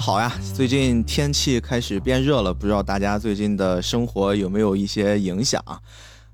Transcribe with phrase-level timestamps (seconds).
[0.00, 0.32] 好呀！
[0.54, 5.62] 最近天气开始变热了，不知道大家最近的生活有没有一些影响？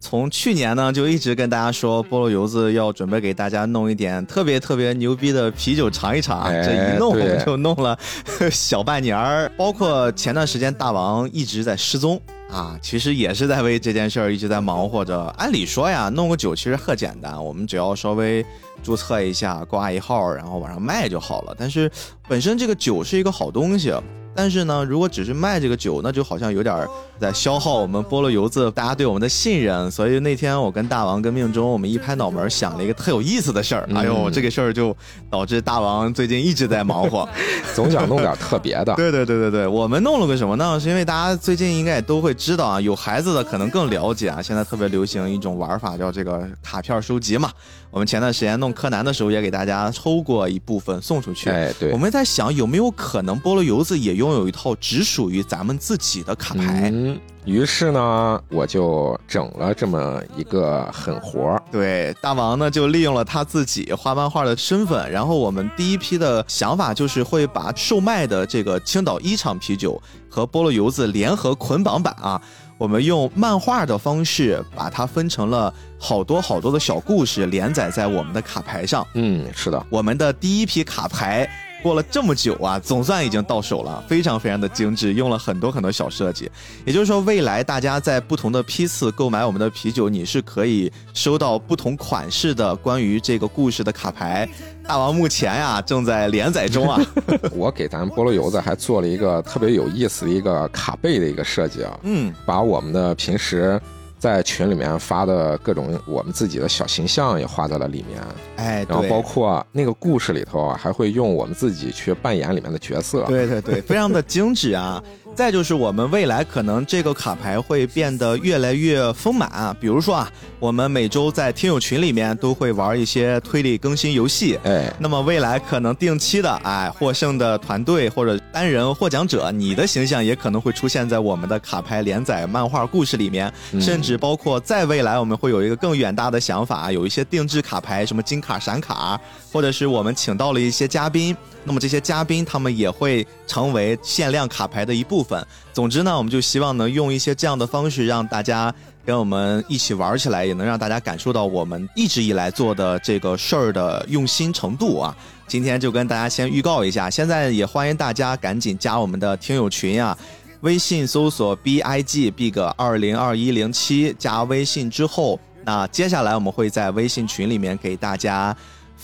[0.00, 6.46] 从去年呢，就一直跟大家说，菠萝油子要准备给大家弄一点特别特别牛逼的啤酒尝一尝。
[6.62, 7.98] 这一弄就弄了
[8.52, 12.20] 小半年儿，包括前段时间大王一直在失踪
[12.54, 15.24] 啊，其实也是在为这件事儿一直在忙活着。
[15.36, 18.44] 按理说呀，弄个酒其实很简单，我们只要稍微。
[18.82, 21.56] 注册一下，挂一号，然后往上卖就好了。
[21.58, 21.90] 但是
[22.28, 23.94] 本身这个酒是一个好东西。
[24.34, 26.86] 但是呢，如果只是卖这个酒，那就好像有点
[27.20, 29.90] 在消耗我们菠萝油子大家对我们的信任。
[29.90, 33.88] 所以那天我跟大王跟命中，我们一拍脑门想了一个特有意思的事儿。
[33.94, 34.96] 哎呦，这个事儿就
[35.30, 37.28] 导致大王最近一直在忙活，
[37.74, 38.94] 总想弄点特别的。
[38.96, 40.78] 对对对对对，我们弄了个什么呢？
[40.80, 44.42] 是因为大家最近应该也都会知道啊，有孩子的可能更了解啊。
[44.42, 47.50] 现在特别流行一种玩法，叫这个卡片收集嘛。
[47.94, 51.48] 我们前段时间弄柯南的时候，也给大家抽过一部分送出去。
[51.48, 51.92] 哎，对。
[51.92, 56.90] 我们在想有没有可能菠萝油子也拥有一套只属于咱们自己的卡牌。
[56.92, 57.16] 嗯。
[57.44, 61.62] 于是呢，我就整了这么一个狠活儿。
[61.70, 72.42] 对，大王呢就利用了他自己画漫画的身份，然后我们第一批的想法就是会把售卖的这个青岛一厂啤酒和菠萝油子联合捆绑版啊。
[72.76, 79.06] 我们用漫画的方式把它分成了好多好多的小故事，连载在我们的卡牌上。
[79.14, 81.48] 嗯，是的，我们的第一批卡牌。
[81.82, 86.50] 过了这么久啊，总算已经到手了，非常非常的精致，用了很多很多小设计。
[86.86, 94.48] 也就是说，未来大家在不同的批次购买我们的啤酒，你是可以收到不同款式的关于这个故事的卡牌。
[94.86, 97.00] 大王目前呀正在连载中啊。
[97.56, 101.98] 我给咱菠萝油子还做了一个特别有意思的一个卡背的一个设计啊。
[102.02, 103.80] 嗯，把我们的平时。
[104.16, 108.18] 在群里面发的各种我们自己的小形象也画在了里面，
[108.56, 115.02] 哎，然后包括那个故事里头啊，还会用我们自己去扮演里面的角色，对对对，非常的精致啊。
[115.34, 120.30] 再就是我们未来可能这个卡牌会变得越来越丰满啊，比如说啊，
[120.60, 139.20] 我们每周在听友群里面都会玩一些推理更新游戏，哎，那么未来可能定期的，哎，获胜的团队或者单人获奖者，你的形象也可能会出现在我们的卡牌连载漫画故事里面，甚至包括在未来我们会有一个更远大的想法，有一些定制卡牌，什么金卡、闪卡，
[139.54, 141.34] 或者是我们请到了一些嘉宾。
[141.62, 145.46] 那么这些嘉宾他们也会成为限量卡牌的一部分。
[145.72, 148.74] 总之呢，我们就希望能用一些这样的方式，让大家
[149.06, 155.16] 跟我们一起玩起来，也能让大家感受到我们一直以来做的这个事儿的用心程度啊。
[155.46, 160.18] 今天就跟大家先预告一下，现在也欢迎大家赶紧加我们的听友群啊，
[160.62, 168.54] 微信搜索 B I G Big 二零二一零七，加微信之后，那接下来我们会在微信群里面给大家。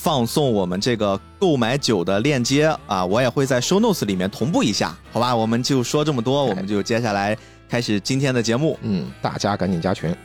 [0.02, 5.36] 放送我们这个购买酒的链接啊，我也会在 show notes 里面同步一下，好吧？
[5.36, 7.36] 我们就说这么多，我们就接下来
[7.68, 8.78] 开始今天的节目。
[8.80, 10.16] 嗯，大家赶紧加群。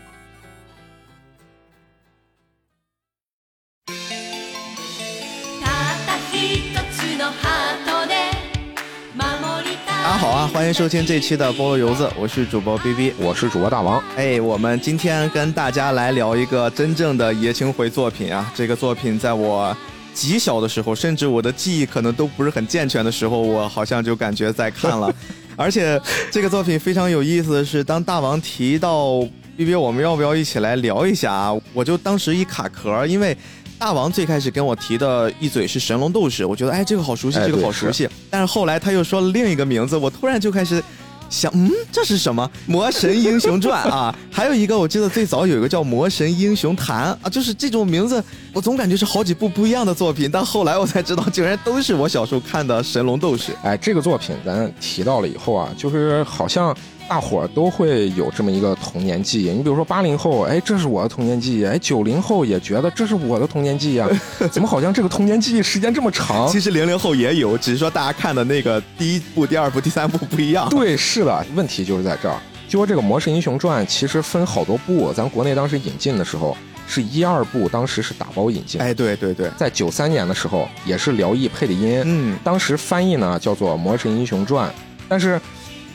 [10.65, 14.03] 欢迎收听这期的菠萝油子，我是主播 B B，我是主播大王。
[14.15, 18.51] 哎，我们今天跟大家来聊一个真正的爷青回作品啊！
[18.55, 19.77] 这个作品在我
[20.11, 25.13] 极小的时候，甚至我的记忆可能都不是很健全的时候，我好像就感觉在看了。
[25.55, 29.19] 而且这个作品非常有意思的是，当大王提到
[29.55, 31.55] B B，我们要不要一起来聊一下啊？
[31.73, 33.37] 我就当时一卡壳，因为。
[33.77, 38.07] 大王最开始跟我提的一嘴是神龙斗士，我觉得哎这个好熟悉，这个好熟悉。
[38.29, 40.81] 但是后来他又说了另一个名字，我突然就开始
[41.29, 42.49] 想，嗯，这是什么？
[42.65, 44.15] 魔神英雄传啊？
[44.31, 50.29] 还有一个我记得最早有一个叫魔神英雄坛啊，就是这种名字，我总感觉是好几部不一样的作品。
[50.31, 53.51] 但后来我才知道，竟然都是我小时候看的神龙斗士。
[53.61, 56.75] 哎，这个作品咱提到了以后啊，就是好像。
[57.07, 64.09] 大伙儿都会有这么一个童年记忆，你比如说八零后，哎，这是我的童年记忆，哎，九零后也觉得这是我的童年记忆啊，
[64.51, 66.47] 怎么好像这个童年记忆时间这么长？
[66.47, 70.67] 其实零零后也有，只是说大家看的那个第一部、第二部、第三部不一样。
[70.69, 72.37] 对，是的，问题就是在这儿。
[72.67, 76.57] 就说这个《魔神英雄传》其实分好多部，咱国内当时引进的时候
[76.87, 78.81] 是一二部，当时是打包引进。
[78.81, 84.67] 哎，对对对，在九三年的时候也是辽艺配的音，嗯，当时翻译呢叫做《魔神英雄传》，
[85.07, 85.39] 但是。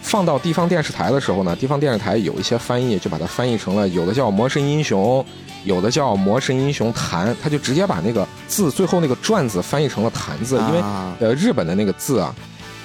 [0.02, 5.25] 放到地方电视台的时候呢，地方电视台有一些翻译就把它翻译成了有的叫《魔神英雄》，
[5.64, 10.81] 有的叫《魔神英雄坛》，他就直接把那个字最后那个“转”字翻译成了“坛”字，因为
[11.20, 12.35] 呃日本的那个字啊，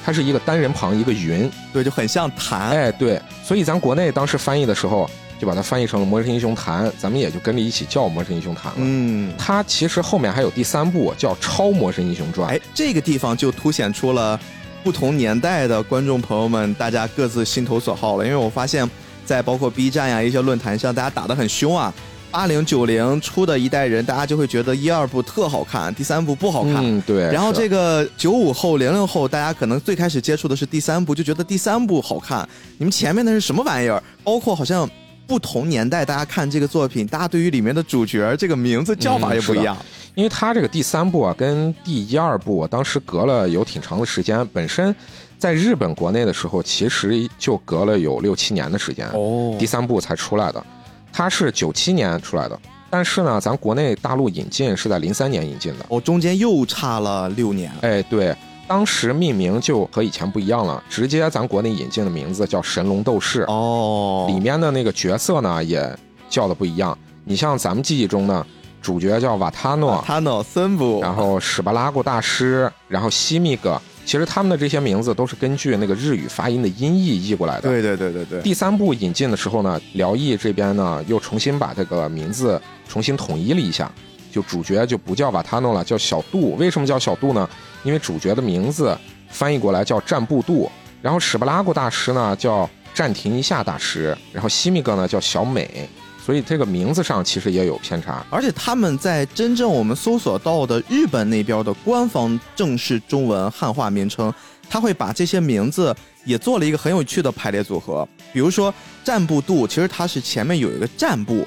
[0.05, 2.71] 它是一个单人旁一个云，对，就很像坛。
[2.71, 5.09] 哎，对，所以咱国内当时翻译的时候
[5.39, 8.75] 就把它翻译成了《魔神英雄坛》，咱们也就跟着一起叫《魔神英雄坛》了。
[8.77, 12.49] 嗯，它其实后面还有第三部叫《超魔神英雄传》。
[12.51, 14.39] 哎，这个地方就凸显出了。
[14.85, 18.23] 不同年代的观众朋友们，大家各自心头所好了。
[18.23, 18.87] 因为我发现，
[19.25, 21.91] 在包括 B 站呀一些论坛上，大家打得很凶啊。
[22.29, 26.75] 八零九零出的一代人，大家就会觉得一二部特好看，第三部不好看。
[26.75, 27.31] 嗯，对。
[27.31, 32.47] 然后这个九五后、零零后，大家可能最开始接触的是第三部，就觉得第三部好看。
[32.77, 34.03] 你们前面的是什么玩意儿？
[34.23, 34.87] 包括好像
[35.25, 39.75] 不同年代，大家看这个作品，大家对于里面的主角这个名字叫法也不一样。
[40.15, 44.45] 因为它这个第三部啊，跟第一二部当时隔了有挺长的时间。
[44.47, 44.95] 本身
[45.37, 49.05] 在日本国内的时候，其实就隔了有六七年的时间。
[49.09, 49.55] 哦。
[49.59, 50.65] 第三部才出来的。
[51.11, 52.59] 它是九七年出来的，
[52.89, 57.71] 但是呢，咱国内大陆引进是在零三年引进的，哦，中间又差了六年。
[57.81, 58.35] 哎，对，
[58.67, 65.97] 当时命名就和以前不一样了，直接咱国内引进的名字叫《神龙斗士》哦，里面的那个角色呢也
[66.29, 66.97] 叫的不一样。
[67.23, 68.45] 你像咱们记忆中呢，
[68.85, 73.81] 主角叫瓦塔诺，塔诺森布，然后史巴拉古大师，然后西密格。
[74.05, 77.61] 其实他们的这些名字都是根据那个日语发音的音译译过来的。
[77.61, 78.39] 对对对对对。
[78.43, 83.91] 第三部引进的时候呢，辽艺这边呢又重新把这个名字重新统一了一下，
[84.31, 86.55] 就主角就不叫瓦塔诺了，叫小杜。
[86.57, 87.49] 为什么叫小杜呢？
[87.81, 88.95] 因为主角的名字
[89.29, 90.69] 翻译过来叫战布杜。
[91.01, 95.89] 然后史巴拉古大师呢叫暂停一下大师，然后西米格呢叫小美。
[96.25, 104.33] 所以这个名字上其实也有偏差，而且他们在真正我们搜索到的日本那边的官方正式中文汉化名称，
[104.67, 108.07] 他会把这些名字也做了一个很有趣的排列组合。
[108.33, 108.73] 比如说
[109.03, 111.45] 战部度，其实它是前面有一个战部，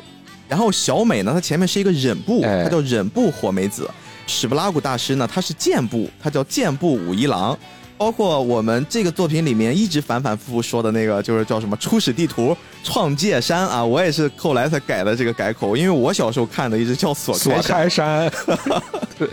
[0.49, 3.91] 然后小美呢，它前面是一个忍部，它叫忍部火梅子。
[4.29, 7.59] 史布拉古大师呢，他是剑部，他叫剑部武一郎。
[7.99, 18.31] 包括我们这个作品里面一直反反复复说的那个，就是叫什么初始地图创界山啊，我也是后来才改的这个改口，因为我小时候看的一直叫锁开山，
[19.19, 19.29] 对，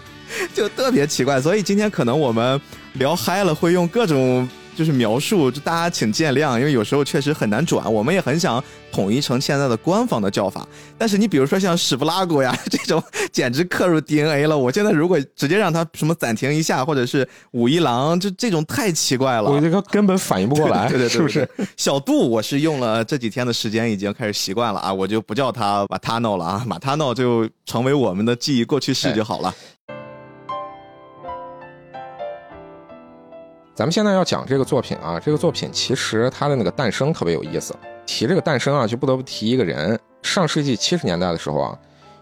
[0.54, 2.60] 就特别奇怪，所以今天可能我们
[2.94, 4.50] 聊嗨了，会用各种。
[4.76, 10.68] 就是描述，就大家请见谅，因为有时候确实很难转，我们也很想统一成现在的官方的叫法。
[10.98, 13.02] 但是你比如说像屎不拉古呀这种，
[13.32, 14.58] 简直刻入 DNA 了。
[14.58, 21.48] 我现在如果直接让他什么暂停一下，或者是武一郎，就这种太奇怪了，我这个根本反应不过来， 对对对，是不是？
[21.78, 29.54] 小杜，我是用了这几天的时间，已经开始习惯了啊，我就不叫他马塔诺了啊，马塔诺就成为我们的记忆过去式就好了。
[33.76, 37.76] 咱们现在要讲这个作品啊，这个作品其实它的那个诞生特别有意思。
[38.06, 40.00] 提这个诞生啊，就不得不提一个人。
[40.24, 41.78] 上世纪七十年代的时候啊，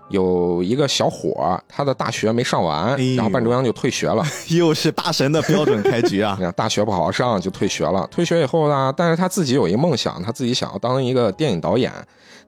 [0.09, 4.25] 有一个小伙，他的大学没上完，然后半中央就退学了。
[4.49, 6.39] 又是大神的标准开局啊！
[6.57, 8.07] 大学不好好上就退学了。
[8.09, 11.91] 退学以后呢，但是他自己有一个梦想，他自己想要当一个电影导演。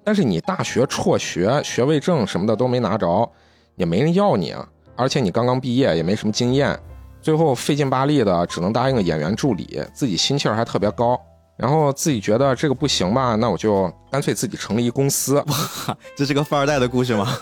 [0.04, 3.30] 但是你大学辍学，学位证什么的都没拿着，
[3.76, 6.76] 也没人要你啊，而且你刚刚毕业，也没什么经验。
[7.26, 11.20] 最后费劲巴力的，只能答应演员助理，自己心气儿还特别高，
[11.58, 15.44] 然后自己觉得这个不行吧，那我就干脆自己成立一公司。
[15.48, 17.36] 哇，这是个富二代的故事吗？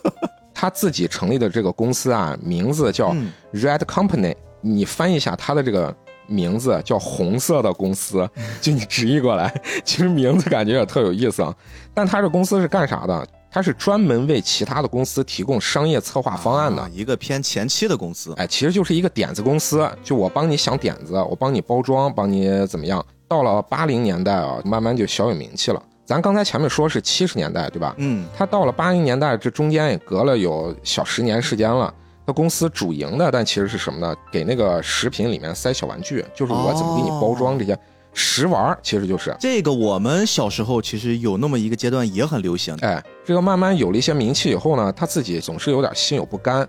[0.52, 3.16] 他自己成立的这个公司啊，名字叫
[3.54, 8.28] Red Company，你翻译一下他的这个名字叫红色的公司，
[8.60, 9.50] 就你直译过来，
[9.86, 11.56] 其实名字感觉也特有意思啊。
[11.94, 13.26] 但他这公司是干啥的？
[13.50, 23.04] 它是专门为其他的公司提供商业策划方案的一个偏前期的公司，哎，其实就是一个点子公司，就我帮你想点子，我帮你包装，帮你怎么样。
[23.26, 25.82] 到了八零年代啊，慢慢就小有名气了。
[26.04, 27.94] 咱刚才前面说是七十年代，对吧？
[27.98, 31.92] 嗯，他到了八零年代，这中间也隔了有小十年时间了。
[32.26, 34.14] 他公司主营的，但其实是什么呢？
[34.30, 37.76] 给那个食品里面塞小玩具，就是我怎么给你包装这些。
[38.12, 42.76] 食玩其实就是这个，我们小时候其实有那么一个阶段也很流行。
[42.80, 46.68] 哎，这个慢慢有了一些名气以后呢，他自己总是有点心有不甘，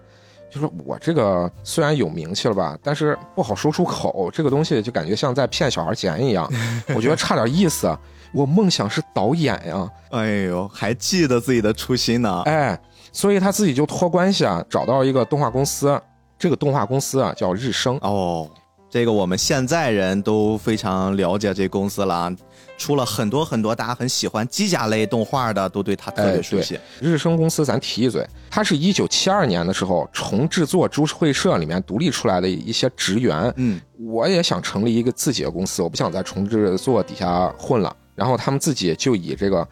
[0.49, 6.49] 就是我这个虽然有名气了吧，但是不好说出口，这个东西就感觉像在骗小孩钱一样，
[6.95, 7.97] 我觉得差点意思。
[8.33, 12.41] 我梦想是导演呀，哎呦，还记得自己的初心呢。
[12.45, 12.79] 哎，
[13.11, 15.99] 所以他自己就托关系啊，找到一个动画公司，
[16.39, 18.49] 这个动画公司啊叫日升哦。
[18.91, 22.35] 这个我们现在人都非常了解这公司了啊，
[22.77, 26.77] 出了很多很多大家很喜欢机甲类动画的，都对它特别熟悉。
[26.99, 33.53] 日升公司，咱提一嘴，它是一九七二年的时候重制作株式会社里面独立出来的一些职员。
[33.55, 37.95] 嗯，我也想成立一个自己的公司，我不想在重制作底下混了。
[38.13, 39.65] 然后他们自己就以这个。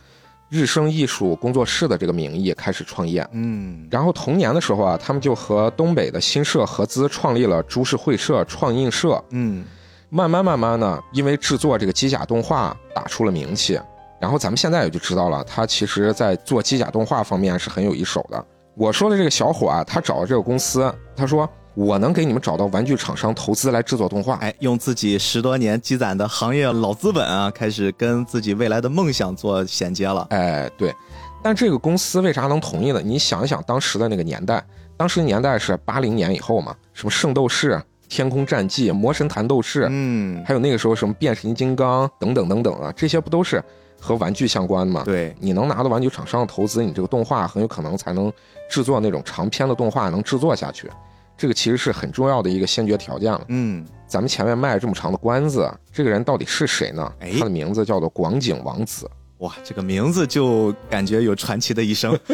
[0.49, 9.63] 日升艺术工作室的这个名义开始创业，嗯，然后同年的时候啊，他们就和东北的新社合资创立了株式会社创映社，嗯，
[10.09, 13.79] 慢慢慢慢呢，因为制作这个机甲动画打出了名气，
[14.19, 18.43] 然后咱们现在也就知道了，他其实在做机甲动画方面是很有一手的。
[18.75, 24.35] 我说的这个小伙啊，他找的这个公司，他说我能给你们找到玩具厂商投资来制作动画。
[24.35, 30.27] 哎，用自己十多年积攒的行业老资本啊，开始跟自己未来的梦想做衔接了。
[30.31, 30.93] 哎，对。
[31.41, 33.01] 但这个公司为啥能同意呢？
[33.01, 34.61] 你想一想当时的那个年代，
[34.97, 43.63] 当时年代是八零年以后嘛，什么圣斗士、天空战记、魔神弹斗士，嗯，还有那个时候什么变形金刚等等等等啊，这些不都是
[44.01, 45.03] 和玩具相关的吗？
[45.05, 48.29] 对，你能拿到玩具厂商的投资，你这个动画很有可能才能
[48.69, 50.91] 制作那种长篇的动画，能制作下去。
[51.39, 53.45] 这个其实是很重要的一个先决条件了。
[53.47, 57.11] 嗯，咱们前面卖了这么长的关子，这个人到底是谁呢？
[57.21, 59.09] 哎他的名字叫做广景王子。
[59.37, 62.15] 哇，这个名字就感觉有传奇的一生。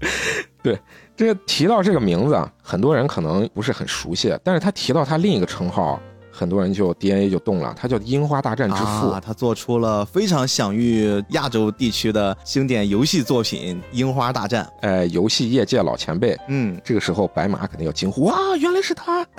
[0.62, 0.78] 对
[1.16, 5.98] 这提到这个名字啊，很多人可能不是很熟悉，但是他提到他另一个称号，
[6.34, 9.10] 很多人就 DNA 就动了，他叫樱花大战之父。
[9.10, 14.64] 啊，他做出了非常享誉亚洲地区的经典游戏作品《樱花大战》。
[14.80, 19.24] 哎，游戏业界老前辈，嗯，这个时候白马肯定要惊呼：哇，原来是他！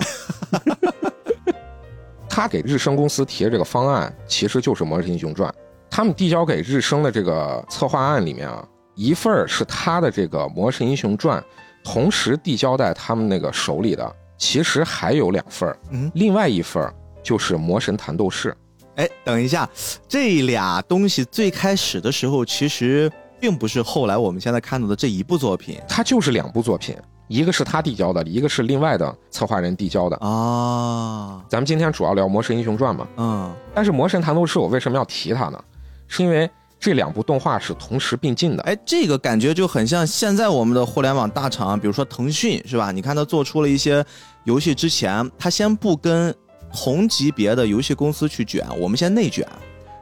[2.28, 5.50] 他给日升公司提的这个方案，其实就是《魔神英雄传》。
[5.90, 11.40] 他们递交给日升的这个策划案里面啊，一份儿是他的这个《魔神英雄传》，
[11.84, 15.78] 同时递交在他们那个手里的，其实还有两份儿。
[15.90, 18.50] 嗯另外一份儿就是《魔神弹斗士》。
[18.96, 19.68] 哎，等一下，
[20.08, 26.96] 这俩东西最开始的时候其实并不是后来我们现在看到的这一部作品它就是两部作品，
[27.28, 30.16] 一个是他递交的，一个是另外的策划人递交的。
[30.18, 31.42] 啊。
[31.48, 35.62] 咱们今天主要聊《魔神英雄传》嘛，嗯，但是《魔神弹斗士》我为什么要提它呢？
[36.08, 38.62] 是因为这两部动画是同时并进的。
[38.62, 42.92] 哎，这个感觉就很像现在我们的互联网大厂，比如说腾讯，是吧？
[42.92, 44.04] 你看它做出了一些
[44.44, 46.34] 游戏之前，它先不跟
[46.72, 49.46] 同级别的游戏公司去卷，我们先内卷。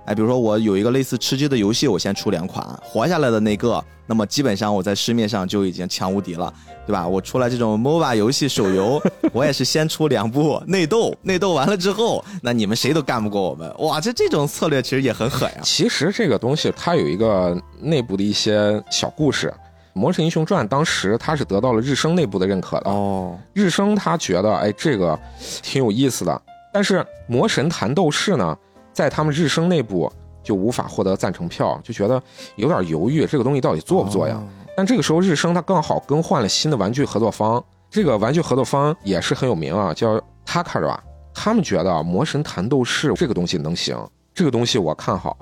[0.06, 6.52] 哎，比如说我有一个类似吃鸡的游戏，我先出两款，活下来的那个，那么基本上我在市面上就已经强无敌了，
[6.86, 7.08] 对吧？
[7.08, 9.00] 我出来这种 MOBA 游戏手游，
[9.32, 13.72] 我也是先出两部内斗，内斗完了之后，那你们谁都干不过我们。
[13.78, 19.52] 哇，这这种策略其实也很狠呀、其实这个东西它有一个内部的一些小故事。
[19.96, 25.16] 《魔神英雄传》当时它是得到了日升内部的认可的，哦，日升他觉得哎这个
[25.62, 26.42] 挺有意思的，
[26.72, 28.58] 但是《魔神弹斗士》呢，
[28.94, 30.10] 在他们日升内部
[30.42, 32.22] 就无法获得赞成票，就觉得
[32.56, 34.36] 有点犹豫，这个东西到底做不做呀？
[34.36, 40.98] 哦但这个时候日升他刚好更换了新的玩具合作方，这个玩具合作方也是很有名啊，叫 Takara。
[41.32, 43.96] 他们觉得啊魔神弹斗士这个东西能行，
[44.34, 45.36] 这个东西我看好，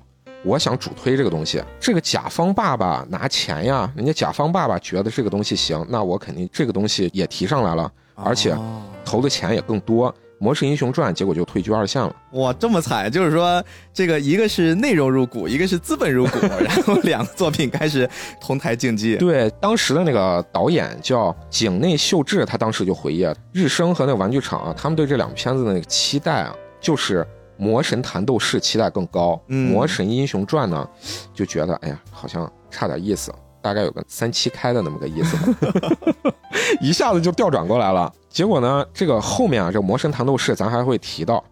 [0.45, 1.65] 我想主推这个东西。
[1.81, 10.15] 这个甲方爸爸拿钱呀，人家甲方爸爸觉得这个东西行，那我肯定这个东西也提上来了，而且哦投的钱也更多。
[10.43, 12.13] 魔神英雄传结果就退居二线了。
[12.33, 13.63] 哇，这么惨，就是说
[13.95, 19.15] 这个一个是内容入股，一个是资本入股， 然后两个作品开始同台竞技。
[19.19, 27.21] 对，当时的那个导演叫井内秀智，他当时就回忆，日升和那个玩具厂啊，他们对这两部片子的那个期待啊，就是
[27.57, 30.89] 《魔神弹斗士》期待更高，嗯魔神英雄传》呢，
[31.33, 33.33] 就觉得哎呀，好像差点意思，
[33.63, 35.97] 大概有个三七开的那么个意思吧，
[36.83, 38.13] 一下子就调转过来了。
[38.33, 41.45] 结果呢，这个后面啊，这《魔神弹斗士》咱还会提到。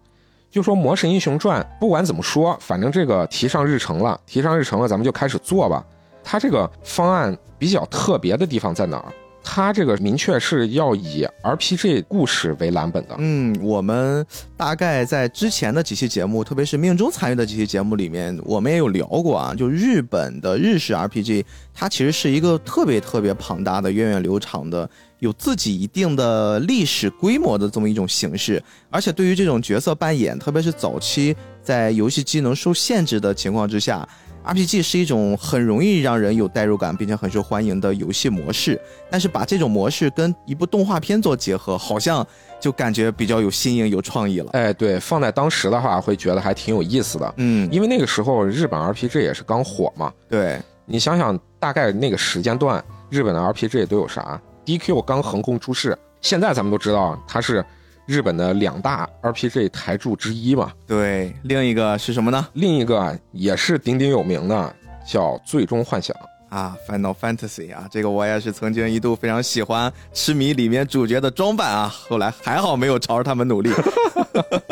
[0.49, 5.85] 就说《魔神英雄传》，不管怎么说，反正这个提上日程了，提上日程了，咱们就开始做吧。
[6.23, 9.13] 它这个方案比较特别的地方在哪儿？
[9.43, 13.15] 它这个明确是要以 RPG 故事为蓝本的。
[13.17, 14.25] 嗯，我们
[14.57, 19.55] 大概在之前的几期节目，特别是命中参与的几期节目里面，我们也有聊过啊。
[19.55, 24.87] 就日本的日式 RPG，它其实是一个特别特别庞大的、源远流长的、
[25.21, 28.61] 有自己一定的历史规模的这么一种形式。
[28.89, 34.07] 而且对于这种角色扮演，特别是早期在游戏机能受限制的情况之下。
[34.43, 38.81] RPG 是一种很容易让人有代入感，并且很受欢迎的游戏模式。
[39.07, 42.25] 但是把这种模式跟一部动画片做结合，好像
[42.59, 44.49] 就感觉比较有新颖、有创意了。
[44.53, 50.11] 哎，对，放在当时的话，会觉得还挺有意思的，嗯，因为那个时候日本 RPG 也是刚火嘛。
[50.27, 57.63] 对，你想想，大概那个时间段，日本的 RPG 都有啥？DQ 刚横空出世，现在咱们都知道它是
[58.05, 60.71] 日本的两大 RPG 台柱之一嘛。
[60.87, 62.47] 对，另一个是什么呢？
[62.53, 64.75] 另一个也是鼎鼎有名的，
[65.05, 66.15] 叫《最终幻想》。
[66.55, 73.71] 啊，Final Fantasy 啊，这个我也是曾经一度非常喜欢、痴迷里面主角的装扮啊，后来还好没有朝着他们努力。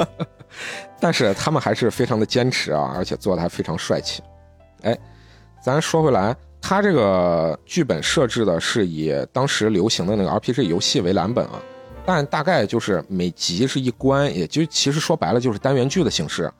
[0.99, 4.21] 但是他们还是非常的坚持啊，而且做的还非常帅气。
[4.81, 4.97] 哎，
[5.63, 11.61] 咱说回来，他这个剧本设置的是以当时流行的那个 RPG 游戏为蓝本啊，
[12.05, 16.51] 但大概就是每集是一关，也就其实说白了就是单元剧的形式，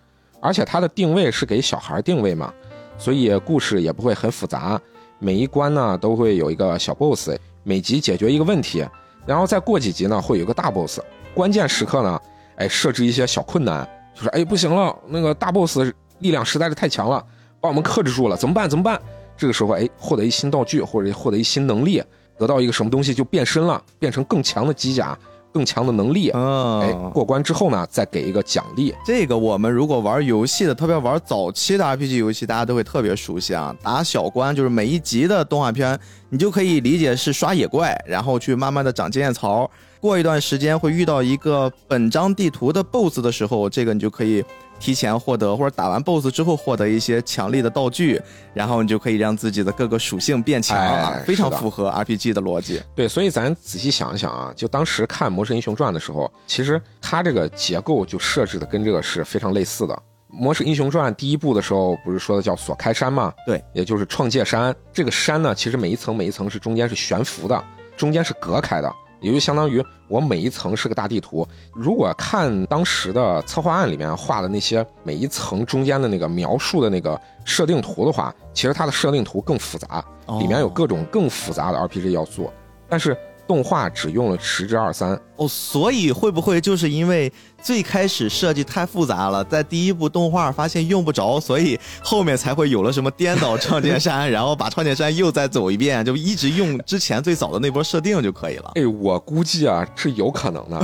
[0.42, 2.54] 而且它的定位是给小孩定位嘛，
[2.98, 4.80] 所以故事也不会很复杂，
[5.20, 8.88] 每一关呢都会有一个小 BOSS，每集解决一个问题。
[9.26, 11.00] 然后再过几集呢，会有一个大 boss，
[11.36, 12.20] 关键时刻呢，
[12.56, 15.78] 哎，设置一些小困难，就是哎不行了，那个大 boss
[16.20, 17.24] 力量实在是太强了，
[17.60, 18.68] 把我们克制住了，怎么办？
[18.68, 19.00] 怎么办？
[19.40, 22.04] 这个时候，哎，获得一新道具或者获得一新能力，
[22.38, 25.18] 得到一个什么东西就变身了，变成更强的机甲。
[25.52, 28.94] 更强的能力，嗯哎，过关之后呢，再给一个奖励。
[29.04, 33.76] 这个我们如果玩游戏的，特别玩早期的 RPG 游戏，大家都会特别熟悉啊。
[33.82, 39.68] 打小关就是每一集的动画片，你就可以理解是刷野怪，然后去慢慢的长经验槽。
[40.00, 44.46] 过一段时间会遇到一个本章地图的 BOSS 的时候，这个你就可以
[44.80, 48.20] 提前获得，或者打完 BOSS 之后获得一些强力的道具，
[48.54, 52.82] 然后你就可以让自己的各个属性变强啊，非常符合 RPG 的逻辑。
[52.96, 59.94] 对，所以咱仔细想一想啊，就当时看《魔神英雄传》的时候，其实它这个结构就设置的跟这个是非常类似的。
[60.28, 63.34] 《魔神英雄传》第一部的时候不是说的叫锁开山吗？
[63.46, 64.74] 对，也就是创界山。
[64.94, 67.64] 这个山呢，其实每一层每一层是中间是悬浮的，
[67.98, 68.94] 中间是隔开的。
[69.20, 71.48] 也就相当于我每一层是个大地图。
[71.74, 80.04] 如果看当时的策划案里面画的那些每一层中间的那个描述的那个设定图的话，其实它的设定图更复杂，
[80.40, 82.52] 里面有各种更复杂的 RPG 要素。
[82.88, 83.18] 但是。
[83.50, 98.74] 动画只用了十之二三哦，所以会不会就是因为最开始设计太复杂了，在第一部动画发现用不着，所以后面才会有了什么颠倒创建山， 然后把创建山又再走一遍，就一直用之前最早的那波设定就可以了。
[98.78, 100.80] 哎，我估计啊是有可能的，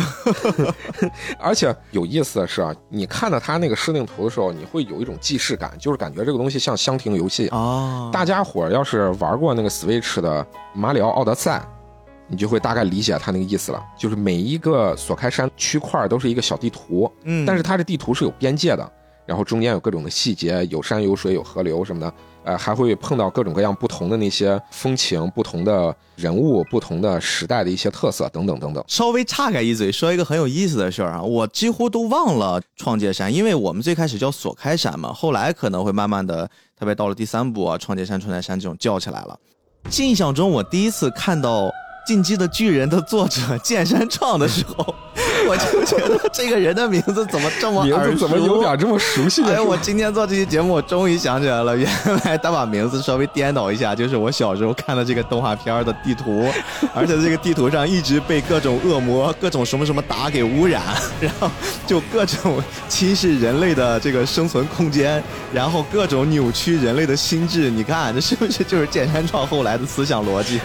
[1.40, 8.10] 而且有意思的是啊，你看到他那个设定图的时候，你会有一种既视感，就是感觉这个东西像箱庭游戏啊。
[8.12, 10.44] 大家伙要是玩过那个 Switch 的
[10.74, 11.64] 马里奥奥德赛。
[12.28, 18.92] 你就会大概理解它那个意思了，就是每一个锁开山区块都是一个小地图，嗯，但是它的地图是有边界的，
[19.26, 28.84] 然后中间有各种的细节，有山有水有河流什么的，呃，还会碰到各种各样不同的那些风情、不同的人物、不同的时代的一些特色等等等等。
[28.88, 36.50] 稍微岔开一嘴，说一个很有意思的事儿啊，我几乎都忘了创界山，因为我们最开始叫锁开山嘛，后来可能会慢慢的，
[36.80, 39.40] 特别到了第三部啊，创界山、创界山这种叫起来了。
[40.00, 41.70] 印象中，我第一次看到。
[42.06, 44.94] 进击的巨人的作者 剑山创的时候，
[45.48, 48.18] 我就觉得这个人的名字怎么这么耳熟？
[48.18, 49.44] 怎么有点这么熟悉？
[49.44, 51.90] 哎，我今天做这期节目，我终于想起来了，原
[52.24, 56.48] 来他把名字稍微颠倒一下，就是我小时候看的这个动画片的地图，
[56.94, 60.82] 而且这个地图上一直被各种恶魔、各种什么什么打给污染，
[61.20, 61.50] 然后
[61.88, 67.70] 就各种侵蚀人类的这个生存空间，然后各种扭曲人类的心智。
[67.72, 70.60] 你看，这是不是就是剑山创后来的思想逻辑？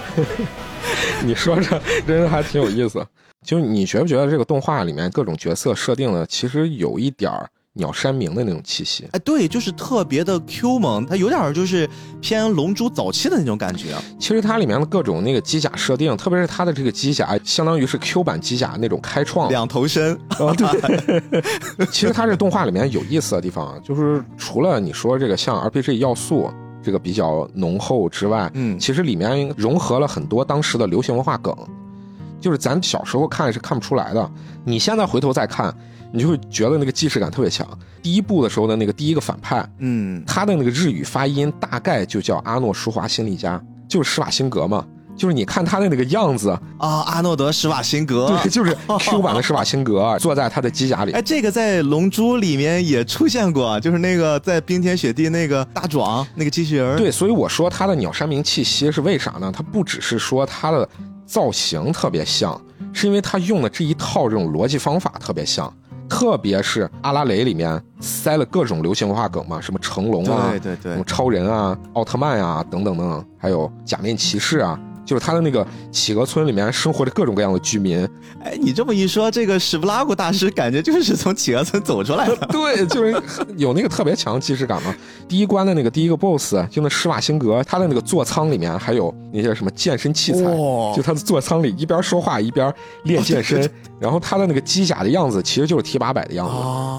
[1.25, 3.05] 你说这真的还挺有意思，
[3.45, 7.31] 就你觉不觉得这个动画里面各种角色设定的，其实有一点
[7.75, 9.07] 鸟山明的那种气息？
[9.13, 11.89] 哎，对，就是特别的 Q 萌，它有点就是
[12.21, 13.95] 偏龙珠早期的那种感觉。
[14.19, 20.15] 其实它里面的各种那个机甲设定，特别是它的这个机甲，相当于是 Q 版机甲那种开创，两头身。
[20.31, 21.23] 啊，对。
[21.93, 26.51] 其实它这动画里面有意思的地方，就是除了你说这个像 RPG 要素。
[26.83, 31.55] 这个比较浓厚之外，嗯，其实里面融合了很多当时的流行文化梗，
[32.41, 34.31] 就是咱小时候看是看不出来的，
[34.65, 35.75] 你现在回头再看，
[36.13, 37.67] 你就会觉得那个既视感特别强。
[38.03, 44.87] 第一部的时候的那个第一个反派，嗯，他的那个日语发音大概就叫阿诺舒华辛利加，就是施瓦辛格嘛。
[45.21, 51.13] 就是你看他的那个样子啊，阿诺德施瓦辛格，对，就是 Q 版的施瓦辛格，坐在他的机甲里。
[51.13, 56.97] 哎，这个在《龙珠》里面也出现过，就是那个在冰天雪地那个大壮那个机器人。
[56.97, 59.53] 对，所以我说他的鸟山明气息是为啥呢？
[59.55, 60.89] 他不只是说他的
[61.27, 62.59] 造型特别像，
[62.95, 65.71] 是因为他用的这一套这种逻辑方法特别像。
[66.09, 74.77] 特别是阿拉蕾里面塞了各种流行文化梗嘛，什么成龙啊，对对对，什么超人啊、奥特曼啊等等等等，还有假面骑士啊。
[75.11, 78.09] 就是他的那个企鹅村里面生活着各种各样的居民，
[78.45, 82.37] 哎，你这么一说，这个史布拉古大师感觉就是从企鹅村走出来的。
[82.47, 83.21] 对，就是
[83.57, 84.95] 有那个特别强的既视感嘛。
[85.29, 90.45] 第一关的那个第一个 BOSS 就那施瓦辛格，他的那个座舱里面还有那些什么健身器材，
[90.95, 93.69] 就他的座舱里一边说话一边练健身。
[93.99, 96.55] 然后他的那个机甲的样子其实就是 T 八百的样子，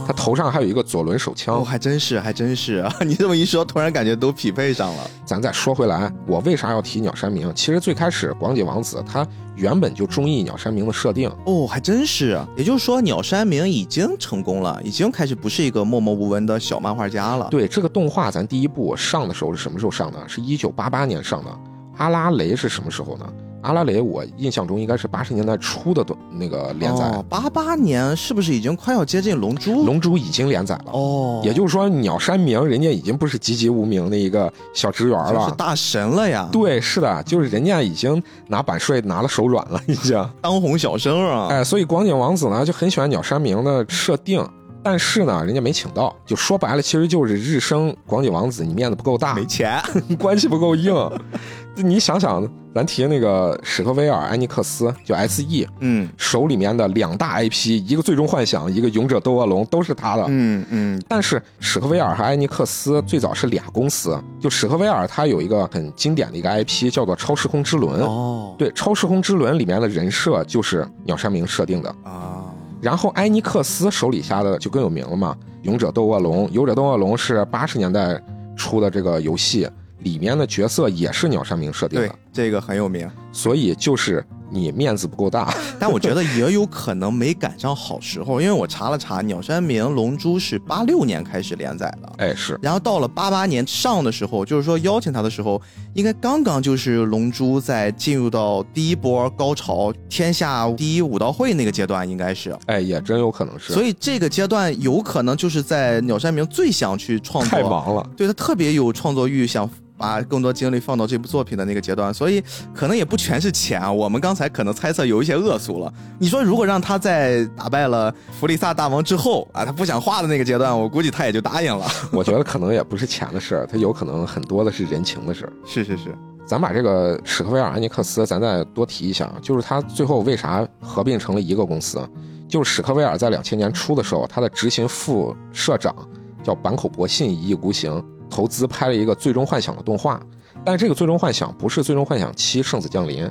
[0.06, 2.94] 他头上还有一个左轮手枪，哦还真是，还真是啊！
[3.02, 5.10] 你这么一说，突然感觉都匹配上了。
[5.26, 7.52] 咱再说回来，我为啥要提鸟山明？
[7.56, 12.40] 其实最开始广井王子他原本就中意鸟山明的设定哦，还真是。
[12.56, 17.48] 也就是说，鸟山明已经成功了，已经开始不是一个默默无闻的小漫画家了。
[17.52, 20.18] 对这个动画，咱第一部上的时候是什么时候上的？
[20.28, 21.52] 是一九八八年上的。
[21.98, 23.26] 阿拉蕾是什么时候呢？
[23.62, 27.24] 阿拉蕾我印象中应该是八十年代初的那个连载。
[27.30, 29.72] 八八年是不是已经快要接近《龙珠》？
[29.86, 36.50] 《龙珠》已经连载了哦，也就是说鸟山明人家已经不是籍籍无名的一个小职员了，是大神了呀。
[36.52, 41.48] 对，是的，就是人家已经拿版税拿了手软了，已经当红小生啊。
[41.50, 44.46] 哎，所以广井王子呢就很喜欢鸟山明的设定。
[44.84, 49.80] 但是呢，人家没请到，就说白了，其实就是日升广井王子，你面子不够大，没钱，
[50.18, 50.92] 关系不够硬。
[51.76, 60.26] 你想想，咱提那个史克威尔艾尼克斯，就 S E，嗯，手里面的两大 IP，一个最终幻想，一个勇者斗恶龙，都是他的。
[60.28, 61.04] 嗯嗯。
[61.08, 68.02] 但是史克威尔和艾尼克斯最早是俩公司，就史克威尔它有一个很经典的一个 IP，叫做超时空之轮。
[68.02, 68.56] 哦。
[68.58, 72.44] 对，超时空之轮里面的人设就是鸟山明设定的啊。
[72.82, 78.20] 然后埃尼克斯手里下的就更有名了嘛，《勇者斗恶龙》，《勇者斗恶龙》是八十年代
[78.56, 79.70] 出的这个游戏，
[80.04, 84.26] 里面的角色也是鸟山明设定的，这个很有名，所以就是。
[84.54, 95.62] 你面子不够大， 但我觉得也有可能没赶上好时候，因为我查了查，鸟山明《龙珠》是八六年开始连载的，哎是，然后到了八八年上的时候，就是说邀请他的时候，
[95.94, 109.70] 应该刚刚就是《龙珠》在进入到第一波高潮，天下第一武道会那个阶段，应该是，哎也真有可能是，所以这个阶段有可能就是在鸟山明最想去创作，太忙了，对他特别有创作欲，想。
[110.02, 113.92] 把更多精力放到这部作品的那个阶段，所以可能也不全是钱啊。
[113.92, 115.94] 我们刚才可能猜测有一些恶俗了。
[116.18, 121.86] 你说如果让他在打败了弗利萨大王之后啊，他不想画的那个阶段，我估计他也就答应了。
[122.12, 125.54] 我觉得可能也不是钱的事儿，他有可能很多的是人情的事儿。
[125.68, 126.16] 是是是，
[126.48, 132.02] 咱把这个史克威尔安尼克斯，咱再多提一下，就是他最后为啥合并成了一个公司？
[132.50, 135.96] 就是史克威尔在两千年初的时候，他的执行副社长
[136.42, 138.04] 叫坂口博信一意孤行。
[138.32, 140.20] 投资拍了一个《最终幻想》的动画，
[140.66, 143.26] 但这个《最终幻想》不是《最终幻想七：圣子降临》，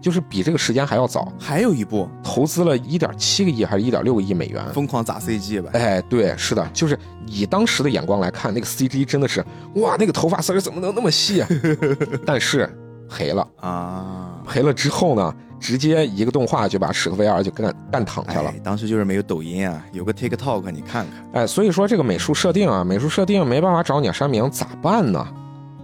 [0.00, 1.32] 就是比这个时间还要早。
[1.38, 5.70] 还有一部投资了一点七个亿还是一点六个亿美元，疯狂砸 CG 吧？
[5.72, 9.44] 哎，对，是的，就是以当时的眼光来看，那个 CG 真的是
[9.76, 11.42] 哇，那个头发丝怎么能那么细？
[12.26, 12.68] 但是
[13.08, 14.42] 赔了啊！
[14.46, 15.34] 赔了之后呢？
[15.64, 18.52] 直接一个动画就把史克威尔就干干躺下了。
[18.62, 21.30] 当时就是没有抖音啊，有个 TikTok，你看看。
[21.32, 25.26] 哎，所以说这个美术设定啊，美术设定没办法找鸟山明咋办呢？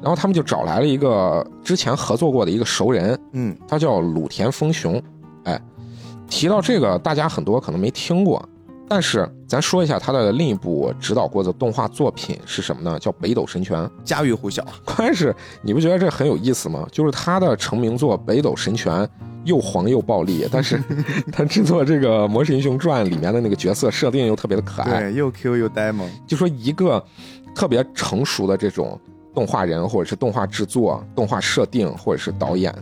[0.02, 5.02] 然后他们就找来了一个之前合作过的一个熟人，嗯，他叫鲁田丰雄。
[5.44, 5.58] 哎，
[6.28, 8.46] 提到这个，大家很多可能没听过。
[8.86, 12.98] 但是咱说一下他的另一部指导过的动画作品是什么呢？
[12.98, 14.62] 叫《北斗神拳》，家喻户晓。
[14.84, 16.86] 关键是你不觉得这很有意思吗？
[16.92, 18.92] 就是他的成名作《北斗神拳》
[19.44, 20.82] 又黄又暴力，但是
[21.32, 26.08] 他制作这个《魔神英雄传》里面的那个角色设定又特别的可爱，对，又 Q 又呆萌。
[26.26, 27.02] 就说一个
[27.54, 28.98] 特别成熟的这种
[29.34, 32.74] 动画人，或者是动画制作、动画设定，或者是导演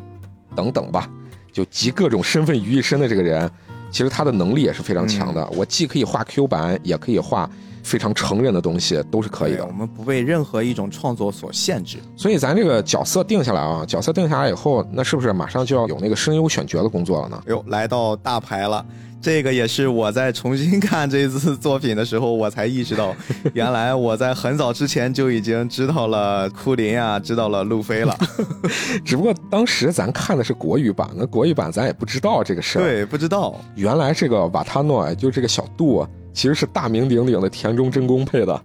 [0.54, 1.08] 等等吧，
[1.52, 3.50] 就集各种身份于一身的这个人。
[3.90, 7.48] 其实他的能力也是非常强的，我既可以画 Q 版，也可以画
[7.82, 9.64] 非常成人的东西，都是可以的。
[9.64, 11.98] 我们不被任何一种创作所限制。
[12.16, 17.42] 所以咱这个角色定下来啊，角色定下来以后，那是不是马上就要有那个声优选角的工作了呢？
[17.46, 18.84] 哟，来到大牌了。
[19.20, 23.12] 这个也是我在重新看这次作品的时候，我才意识到，
[23.52, 28.16] 原来我在很早之前就已经知道了库林啊，知道了路飞了。
[29.04, 32.82] 只不过当时咱看的是国语版，那国语版咱也不知道这个事儿。
[32.82, 33.60] 对，不知道。
[33.74, 36.06] 原来这个瓦塔诺，就这个小杜，
[36.38, 38.62] 其实是大名鼎鼎的田中真弓配的。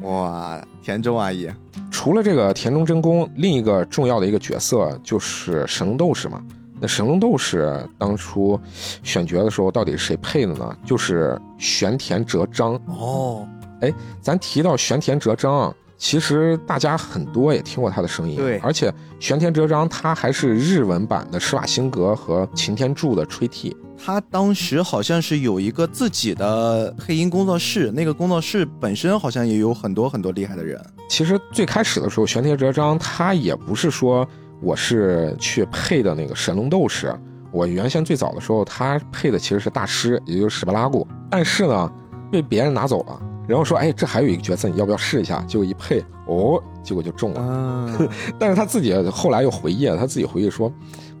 [0.00, 1.50] 哇，田中阿姨。
[1.90, 6.44] 除了这个田中真弓，另一个重要的一个角色就是神龙斗士嘛。
[6.78, 8.60] 那神龙斗士当初
[9.02, 10.76] 选角的时候，到底是谁配的呢？
[10.84, 13.48] 就是玄田哲章哦。
[13.80, 18.36] 哎，咱提到玄田哲章，其实大家很多也听过他的声音。
[18.36, 23.74] 对，而且玄田哲章他还是日文版的施瓦辛格和擎天柱的吹替。
[23.96, 30.80] 他当时好像是有一个自己的配音工作室，那个工作室本身好像也有很多很多厉害的人。
[31.08, 34.26] 其实最开始的时候，玄田哲章他也不是说。
[34.62, 37.14] 我是去配的那个神龙斗士，
[37.52, 41.92] 我原先最早的时候，他配的其实是大师，也就是史巴拉古，但是呢，
[42.32, 45.40] 被别人拿走了，然后说，哎，这还有一个角色，你要不要试一下？
[45.42, 48.08] 结果一配，哦，结果就中了。
[48.38, 50.72] 但是他自己后来又回忆了，他自己回忆说，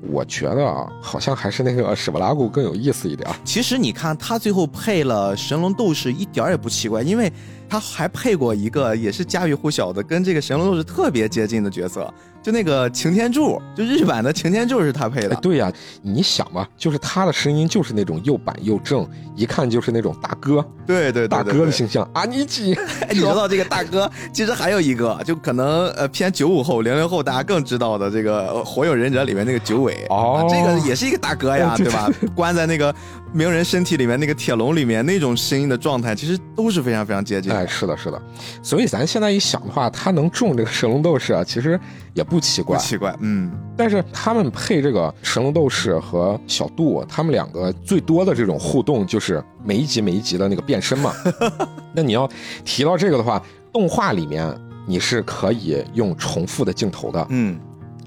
[0.02, 3.28] 我觉得啊，好像还是那个 史巴拉古更有意思一点。
[3.44, 7.32] 其实你看他最后配了神龙斗士，一点也不奇怪，因为。
[7.68, 15.34] 他还配过一个也是家喻户晓的，跟这个神龙斗士特别接近的角色，就那个擎天柱，就日版的擎天柱是他配的。
[15.36, 22.08] 对呀，你想嘛，就是他的声音就是那种又板又正，一看就是那种大哥，对对大哥的形象。
[22.14, 22.76] 阿尼基，
[23.10, 32.08] 你知道 这个大哥，其实还有一个，就可能呃偏九五后、零零后大家更知道的这个《火影忍者》里面那个九尾，哦，这个也是一个大哥呀， 对吧？
[32.34, 32.94] 关在那个。
[33.36, 37.52] 鸣人身体里面那个铁笼里面那种声音的状态，其实都是非常非常接近。
[37.52, 38.18] 哎，是的，是的。
[38.62, 41.78] 所以咱现在一想的话，他能中这个神龙斗士啊，其实
[42.14, 42.78] 也不奇怪。
[42.78, 43.52] 不奇怪，嗯。
[43.76, 51.12] 但是他们配这个神龙斗士和小度，他们两个最多的这种互动就是每一集每一集的那个变身嘛。
[51.92, 52.26] 那你要
[52.64, 54.50] 提到这个的话，动画里面
[54.86, 57.26] 你是可以用重复的镜头的。
[57.28, 57.60] 嗯，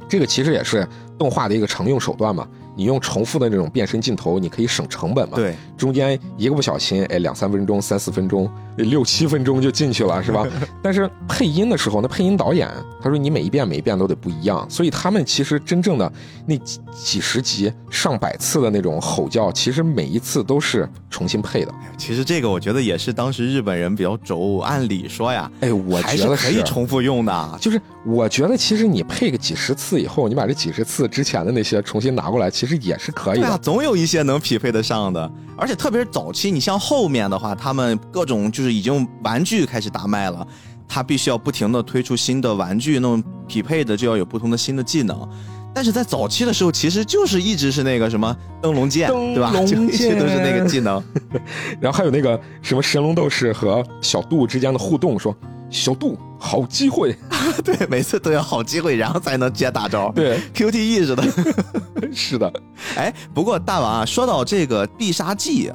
[0.09, 0.87] 这个其实也是
[1.19, 2.47] 动画的一个常用手段嘛。
[2.79, 5.35] 你用重复的那种变身镜头，你可以省成本嘛？
[5.35, 10.45] 对，中间一个不小心，哎，两三分钟、三四分钟、六七分钟就进去了，是吧？
[10.83, 12.67] 但是配音的时候，那配音导演
[13.01, 16.11] 他说你每一遍每一遍都得不一样，所以他们其实真正的
[16.45, 21.71] 那几几十集、上百次的那种吼叫，其实每一次都是重新配的。
[21.97, 27.57] 其实这个我觉得也是当时日本人比较轴，按理说呀，哎，我觉得可以重复用的。
[27.61, 32.79] 就是我觉得其实你配个几十次以后，你把这几十次之前的那些重新拿过来，其实。
[32.79, 40.45] 也是可以的，总有一些能匹配得上的，而且特别是早期，你像后面的话，他们各种就是已经玩具开始大卖了，
[40.87, 45.29] 他必须要不停的推出新的玩具，那种匹配的就要有不同的新的技能。
[45.71, 49.53] 但是在早期的时候，其实就是一直是那个什么灯笼剑，对吧？
[49.63, 51.01] 就一直都是那个技能，
[51.79, 55.35] 然后还有那个什么神龙斗士和小度之间的互动，说。
[55.69, 57.15] 小度，好机会，
[57.63, 61.23] 对，每次都要好机会，然后才能接大招，对，QTE 似的，
[62.13, 62.51] 是的。
[62.95, 65.71] 哎，不过大王啊，说到这个必杀技，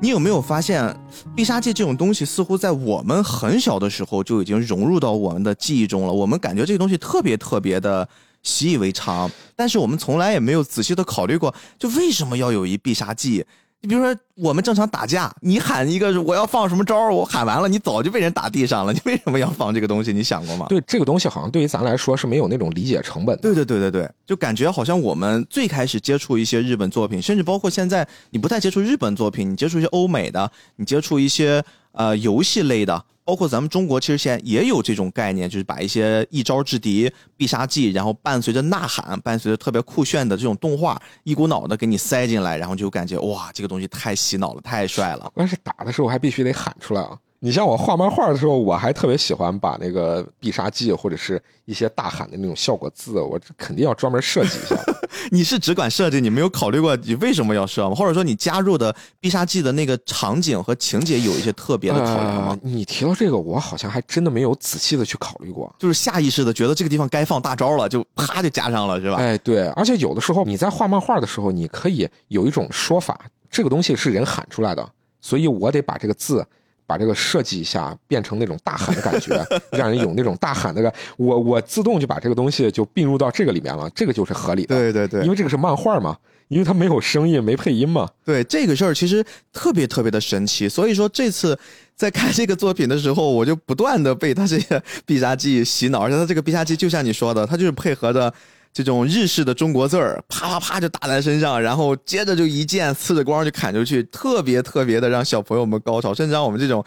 [0.00, 0.94] 你有没有发现，
[1.34, 6.12] 必杀技这种东西似乎在我们很小的时候就已经融入到我们的记忆中了？
[6.12, 8.06] 我们感觉这个东西特别特别的
[8.42, 13.44] 习以为常，但是我们从来也没有仔细的考虑过，就为什么要有一必杀技？
[13.80, 18.92] 你比如说，我们正常打架，你喊一个我要放什么招我喊完了，你早就被人打地上了。
[18.92, 20.12] 你为什么要放这个东西？
[20.12, 20.66] 你想过吗？
[20.68, 23.38] 对，这个东西好像对于咱来说是没有那种理解成本。
[23.38, 33.04] 对对对对对，就感觉好像我们最开始接触一些日本作品，甚至包括现在你不太接触日本作品，你接触一些欧美的，你接触一些呃游戏类的。
[33.24, 45.30] 包括咱们中国，其实现在也有这种概念，就是把一些一招制敌、必杀技，然后伴随着呐喊、伴随着特别酷炫的这种动画，一股脑的给你塞进来，然后就感觉哇，这个东西太洗脑了，太帅了。
[45.34, 47.18] 关键是打的时候还必须得喊出来啊。
[47.40, 54.76] 你像我画漫画的时候，我还特别喜欢把那个必杀技或者是一些大喊的那种效果字，我肯定要专门设计一下。
[55.30, 57.94] 你是只管设计，你没有考虑过你为什么要设吗？
[57.94, 62.58] 或者说你加入的必杀技的那个场景和情节有一些特别的考量吗？
[62.60, 69.16] 你提到这个，我好像还真的没有仔细的去考虑过，就是下意识的觉得这个地方该放大招了，就啪就加上了，是吧？
[69.16, 74.84] 哎，对，而且有的时候你在画漫画的时候，你可以有一种说法，这个东西是人喊出来的，
[75.20, 76.44] 所以我得把这个字。
[76.88, 80.90] 把这个设计一下，变成那种大喊的感觉，让人有那种大喊的感。
[81.18, 84.74] 我我自动就把这个东西就并入到这个里面了，这个就是合理的。
[84.74, 86.16] 对对对，因为这个是漫画嘛，
[86.48, 88.08] 因为它没有声音，没配音嘛。
[88.24, 89.22] 对这个事儿其实
[89.52, 91.58] 特别特别的神奇，所以说这次
[91.94, 98.32] 在看这个作品的时候，我就不断的被他这些必杀技洗脑，而且他这个必杀技就像你说的，他就是配合着。
[98.78, 106.84] 这种日式的中国字儿，啪啪啪就打在身上，然后接着就一剑刺着光就砍出去，特别特别的让小朋友们高潮，甚至让我们这种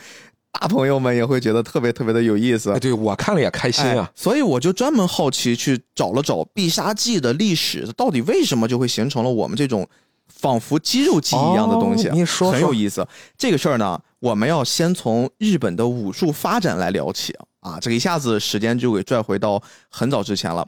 [0.53, 2.73] 大朋友们也会觉得特别特别的有意思。
[2.79, 9.85] 对我看了也开心啊，所以我就专门好奇去找了找必杀技的历史，到底为什么就会形成了我们这种
[10.29, 12.09] 仿佛肌肉记忆一样的东西？
[12.13, 13.05] 你说很有意思。
[13.37, 20.65] 这个事儿呢，我们要先从日本的武术发展来聊起啊，这个一下子时间就给拽回到很早之前了。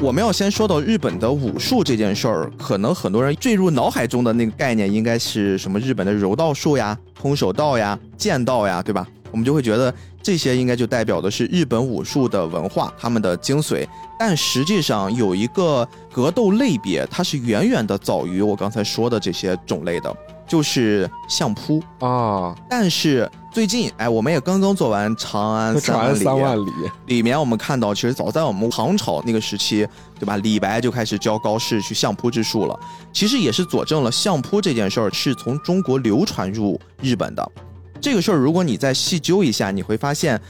[0.00, 5.76] 我们要先说到日本的武术这件事儿，可能很多人坠入脑海中的那个概念应该是什么？
[5.80, 9.04] 日本的柔道术呀、空手道呀、剑道呀，对吧？
[9.32, 13.84] 我们就会觉得这些应该就代表的是日本武术的文化，他们的精髓。
[14.16, 20.16] 但实际上有一个格斗类别，它是远远的早于我刚才说的这些种类的。
[20.48, 25.78] 就是相扑啊，但是最近哎，我们也刚刚做完《长安
[26.16, 26.70] 三万里》，
[27.06, 29.86] 里面我们看到，其实早在我们唐朝那个时期，
[30.18, 30.36] 对吧？
[30.38, 32.80] 李白就开始教高适去相扑之术了。
[33.12, 37.52] 其实也是佐证了相扑这件事儿是从中国流传入日本的。
[38.00, 40.40] 这个事儿，如果你再细究一下，你会发现。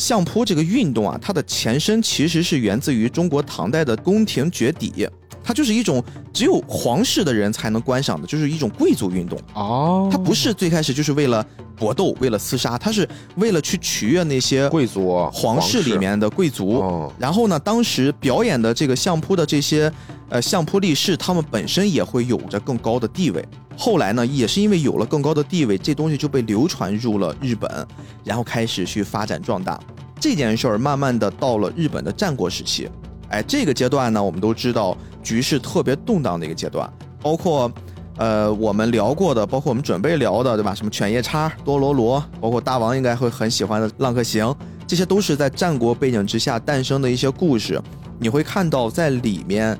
[0.00, 5.06] 相扑这个运动啊，它的前身其实是源自于中国唐代的宫廷绝底，
[5.44, 9.38] 它就是一种只有皇室的人才能观赏的，就是一种贵族运动。
[9.52, 16.80] 哦，它不是最开始就是为了搏斗、为了厮杀，它是为了去取悦那些贵族皇室里面的贵族。
[16.80, 19.92] 哦然后呢，当时表演的这个相扑的这些
[20.30, 23.46] 呃相扑力士，他们本身也会有着更高的地位。
[23.76, 27.86] 后来呢，也是因为有了更高的地位，这东西就被流传入了日本，
[28.24, 29.78] 然后开始去发展壮大。
[30.18, 32.88] 这件事儿慢慢的到了日本的战国时期，
[33.28, 36.90] 哎，这个阶段呢，我们都知道局势特别动荡的一个阶段，
[37.22, 37.70] 包括。
[38.16, 40.74] 呃，我们聊过的，包括我们准备聊的，对吧？
[40.74, 44.54] 什么犬夜叉、多罗罗，包括大王应该会很喜欢的浪客行，
[44.86, 47.80] 这些都是在战国背景之下诞生的一些故事。
[48.18, 49.78] 你会看到在里面，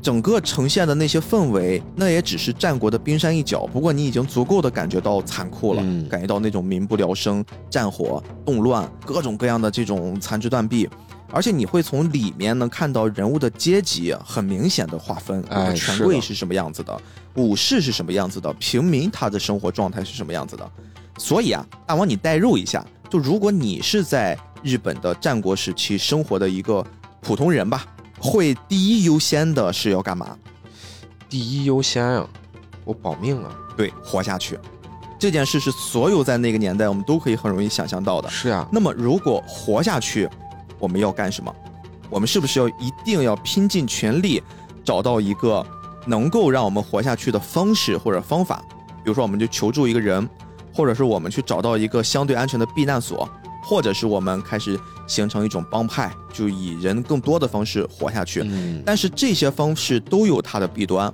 [0.00, 3.66] 整个呈现的那些氛围，那也只是战国的冰山一角。
[3.66, 10.88] 不过你已经足够的感觉到残酷了，嗯感觉到那种民不聊生、战火、动乱，各种各样的这种残肢断臂。
[11.30, 16.98] 而且你会从里面能看到人物的阶级很明显的划分，比如说哎权贵是什么样子的，
[17.34, 20.70] 武士是什么样子的，平民他的生活状态是什么样子的。
[21.18, 26.82] 所以啊，大王你代入一下，就如果你是在日本的战国时期生活的一个
[27.20, 27.84] 普通人吧，
[28.20, 30.36] 会第一优先的是要干嘛？
[31.28, 32.26] 第一优先啊，
[32.84, 33.50] 我保命啊！
[33.76, 34.58] 对，活下去。
[35.18, 38.28] 这件事是所有在那个年代我们都可以很容易想象到的。
[38.30, 40.28] 是啊，那么如果活下去，
[40.78, 41.54] 我们要干什么？
[42.08, 44.42] 我们是不是要一定要拼尽全力
[44.84, 45.64] 找到一个
[46.06, 48.62] 能够让我们活下去的方式或者方法？
[49.04, 50.26] 比如说，我们就求助一个人，
[50.74, 53.28] 或者是我们去找到一个相对安全的避难所，
[53.68, 58.40] 或者是我们开始形成一种帮派，就以人更多的方式活下去。
[58.42, 61.12] 嗯，但是这些方式都有它的弊端，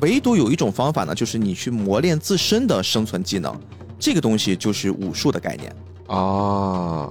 [0.00, 3.54] 唯独有一种方法呢，就是你去磨练自身的生存技能，
[3.98, 5.70] 这个东西就是武术的概念。
[6.06, 7.10] 啊，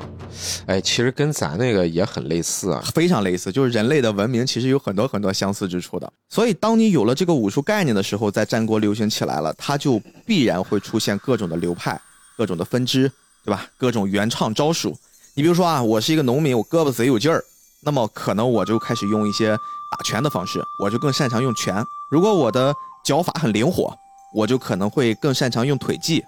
[0.65, 2.83] 哎，其实跟咱那个也很类似啊。
[2.95, 6.11] 非常类似，就是人类的文明其实有很多很多相似之处的。
[6.29, 12.01] 所以，当你有了这个武术概念的时候，在战国流行起来了，它就必然会出现各种的流派、
[12.35, 13.09] 各种的分支，
[13.43, 13.65] 对吧？
[13.77, 14.97] 各种原唱招数。
[15.35, 17.43] 你比如说啊，我是一个农民，我胳膊贼有劲儿，
[17.81, 19.51] 那么可能我就开始用一些
[19.91, 21.83] 打拳的方式，我就更擅长用拳。
[22.11, 22.73] 如果我的
[23.05, 23.95] 脚法很灵活，
[24.35, 26.23] 我就可能会更擅长用腿技。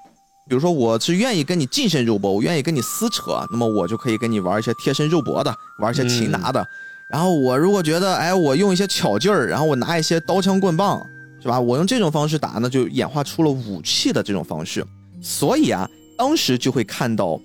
[0.50, 6.66] 比如说，我是愿意跟你近身肉搏，我愿意跟你撕扯，那么我就可以跟你玩一些贴身肉搏的，玩一些擒拿的。
[7.10, 11.06] 然后我如果觉得，哎，我用一些巧劲儿，然后我拿一些刀枪棍棒，
[11.42, 11.60] 是吧？
[11.60, 14.86] 我用这种方式打那，就演化出了武器的这种方式。
[15.22, 15.88] 所以啊，
[16.22, 17.42] 当时就会看到，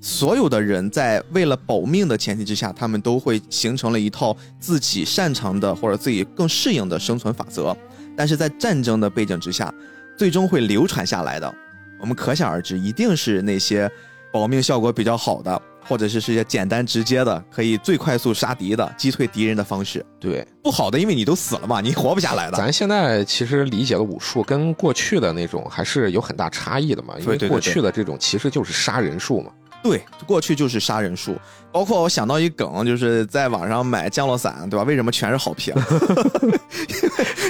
[0.00, 7.76] 所有的人在为了保命的前提之下，他们都会形成了一套自己擅长的或者自己更适应的生存法则。
[8.16, 9.72] 但是在战争的背景之下，
[10.16, 11.54] 最终会流传下来的，
[12.00, 13.88] 我们可想而知，一定是那些
[14.32, 20.04] 保命效果比较好的，或者是是一些简单直接的，可以最快速杀敌的、击退敌人的方式。
[20.20, 22.58] 对，不好的，因为你都死了嘛，你活不下来的。
[22.58, 29.50] 咱现在其实理解的武术跟过去的那种还是有很大差异的嘛，因为过去的这种其实就是杀人术嘛。
[29.80, 31.36] 对，过去就是杀人术，
[31.70, 34.82] 包括我想到一梗，就是在网上买降落伞，对吧？
[34.82, 35.72] 为什么全是好评？
[36.42, 36.58] 因为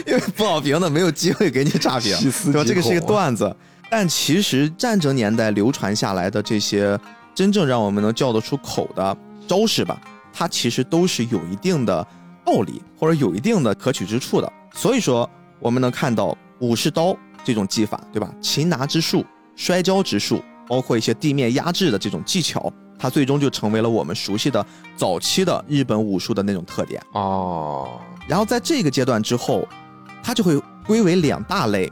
[0.06, 2.68] 因为不好评的没有机会给你差评，细思对吧？
[2.68, 3.56] 这个是一个段子，
[3.90, 6.98] 但其实战争年代流传下来的这些
[7.38, 9.96] 真正让我们能叫得出口的招式吧，
[10.32, 12.04] 它其实都是有一定的
[12.44, 14.52] 道理或者有一定的可取之处的。
[14.74, 18.28] 所以说，我们能看到武士刀这种技法，对吧？
[18.40, 19.24] 擒拿之术、
[19.54, 27.00] 摔跤之术，包括一些地面压制的这种技巧，它最终就成为了我们熟悉的早期的日本武术的那种特点。
[27.12, 29.64] 哦，然后在这个阶段之后，
[30.24, 31.88] 它就会归为两大类，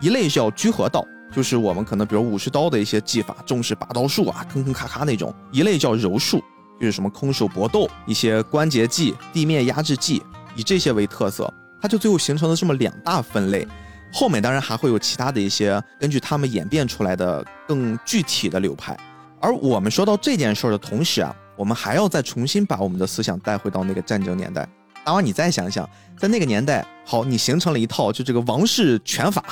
[0.00, 1.04] 一类叫居合道，
[1.36, 6.42] 就是我们可能比如武士刀的一些技法，重视拔刀术啊，吭吭咔咔那种；一类叫柔术，
[6.80, 10.22] 就是什么空手搏斗、一些关节技、地面压制技，
[10.54, 13.68] 以这些为特色，它就最后形成了这么两大分类。
[14.14, 18.96] 后面当然还会有其他的一些根据他们演变出来的更具体的流派。
[19.38, 24.66] 而我们说到这件事儿的同时啊，我们还要再重新把我们的思想带回到那个战争年代。
[25.04, 25.86] 大王，你再想想，
[26.18, 29.44] 在那个年代，好，你形成了一套就这个王室拳法，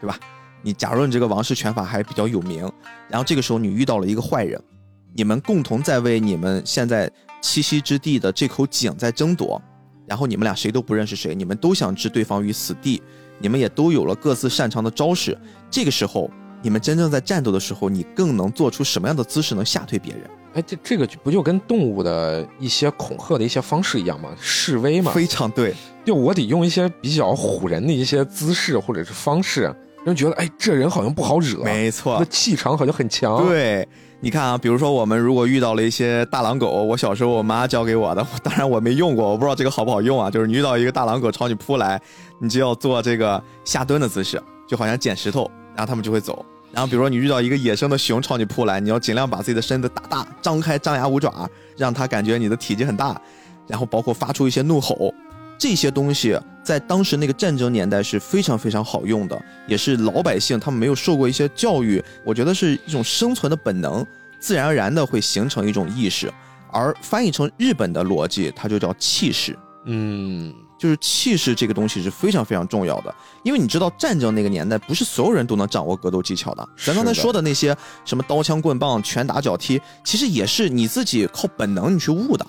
[0.00, 0.18] 对吧？
[0.66, 2.68] 你假如你这个王室拳法还比较有名，
[3.08, 4.60] 然后这个时候你遇到了一个坏人，
[5.14, 7.08] 你们共同在为你们现在
[7.40, 9.62] 栖息之地的这口井在争夺，
[10.08, 13.00] 然后你们俩谁都不认识谁，你们都想置对方于死地，
[13.38, 15.38] 你们也都有了各自擅长的招式。
[15.70, 16.28] 这个时候，
[16.60, 20.22] 你们真正在战斗的时候，你更能做出什么样的姿势能吓退别人？
[20.54, 24.34] 哎，这这个不就跟动物的一些恐吓的一些方式一样吗？
[24.40, 25.72] 示威嘛，非常对，
[26.04, 29.72] 就我得用一些比较唬人的一些姿势或者是方式，
[30.10, 33.86] 人觉得哎，这人好像不好惹，没错那，气场好像很强。，对。
[34.18, 40.30] 你看啊，比如说我们如果遇到了一些大狼狗，我小时候我妈教给我的， 当然我没用过，我不知道这个好不好用啊。
[40.30, 42.00] 就是你遇到一个大狼狗朝你扑来，
[42.40, 46.44] 你就要做这个下蹲的姿势，就好像捡石头，然后他们就会走。
[46.72, 53.20] 然后比如说你遇到一个野生的熊朝你扑来，你要尽量把自己的身子打大，张开张牙舞爪，让它感觉你的体积很大，
[53.66, 55.12] 然后包括发出一些怒吼，
[55.58, 64.06] 这些东西在当时那个战争年代是非常非常好用的，也是老百姓他们没有受过一些教育，我觉得是一种生存的本能，
[64.38, 66.32] 自然而然的会形成一种意识。
[66.72, 69.56] 而翻译成日本的逻辑，它就叫气势。
[69.86, 76.68] 嗯，就是气势这个东西是非常非常重要的，因为你知道战争那个年代不是所有人都能掌握格斗技巧的。
[76.76, 82.44] 咱刚才说的那些什么刀枪棍棒、拳打脚踢，其实也是你自己靠本能你去悟的。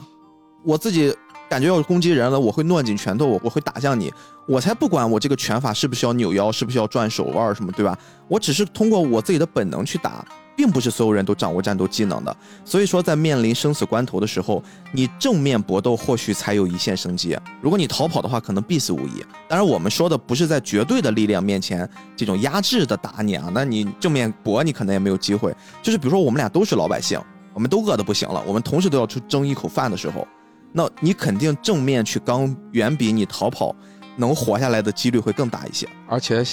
[0.66, 1.16] 我自己
[1.50, 4.14] 感觉要攻击人了，我会攥紧拳头，我我会打向你，
[4.46, 7.98] 我才不管我这个拳法是不是要扭腰，是不是要转手腕什么，对吧？
[8.28, 10.26] 我只是通过我自己的本能去打，
[10.58, 12.36] 并不是所有人都掌握战斗技能的。
[12.66, 17.38] 所以说，在面临生死关头的时候，你正面搏斗或许才有一线生机。
[17.62, 19.24] 如果你逃跑的话，可能必死无疑。
[19.48, 25.56] 当然，我们说的不是在绝对的力量面前这种压制的打你啊，那你正面搏你可能也没有机会。
[25.82, 27.18] 就是比如说，我们俩都是老百姓，
[27.54, 30.28] 我们都饿得不行了，我们同时都要去争一口饭的时候，
[30.74, 33.76] 那你肯定正面去刚，远比你逃跑
[34.16, 35.88] 能活下来的几率会更大一些。
[36.08, 36.44] 而且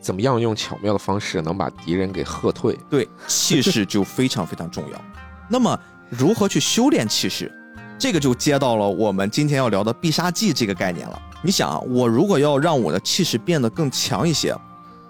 [0.00, 2.78] 怎么样用巧妙的方式能把敌人给喝退？
[2.88, 5.04] 对，气势就非常非常重要。
[5.50, 5.78] 那么，
[6.08, 7.52] 如何去修炼气势？
[7.98, 11.20] 这个就接到了我们今天要聊的必杀技这个概念了。
[11.42, 14.54] 你想啊，我如果要让我的气势变得更强一些，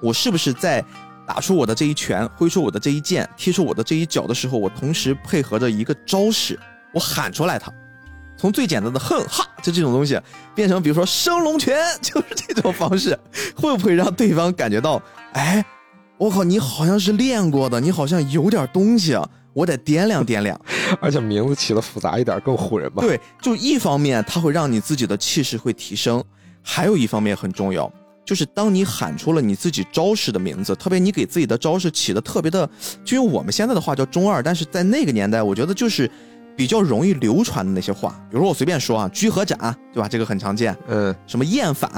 [0.00, 0.82] 我是不是在
[1.26, 6.58] 打出我的这一拳、挥出我的这一剑、踢出我的这一脚的时候，我同时配合着一个招式，
[6.94, 7.70] 我喊出来它，
[8.38, 10.18] 从最简单的哼哈就这种东西，
[10.54, 13.18] 变成比如说升龙拳， 就是这种方式，
[13.56, 15.62] 会不会让对方感觉到，哎，
[16.16, 20.58] 我靠，你好像是练过的，你好像有点东西啊，我得掂量掂量。
[21.02, 23.02] 而且名字起的复杂一点更唬人吧？
[23.02, 26.22] 对，就一方面它会让你自己的气势会提升，
[26.62, 27.92] 还有一方面很重要，
[28.24, 32.68] 就是当你喊出了你自己招式的名字，特别你给自己的招式起的特别的，
[33.04, 36.10] 就用我们现在的话叫中二，但是在那个年代，我觉得就是
[36.58, 39.56] 比较容易流传的那些话，比如说我随便说啊，居合斩，
[39.94, 40.08] 对吧？
[40.08, 41.88] 这个很常见，嗯，什么厌反，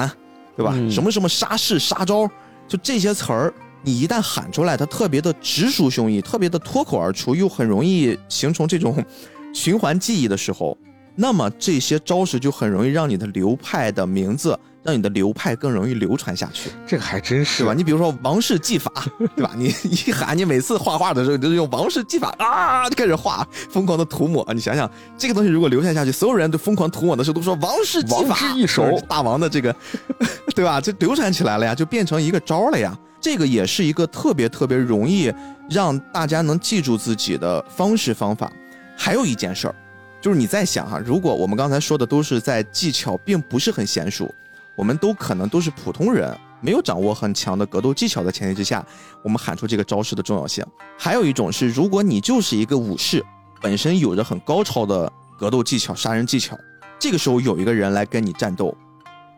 [0.55, 0.73] 对吧？
[0.75, 2.29] 嗯什么什么杀式杀招，
[2.69, 9.03] 就这些词儿，你一旦喊出来，它特别的直抒胸臆，特别的脱口而出，又很容易形成这种
[9.55, 10.77] 循环记忆的时候，
[11.17, 17.75] 那么这些招式就很容易让你的流派的名字，让你的流派更容易流传下去，这个还真是对吧？
[17.75, 18.91] 你比如说王氏技法，
[19.37, 19.53] 对吧？
[19.57, 24.47] 你一喊，你每次画画的时候，你就用王氏技法啊，就开始画，疯狂的涂抹。
[24.55, 29.75] 你想想，这个东西如果流传下去，所有人都疯狂涂抹的时候，都说王氏技法，王之一手大王的这个，
[30.57, 30.81] 对吧？
[30.81, 32.97] 就流传起来了呀，就变成一个招了呀。
[33.21, 35.31] 这个也是一个特别特别容易
[35.69, 38.51] 让大家能记住自己的方式方法。
[38.97, 39.75] 还有一件事儿，
[40.23, 44.35] 就是你在想哈、如果我们刚才说的都是在技巧并不是很娴熟，
[44.81, 48.83] 我们都可能都是普通人，没有掌握很强的格斗技巧的前提之下，
[49.23, 50.65] 我们喊出这个招式的重要性。
[50.99, 53.23] 还有一种是，如果你就是一个武士，
[53.61, 56.57] 本身有着很高超的格斗技巧、杀人技巧，
[56.99, 58.75] 这个时候有一个人来跟你战斗，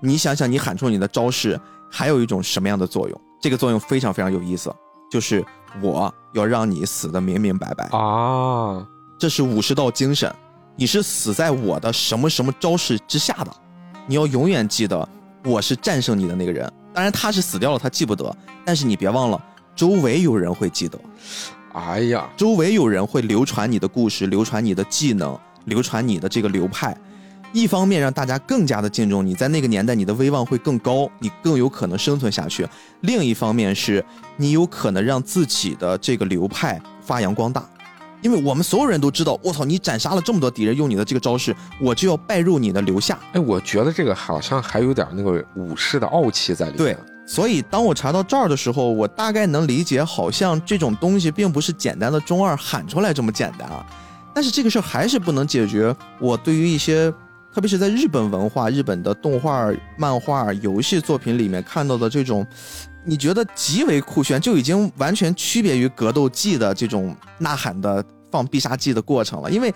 [0.01, 3.21] 你想想，你喊出你的招式，还有一种什么样的作用？
[3.41, 4.73] 这个作用非常非常有意思，
[5.11, 5.45] 就是
[5.83, 7.89] 我要让你死得明明白白。
[7.89, 8.87] 啊，
[9.19, 10.33] 这是武士道精神，
[10.77, 13.51] 你是死在我的什么什么招式之下的，
[14.07, 15.09] 你要永远记得
[15.45, 16.71] 我是战胜你的那个人。
[16.95, 18.35] 当然他是死掉了，他记不得，
[18.65, 19.43] 但是你别忘了，
[19.75, 20.99] 周围有人会记得，
[21.73, 26.97] 哎呀，周围有人会流传你的故事，流传你的技能，流传你的这个流派。
[27.55, 32.65] 一方面让大家更加的敬重你，在那个年代你的威望会更高，你更有可能生存下去；
[33.01, 34.03] 另一方面是
[34.39, 37.69] 你有可能让自己的这个流派发扬光大，
[38.23, 43.19] 因为我们所有人都知道，我操，你斩杀了这么多敌人，用你的这个招式，我就要拜入你的流下。
[43.33, 46.79] 哎，我觉得这个好像还有点那个武士的傲气在里面。
[46.79, 46.97] 对，
[47.27, 53.85] 所以当我查到这儿的时候，我大概能理解，好像这种东西并不是简单的中二喊出来这么简单啊。
[54.35, 57.13] 但是这个事儿还是不能解决我对于一些，
[57.53, 62.47] 特别是在日本文化、日本的动画、漫画、游戏作品里面看到的这种，
[63.05, 69.51] 你觉得极为酷炫，就已经完全区别于格斗技的这种呐喊的放必杀技的过程了。
[69.51, 69.75] 因为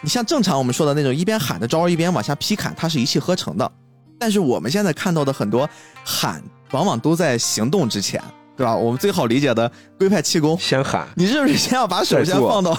[0.00, 3.70] 你像正常我们说的那种一边喊着招一边往下劈砍，它是一气呵成的。
[4.18, 5.68] 但是我们现在看到的很多
[6.04, 8.22] 喊，往往都在行动之前，
[8.56, 8.74] 对吧？
[8.74, 12.76] 我们最好理解的龟派气功，先喊，你是不是先要把手先放到，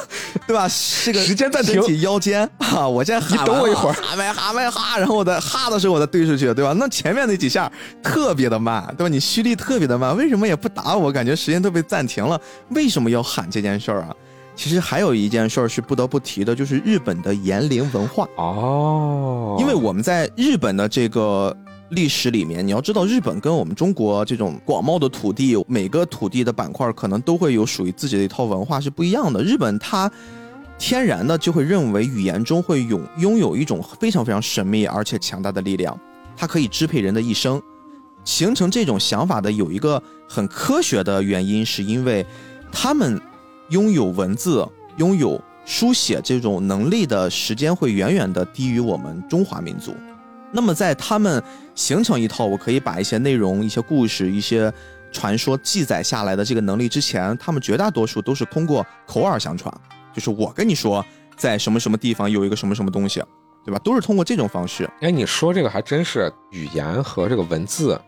[0.48, 0.70] 对吧？
[1.04, 6.74] 这个时间暂停，腰间啊，我先喊你等我一会儿，哈麦哈麦哈，然后我再哈的时候我再对出去，对吧？
[6.78, 7.70] 那前面那几下
[8.02, 9.10] 特别的慢，对吧？
[9.10, 11.12] 你蓄力特别的慢，为什么也不打我？
[11.12, 14.16] 感觉时间都被暂停了，为什么要喊这件事儿啊？
[14.56, 21.54] 其实还有一件事儿是不得不提的，就是日本的言灵文化哦，因为我们在日本的这个。
[21.90, 29.44] 历史里面，你要知道，日本跟我们中国这种广袤的土地，每个土地的板块可能都会有属于自己的一套文化是不一样的。
[29.44, 30.12] 日本它
[30.80, 35.98] 天然的就会认为语言中会拥拥有一种非常非常神秘而且强大的力量，
[36.36, 37.62] 它可以支配人的一生。
[38.24, 42.26] 形成这种想法的有一个很科学的原因，是因为
[42.72, 43.22] 他们
[43.70, 44.68] 拥有文字、
[44.98, 49.94] 拥有书写这种能力的时间会远远的低于我们中华民族。
[50.56, 51.44] 那么在他们
[51.76, 54.72] 形成一套我可以把一些内容、一些故事、一些
[55.12, 59.74] 传说记载下来的这个能力之前，他们绝大多数都是通过口耳相传，
[60.14, 63.22] 就是我跟你说在什么什么地方有一个什么什么东西，
[63.66, 63.78] 对吧？
[63.84, 64.90] 都是通过这种方式。
[65.02, 68.00] 哎，你说这个还真是语言和这个文字，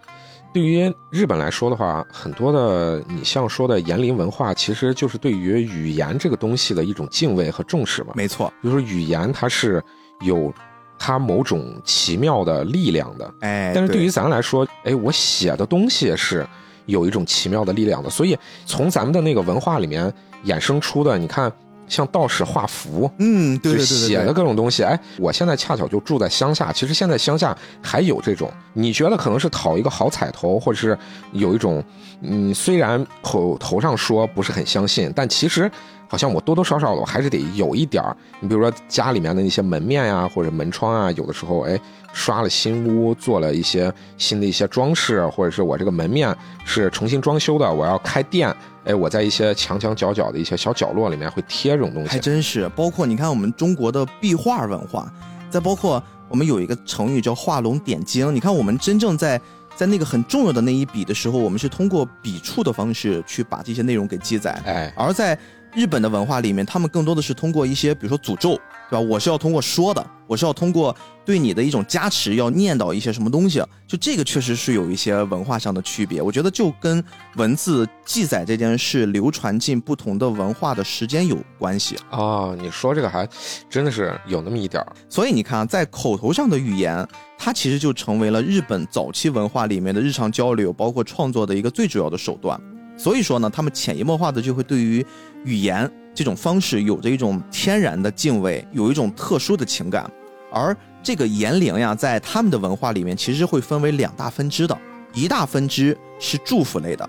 [0.53, 8.13] 对于日本来说的话，很多的你像说的言灵文化，其实就是对于语言这个东西的一种敬畏和重视吧。
[8.15, 9.83] 没错，比如说语言它是
[10.21, 10.53] 有。
[10.99, 16.45] 它某种奇妙的力量的，哎，但是对于咱来说，哎，我写的东西是
[16.85, 20.11] 有一种奇妙的力量的，所以从咱们的那个文化里面
[20.45, 21.51] 衍生出的，你看，
[21.87, 30.97] 像道士画符，嗯，对对对，写的各种东西，哎，我现在恰巧就住在乡下，其实现在乡下还有这种，你觉得可能是讨一个好彩头，或者是
[31.31, 31.83] 有一种，
[32.21, 35.71] 嗯，虽然口头上说不是很相信，但其实。
[36.07, 41.79] 好像我多多少少的我还是得有一点儿，你比如说家里面的那些门面呀，或者门窗啊，有的时候哎
[42.13, 46.35] 刷了新屋，做了一些新的一些装饰，或者是我这个门面
[46.65, 48.55] 是重新装修的，我要开店，
[48.85, 52.09] 哎，我在一些墙墙角角的一些小角落里面会贴这种东西。
[52.09, 55.11] 还真是，包括你看我们中国的壁画文化，
[55.49, 59.39] 再包括我们有一个成语叫画龙点睛，你看我们真正在
[59.75, 65.37] 在那个很重要的那一笔的时候，我们是通过笔触的方式去把这些内容给记载，哎，而在。
[65.77, 68.59] 日本的文化里面，他们更多的是通过一些，比如说诅咒，
[68.89, 68.99] 对吧？
[68.99, 73.63] 我是要通过说的，我是要通过对你的一种加持，要念叨一些什么东西。
[73.85, 76.19] 就这个确实是有一些文化上的区别。
[76.19, 77.03] 我觉得就跟
[77.35, 82.55] 文字记载这件事流传进不同的文化的时间有关系啊。
[82.59, 83.29] 你说这个还
[83.69, 84.93] 真的是有那么一点儿。
[85.07, 87.07] 所以你看，在口头上的语言，
[87.37, 92.59] 它其实就成为了日本早期文化里面的日常交流，包括创作的一个最主要的手段。
[92.99, 95.05] 所以说呢，他们潜移默化的就会对于
[95.45, 100.09] 语言这种方式有着一种天然的敬畏，有一种特殊的情感。
[100.51, 104.77] 而这个言灵呀，在他们的文化里面，其实会分为两大分支的。
[105.13, 107.07] 一大分支是祝福类的，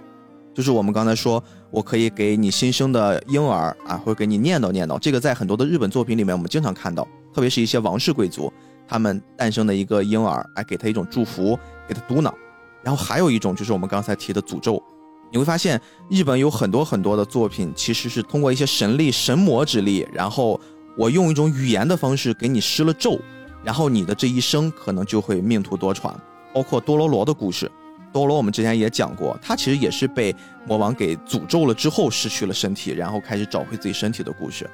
[0.55, 4.99] 就是我们刚才说，我可以给你新生的婴儿啊，会给你念叨念叨。
[4.99, 8.53] 这个在很多的日本作品里面，我们经常看到，特别是一些王室贵族，
[8.87, 12.33] 他们诞生的一个婴儿，哎，给他一种祝福，给他嘟囔。
[12.83, 14.83] 然后还有一种就是我们刚才提的诅咒。
[15.31, 20.59] 你会发现，日本有很多很多的作品，其实是通过一些神力、神魔之力，然后
[20.97, 23.21] 我用一种语言的方式给你施了咒，
[23.63, 26.15] 然后你的这一生可能就会命途多舛。
[26.55, 27.71] 包括多罗罗的故事，
[28.11, 30.35] 多罗我们之前也讲过，他其实也是被
[30.67, 34.69] 魔王给诅咒了之后失去了身体，然后开始找回自己身体的故事。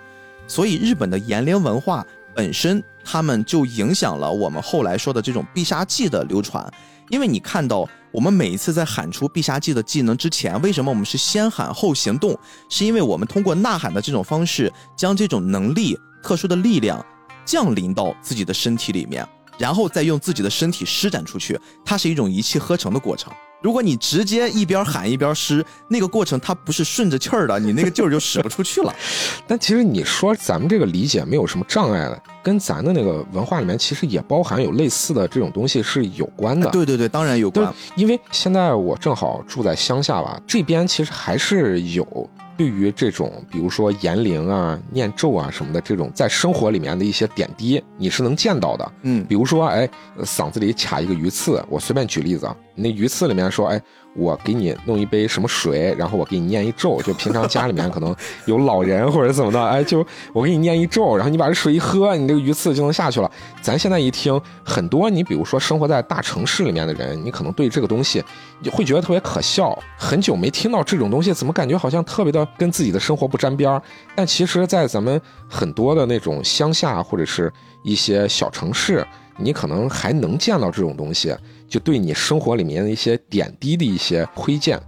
[0.46, 6.64] 所以日本的言灵文化本身，他们就影响了我们后来说的这种必杀技的流传。
[7.10, 12.38] 因为你看到，我们每一次在喊出必杀技的技能之前，为什么我们是先喊后行动？
[12.68, 17.04] 是因为我们通过呐喊的这种方式，将这种能力、特殊的力量
[17.44, 19.26] 降临到自己的身体里面，
[19.58, 21.58] 然后再用自己的身体施展出去。
[21.84, 23.32] 它是一种一气呵成的过程。
[23.64, 28.94] 如果你直接一边喊一边湿，那个过程它不是顺着气儿的，你那个劲儿就使不出去了。
[29.48, 36.68] 但其实你说咱们这个理解没有什么障碍的，跟咱的那个文化里面其实也包含有类似的这种东西是有关的。
[36.72, 37.72] 对对对，当然有关。
[37.96, 42.28] 因为现在我正好住在乡下吧，这边其实还是有。
[42.56, 48.92] 对于这种，比如说言灵啊、念咒啊什么的，这种在生活里面的一些点滴，你是能见到的。
[49.02, 49.88] 嗯，比如说，哎，
[50.22, 53.82] 嗓子里卡一个鱼刺，我随便举例子啊，那鱼刺里面说，哎。
[54.16, 58.14] 我给你弄一杯什么水，然后我给你念一咒，就平常家里面可能
[58.46, 63.30] 有老人或者怎么的，哎，就我给你念一咒，然后你把这水一喝，你这个鱼刺就能下去了。
[63.60, 68.22] 咱现在一听，很多你比如说生活在大城市里面的人，你可能对这个东西
[68.62, 69.76] 就会觉得特别可笑。
[69.98, 73.80] 很久没听到这种东西，怎么感觉好像特别的跟自己的生活不沾边？
[74.14, 77.52] 但其实，在咱们很多的那种乡下或者是
[77.82, 79.04] 一些小城市，
[79.36, 81.34] 你可能还能见到这种东西。
[81.68, 84.80] 就对你生活里面的一些点滴的一些推荐，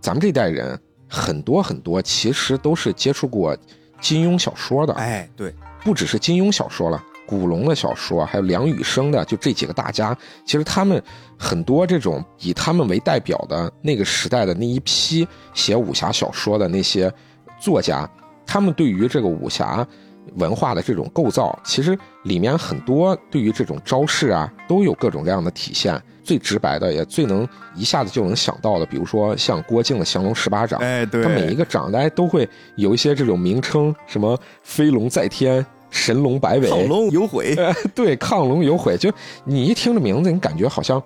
[0.00, 0.78] 咱们这代人
[1.08, 3.56] 很多很多其实都是接触过
[4.00, 11.02] 金庸小说的，哎，对，不只是金庸小说了，古龙的小说，还有梁羽生的，就这几个大家，其实他们
[11.38, 17.10] 很多这种以他们为代表的那个时代的那一批写武侠小说的那些
[17.58, 18.08] 作家，
[18.44, 19.86] 他们对于这个武侠
[20.36, 26.00] 文化的这种构造，其实里面很多对于这种招式啊，都有各种各样的体现。
[26.24, 37.54] 最直白的，也最能一下子就能想到的，比如说像郭靖的降龙十八掌，哎，对，他每一个掌大家都会有一些这种名称，什么飞龙在天、神龙摆尾、亢龙有悔，
[37.94, 39.12] 对，亢龙有悔，就
[39.44, 41.02] 你一听这名字，你感觉好像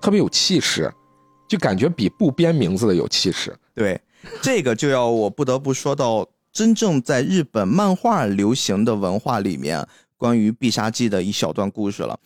[0.00, 0.88] 特别有气势，
[1.48, 3.52] 就感觉比不编名字的有气势。
[3.74, 4.00] 对，
[4.40, 9.86] 这个就要我不得不说到真正在日本漫画流行的文化里面，
[10.18, 12.18] 关于必杀技的一小段故事了。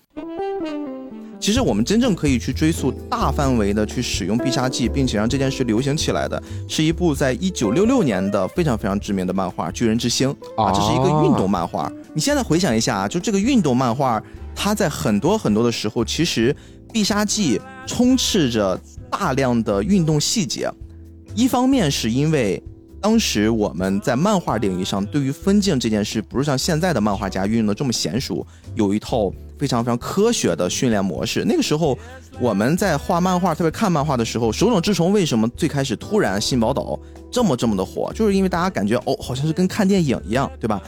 [1.38, 11.92] 其实我们真正可以去追溯大范围的去使用必杀技，并且让这件事流行起来的，是一部在一九六六年的非常非常知名的漫画《巨人之星》啊，这是一个运动漫画。
[12.12, 14.20] 你现在回想一下啊，就这个运动漫画，
[14.56, 16.56] 它在很多很多的时候，其实
[16.92, 20.68] 必杀技充斥着大量的运动细节。
[21.36, 22.60] 一方面是因为
[23.06, 28.44] 当时我们在漫画领域上对于分镜这件事，不是像现在的漫画家运用的这么娴熟，
[28.74, 29.32] 有一套。
[29.58, 31.42] 非常非常科学的训练模式。
[31.46, 31.98] 那个时候，
[32.38, 37.00] 我们在画漫画，特别看漫画的时候，《手冢治虫》为什么最开始突然新宝岛
[37.32, 38.12] 这么这么的火？
[38.12, 40.82] 就是因为大家感觉哦，好像是跟看电影一样，对吧？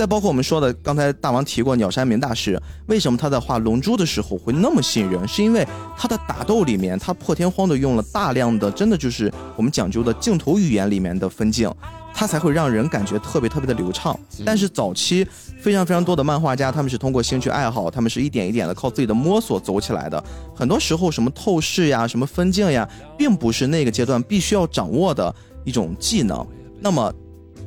[0.00, 5.28] 再包括我们说的，刚才大王提过鸟山明大师，为什么他在画《龙珠》的时候会那么吸引人？
[5.28, 5.62] 是因为
[5.94, 11.70] 他的打斗里面，他破天荒的用了大量的，真的就是我们讲究的镜头语言里面的分镜。
[12.14, 14.18] 它才会让人感觉特别特别的流畅。
[14.42, 15.22] 但是早期
[15.60, 20.24] 非常非常多的漫画家，他们是通过兴趣爱好，他们是一点一点的靠自己的摸索走起来的。
[20.56, 22.88] 很多时候，什么透视呀，什么分镜呀，
[23.18, 26.46] 并不是那个阶段必须要掌握的一种技能。
[26.80, 27.12] 那么，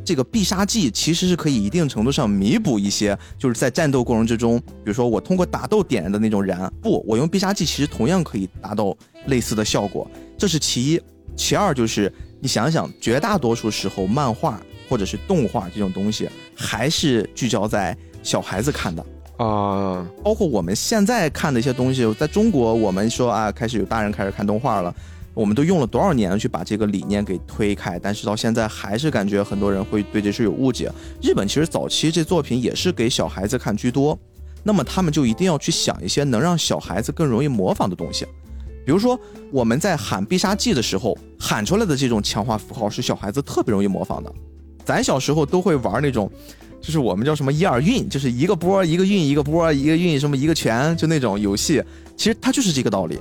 [0.04, 8.95] 这个必杀技其实是可以一定程度上弥补一些，就是在战斗过程之中，比如说我通过打斗点燃的那种燃，不，我用必杀技其实同样可以达到
[9.28, 10.10] 类似的效果。
[10.38, 11.01] 这是其一，
[11.36, 12.12] 其二就是。
[12.43, 19.01] 你想想，绝大多数时候，漫画或者是动画这种东西，还是聚焦在小孩子看的
[19.38, 20.06] 啊。
[20.22, 24.93] 包括我们现在看的一些东西，在中国，我们说啊，开始有大人开始看动画了，
[25.34, 30.91] 我们都用了多少年去把这个理念给推开，但是到现在还是感觉很多人会对这事有误解。
[31.21, 34.17] 日本其实早期这作品也是给小孩子看居多，
[34.63, 38.25] 那么他们就一定要去想一些能让小孩子更容易模仿的东西。
[38.86, 39.17] 比如说，
[39.49, 44.31] 我们在喊必杀技的时候，喊出来的这种强化符号是小孩子特别容易模仿的。
[44.86, 46.29] 咱小时候都会玩那种，
[46.81, 51.81] 就是我们叫什么一二运，就是一个波一个运一个波一个运什么一个拳，就那种游戏。
[52.17, 53.17] 其实它就是这个道理，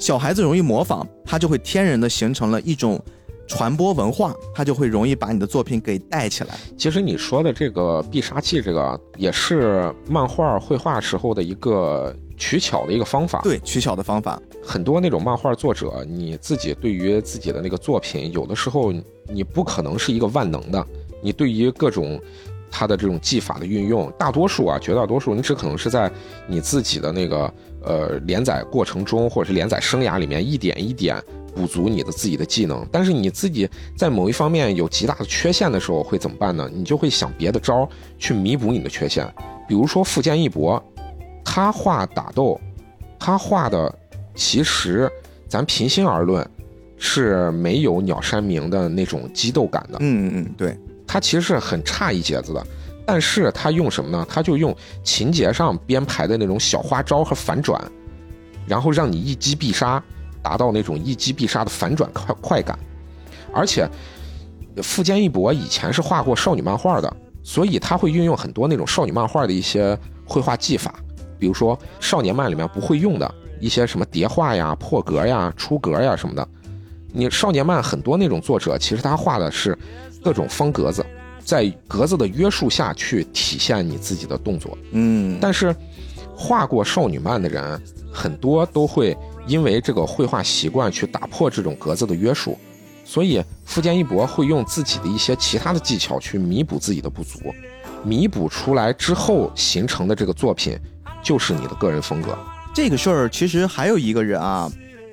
[0.00, 3.00] 小孩子容易模仿，他就会天然的形成了一种
[3.46, 6.58] 传播文化，他就会容易把你的作品给带起来。
[6.76, 12.12] 其实你说的这个必杀技，这个也是漫画绘画时候的一个。
[12.42, 18.90] 取巧的一个方法，对取巧的方法，很多那种漫画作者，你自己对于自己的那个作品，有的时候
[19.28, 20.82] 你不可能是一个万能的，
[21.22, 22.18] 你对于各种
[22.70, 26.10] 他的这种技法的运用，大多数啊，绝大多数，你只可能是在
[26.46, 27.52] 你自己的那个
[27.82, 31.20] 呃连载过程中，或者是连载生涯里面一点一点
[31.54, 32.86] 补足你的自己的技能。
[32.92, 36.70] 但是你自己在某一方面有极大的缺陷的时候，会怎么办呢？
[36.72, 39.26] 你就会想别的招去弥补你的缺陷，
[39.66, 40.82] 比如说富坚义博。
[41.42, 42.60] 他画打斗，
[43.18, 43.92] 他画的
[44.36, 45.10] 其实，
[45.48, 46.48] 咱平心而论，
[46.96, 49.96] 是没有鸟山明的那种激斗感的。
[50.00, 50.78] 嗯嗯嗯，对，
[51.10, 52.64] 他其实是很差一截子的。
[53.04, 54.24] 但是他用什么呢？
[54.28, 57.82] 他就用情节上编排的那种小花招和反转，
[58.68, 60.00] 然后让你一击必杀，
[60.40, 62.78] 达到那种一击必杀的反转快快感。
[63.52, 63.88] 而且，
[64.80, 70.94] 富坚义博以前是画过少女漫画的，所以他会运用很多那种少女漫画的一些绘画技法。
[71.36, 76.46] 比如说少年漫里面不会用的一些什么叠画呀、破格呀、出格呀什么的，
[77.12, 79.76] 你少年漫很多那种作者，其实他画的是
[80.22, 81.04] 各种方格子，
[81.44, 84.76] 在格子的约束下去体现你自己的动作。
[84.92, 85.74] 嗯，但是
[86.36, 89.16] 画过少女漫的人很多都会
[89.46, 92.58] 因为这个绘画习惯去打破这种格子的约束，
[93.04, 97.38] 所以富坚义博会用自己的一些其他的技巧去弥补自己的不足，
[98.04, 100.78] 弥补出来之后形成的这个作品。
[101.22, 102.34] 就是你的个人风格，
[102.74, 104.72] 这个事儿其实还有一个人啊，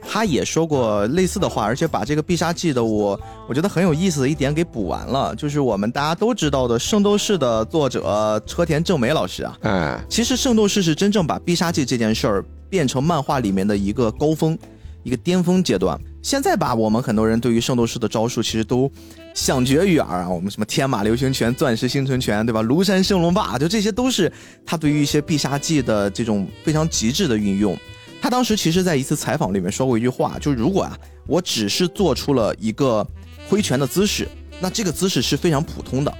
[0.10, 14.58] 他也说过类似的话，而且把这个必杀技的我我觉得很有意思的一点给补完了，就是我们大家都知道的《圣斗士》的作者车田正美老师啊，哎，其实《圣斗士》是真正把必杀技这件事儿变成漫画里面的一个高峰。
[15.03, 15.97] 一个巅峰阶段。
[16.22, 18.91] 现在吧，我们很多人对于圣斗士的招数其实都
[19.34, 22.62] 想绝于耳啊，我们什么天马流星拳、钻石星辰拳，对吧？
[22.62, 24.30] 庐山升龙霸，就这些都是
[24.66, 27.78] 他对于一些必杀技的这种非常极致的运用。
[28.22, 30.97] 他当时其实在一次采访里面说过一句话，就如果啊，
[31.28, 33.05] 我只是做出了一个
[33.47, 34.28] 挥拳的姿势，
[34.59, 36.11] 那这个姿势是非常普通的。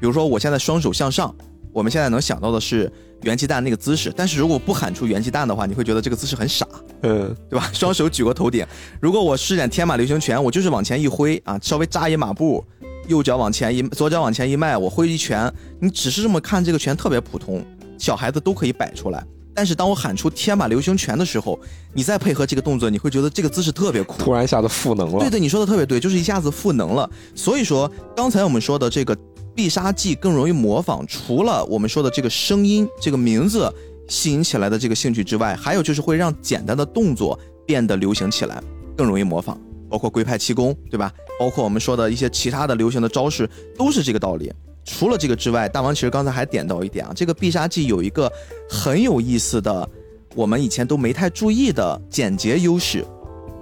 [0.00, 1.34] 比如说我现在双手向上。
[1.74, 2.92] 我们现在能想到的是
[3.22, 6.66] 元气弹那个姿势，但是如果不喊出元气弹的话，你会觉得这个姿势很傻，
[7.00, 7.66] 嗯，对吧？
[7.72, 8.62] 双手举过头顶。
[9.00, 12.62] 如果我施展天马流星拳，我就是往前一挥啊，稍微扎一马步，
[13.08, 15.50] 右脚往前一，左脚往前一迈，我挥一拳，
[15.80, 17.64] 你只是这么看这个拳特别普通，
[17.96, 19.24] 小孩子都可以摆出来。
[19.54, 21.58] 但是当我喊出天马流星拳的时候，
[21.92, 25.18] 你再配合这个动作，你会觉得这个姿势特别酷，突然一下子赋能了。
[25.20, 27.08] 对对，你说的特别对，就是一下子赋能了。
[27.34, 29.16] 所以说刚才我们说的这个。
[29.54, 33.70] 必杀技更容易模仿，除了我们说的这个声音、这个名字
[34.08, 38.62] 吸引起来的这个兴趣之外，还有就是会让简单的动作变得流行起来，
[38.96, 39.60] 更容易模仿。
[39.90, 41.12] 包括龟派气功，对吧？
[41.38, 43.46] 包括我们说的一些其他的流行的招式，
[43.76, 44.50] 都是这个道理。
[44.84, 48.30] 除了这个之外，大王其实刚才还点到一点啊，这个必杀技有一个
[48.68, 49.88] 很有意思的，
[50.34, 53.04] 我们以前都没太注意的简洁优势，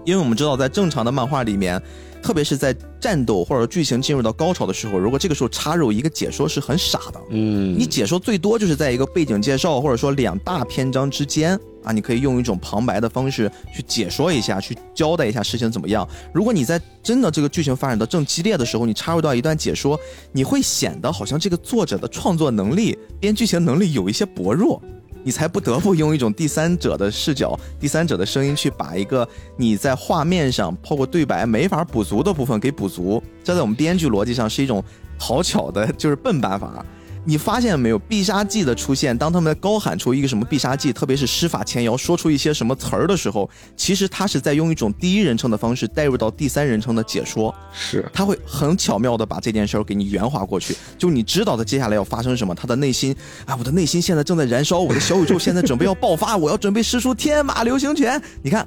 [0.05, 1.81] 因为我们知道在正常的漫画里面。
[2.23, 7.21] 特别是在战斗或者剧情进入到高潮的时候，如果这个时候插入一个解说是很傻的。
[7.31, 16.07] 嗯，你解说最多就是在一个背景介绍或者说两大篇章之间啊，你可以用一种旁白的方式去解说一下，去交代一下事情怎么样。
[16.33, 19.99] 如果你在真的这个剧情发展到正激烈的时候，你插入到一段解说，
[20.33, 24.81] 你会显得好像这个作者的创作能力、编剧情能力有一些薄弱。
[25.23, 34.83] 你才不得不用一种第三者的视角、第三者的声音去把一个你在画面上包括对白没法补足的部分给补足，这在我们编剧逻辑上是一种
[35.19, 36.85] 好巧的，就是笨办法。
[37.25, 48.09] 你发现没有，必杀技的出现，当他们高喊出一个什么必杀技，特别是施法前摇说出一些什么词儿的时候，其实他是在用一种第一人称的方式带入到第三人称的解说，是。
[48.13, 53.15] 他会很巧妙的把这件事儿给你圆滑过去，就你知道他接下来要发生什么，他的内心
[53.45, 58.67] 啊，我的内心现在正在燃烧，我的小宇宙现在准备要爆发，我要准备施出天马流星拳，你看，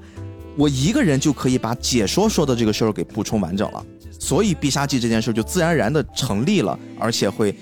[0.56, 3.84] 我一个人就可以把解说说的这个事儿给补充完整了，
[4.20, 7.56] 所以必杀技这件事就自然而然的成立了，而且会。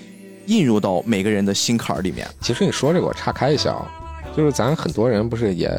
[0.46, 2.28] 印入到每个人的心坎儿里面。
[2.40, 3.90] 其实你说这个，我岔开一下啊，
[4.36, 5.70] 就是咱很多人不是也，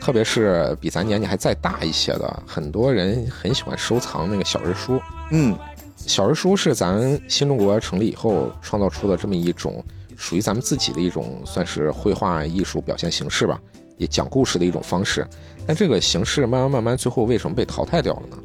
[0.00, 5.00] 特别是比咱年纪还再大一些的，很多人很喜欢收藏那个小人书。
[5.30, 5.56] 嗯，
[5.96, 9.82] 小人书是咱新中国成立以后创造出的这么一种
[10.16, 13.60] 属于咱们自己的一种算是绘画艺术表现形式吧，
[13.96, 15.26] 也讲故事的一种方式。
[15.66, 18.36] 但这个形式慢慢慢慢，最后为什么被淘汰掉了呢？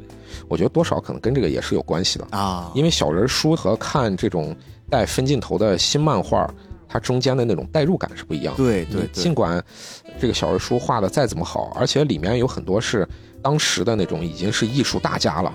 [0.48, 4.56] 我觉得多少可能跟这个也是有关系的啊，因为小人书和看这种。
[4.88, 6.48] 带分镜头的新漫画，
[6.88, 8.54] 它中间的那种代入感是不一样。
[8.56, 9.62] 对对，尽管
[10.20, 13.06] 这个小人书画的再怎么好，而且里面有很多是
[13.42, 15.54] 当时的那种已经是艺术大家了，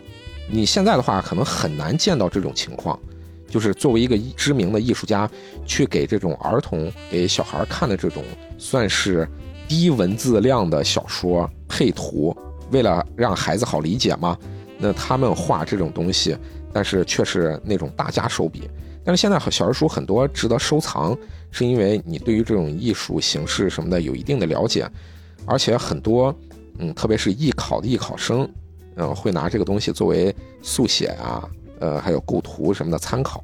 [0.50, 3.00] 你现在的话可能很难见到这种情况。
[3.48, 5.30] 就是作为一个知名的艺术家，
[5.66, 8.24] 去给这种儿童、给小孩看的这种
[8.58, 9.28] 算是
[9.68, 12.34] 低文字量的小说配图，
[12.70, 14.38] 为了让孩子好理解嘛，
[14.78, 16.38] 那他们画这种东西，
[16.72, 18.70] 但是却是那种大家手笔。
[19.04, 21.18] 但是现在小人书很多值得收藏，
[21.50, 24.88] 是因为你对于这种艺术形式什么的有一定的了解，
[25.46, 26.34] 而且很多，
[26.78, 28.48] 嗯，特别是艺考的艺考生，
[28.96, 31.50] 嗯，会拿这个东西作为速写啊，
[31.80, 33.44] 呃，还有构图什么的参考。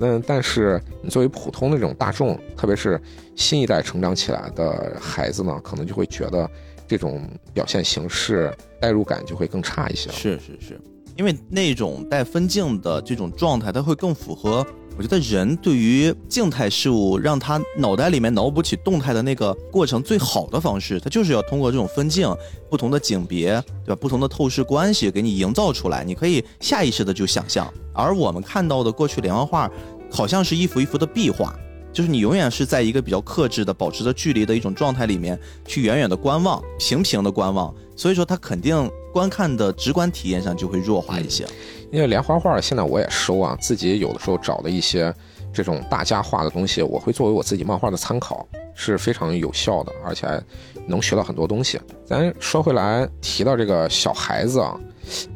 [0.00, 3.00] 那但是你作为普通的这种大众，特别是
[3.34, 6.48] 新一代成长起来的孩子呢，可能就会觉得
[6.86, 10.08] 这种表现形式代入感就会更差一些。
[10.10, 10.80] 是是是。
[11.18, 14.64] 因为那种带分镜的这种状态，它会更符合
[14.96, 22.32] 我觉得人对于静态事物让他脑袋里面脑补起动态的那个过程最好的方式，它就是要通过这种分镜、
[22.70, 23.96] 不同的景别，对吧？
[24.00, 27.72] 不同的透视关系给你营造出来，你可以下意识的就想象。
[27.92, 29.68] 而我们看到的过去连环画，
[30.10, 31.52] 好像是一幅一幅的壁画，
[31.92, 38.88] 就是你永远是在一个比较克制的、保持着距离的一种状态里面去远远的观望、平平的观望，所以说它肯定。
[39.18, 41.44] 观看的直观体验上就会弱化一些，
[41.90, 45.12] 因为连环画现在我也收啊，自己有的时候找的一些
[45.52, 48.46] 这种大家画的东西，我会作为我自己漫画的参考，
[48.76, 50.40] 是非常有效的，而且
[50.86, 51.80] 能学到很多东西。
[52.06, 54.78] 咱说回来，提到这个小孩子啊，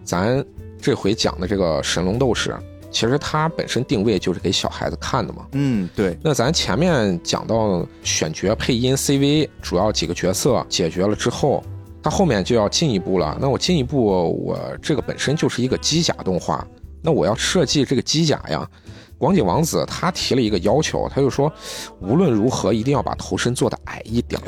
[0.05, 0.45] 咱
[0.81, 2.57] 这回讲的这个神龙斗士，
[2.89, 5.45] 其实它本身定位就是给小孩子看的嘛。
[5.55, 6.17] 嗯，对。
[6.23, 11.65] 那咱前面讲到选角、配音、CV，主要几个角色解决了之后。
[12.03, 13.37] 它后面就要进一步了。
[13.41, 14.05] 那我进一步，
[14.45, 16.67] 我这个本身就是一个机甲动画，
[17.01, 18.69] 那我要设计这个机甲呀。
[19.19, 21.53] 广景王子他提了一个要求，他就说，
[22.01, 24.41] 无论如何一定要把头身做的矮一点。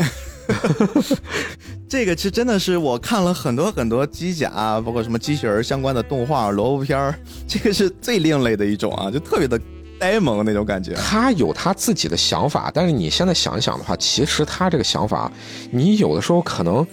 [1.89, 7.15] 这个是真的是我看了很多很多机甲，包括什么机器人相关的动画、萝卜片儿，
[7.47, 9.61] 这个是最另类的一种啊，就特别的
[10.01, 10.93] 呆萌那种感觉。
[10.95, 15.31] 他有他自己的想法，但是你现在想一想的话，其实他这个想法，
[15.71, 16.85] 你有的时候可能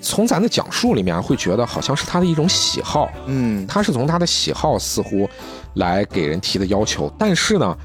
[0.00, 5.28] 从咱的讲述里面会觉得好像是他的一种喜好，嗯，他是从他的喜好似乎
[5.74, 7.76] 来给人提的要求，但是呢，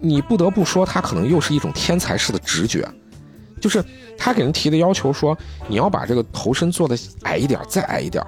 [0.00, 2.88] 你不得不说他可能又是一种天才式的直觉，
[3.60, 3.84] 就是
[4.16, 5.36] 他给人提的要求说
[5.68, 8.24] 你要把这个头身做的矮一点，再矮一点，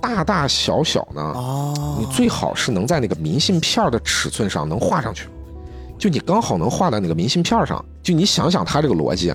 [0.00, 5.28] 大大小小呢，哦，你最好是能在那个明信片的尺寸上能画上去，
[5.98, 7.84] 就你刚好能画在那个明信片上。
[8.00, 9.34] 就你想想他这个逻辑，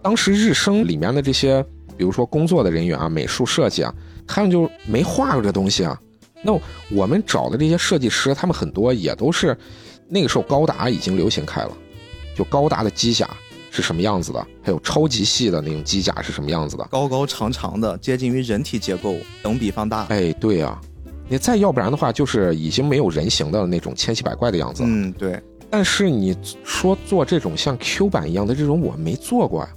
[0.00, 1.64] 当时日升里面的这些，
[1.96, 3.94] 比如说工作的人员啊、美术设计啊，
[4.26, 5.98] 他们就没画过这东西啊。
[6.42, 6.52] 那
[6.90, 9.56] 我们找的这些设计师，他们很多也都是
[10.08, 11.72] 那个时候高达已经流行开了，
[12.36, 13.28] 就高达的机甲
[13.70, 16.84] 是什么样子的，还有超级细的那种机甲是什么样子的。
[16.90, 20.04] 高高长长的，接近于人体结构，等比放大。
[20.10, 20.78] 哎，对呀、
[21.28, 24.88] 你再要不然的话，就是已经没有人形的那种千奇百怪的样子了。
[24.90, 29.68] 嗯，对，但是你说做这种像 Q 版一样的这种，我没做过呀。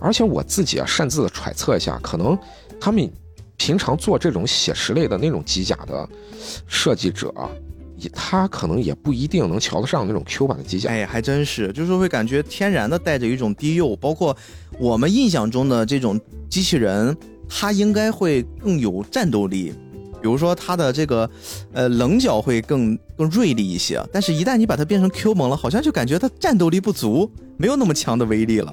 [0.00, 2.38] 而且我自己啊，擅自的揣测一下，可能
[2.80, 3.10] 他们
[3.56, 6.08] 平常做这种写实类的那种机甲的
[6.66, 7.32] 设计者，
[7.96, 10.88] 也他可能也不一定能瞧得上那种 Q 版的机甲。
[10.90, 14.36] 哎，还真是，就是会感觉天然的带着一种低幼，包括
[14.78, 16.18] 我们印象中的这种
[16.48, 17.16] 机器人，
[17.48, 19.74] 它应该会更有战斗力。
[20.20, 21.28] 比如说它的这个，
[21.72, 28.72] 呃，棱角会更更锐利一些，但是一旦你把它变成 Q 萌了，好像就感觉它战斗力不足，没有那么强的威力了。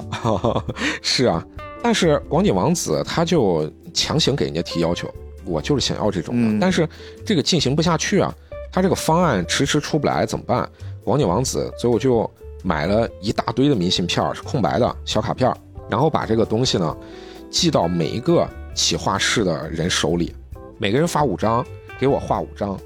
[1.02, 1.45] 是啊，
[1.82, 5.10] 但是广井王子他就强行给人家提要求，
[5.45, 6.88] 我就是想要这种的，嗯但是
[7.26, 8.34] 这个进行不下去啊，
[8.72, 10.70] 他这个方案迟迟出不来，怎么办？
[11.04, 12.30] 广井王子最后就
[12.64, 15.54] 买了一大堆的明信片，是空白的小卡片，
[15.89, 16.98] 然后把这个东西呢
[17.50, 18.45] 寄到每一个
[18.76, 20.36] 企划室的人手里，
[20.78, 21.66] 每个人发五张，
[22.00, 22.80] 给我画五张，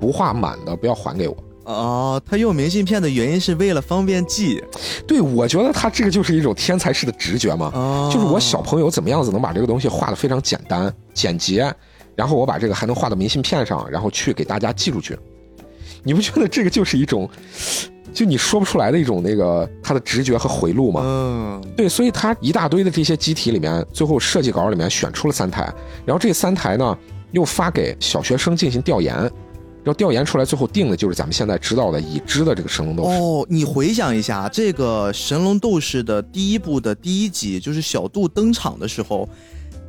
[0.00, 1.36] 不画满的不要还给我。
[1.64, 4.62] 哦，他用明信片的原因是为了方便记。
[5.06, 7.72] 对，我觉得他这个就是一种天才式的直觉嘛。
[7.74, 11.74] 哦，就是我小朋友怎么样子能把这个东西画得非常简单简洁，
[12.14, 15.18] 然后我把这个还能画到明信片上，然后去给大家寄出去。
[16.02, 17.26] 你不觉得这个就是一种，
[18.12, 21.00] 就你说不出来的一种那个他的直觉和回路吗？
[21.02, 25.62] 嗯，对，所以他一大堆的这些机体里面，最后设计稿里面选出了三台，
[26.04, 26.98] 然后这三台呢
[27.34, 29.30] 又发给小学生进行调研，然
[29.86, 33.10] 后调研出来最后定的就是咱们现在知道的已知的这个神龙斗士。
[33.10, 39.28] 哦，你回想一下，这个《神龙斗士》的第一部的第一集，就是小度登场的时候，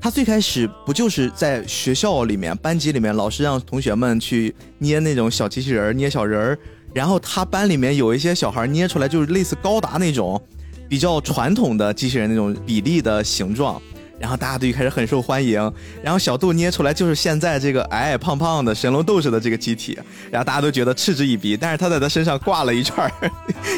[0.02, 6.60] 他最开始不就是在学校里面、班级里面，老师让同学们去捏那种小机器人儿、捏小人儿，
[6.96, 10.42] 然后他班里面有一些小孩捏出来就是类似高达那种
[10.90, 13.80] 比较传统的机器人那种比例的形状。
[14.20, 15.60] 然后大家都一开始很受欢迎，
[16.02, 19.98] 然后小度捏出来就是现在这个矮矮胖胖的神龙斗士的这个机体，
[20.32, 21.58] 然后大家都觉得嗤之以鼻。
[21.58, 23.32] 但是他在他身上挂了一串儿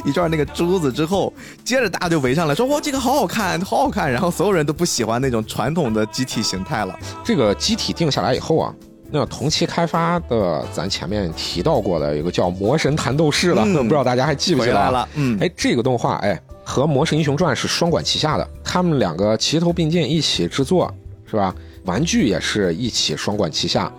[0.05, 1.33] 一串儿那个珠子之后，
[1.63, 6.97] 接着大家就围上来说：“哇，这个好好看，好好看！”然后所有人都不喜欢那种传统的机体形态了。
[7.23, 8.73] 这个机体定下来以后啊，
[9.11, 14.85] 那同期开发的，咱前面提到过的有个叫《魔神弹斗士》了，嗯 不知道大家还记不记得啊？
[14.85, 20.93] 回来了，嗯，哎，这个动画哎和《魔神英雄传》是双管齐下的，他们两个齐头并进一起制作，
[21.25, 21.55] 是吧？
[21.85, 23.89] 玩具也是一起双管齐下。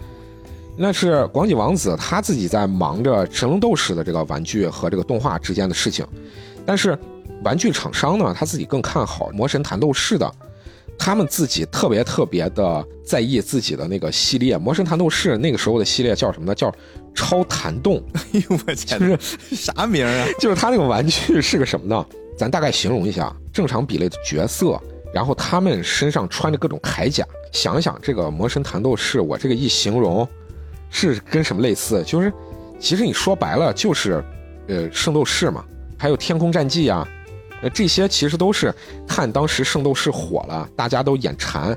[0.77, 6.07] 那是广井王子他自己在忙着神龙斗士的这个玩具和这个动画之间的事情，
[6.67, 6.97] 但是
[7.43, 10.31] 玩具厂商呢，他自己更看好魔神弹斗士的，
[10.99, 14.59] 他们自己特别特别的在意自己的那个系列。
[14.59, 16.55] 魔神弹斗士那个时候的系列叫什么呢？
[16.55, 16.71] 叫
[17.19, 18.01] 超弹动。
[18.15, 19.19] 哎呦我天哪，
[19.51, 20.27] 啥名儿啊？
[20.39, 22.07] 就是它那个玩具是个什么呢？
[22.37, 24.81] 咱大概形容一下，正常比例的角色，
[25.13, 27.27] 然后他们身上穿着各种铠甲。
[27.53, 30.27] 想想，这个魔神弹斗士，我这个一形容，
[30.91, 32.05] 是跟什么类似？
[32.05, 32.33] 就是，
[32.79, 34.23] 其实你说白了就是，
[34.69, 35.65] 呃，圣斗士嘛，
[35.99, 37.09] 还有天空战记啊，
[37.63, 38.73] 呃，这些其实都是
[39.07, 41.75] 看当时圣斗士火了，大家都眼馋，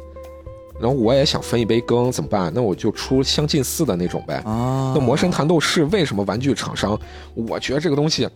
[0.82, 2.52] 然后我也想分一杯羹，怎么办？
[2.54, 4.36] 那我就出相近似的那种呗。
[4.46, 7.00] 啊，那魔神弹斗士为什么玩具厂商？
[7.36, 8.28] 我觉得这个东西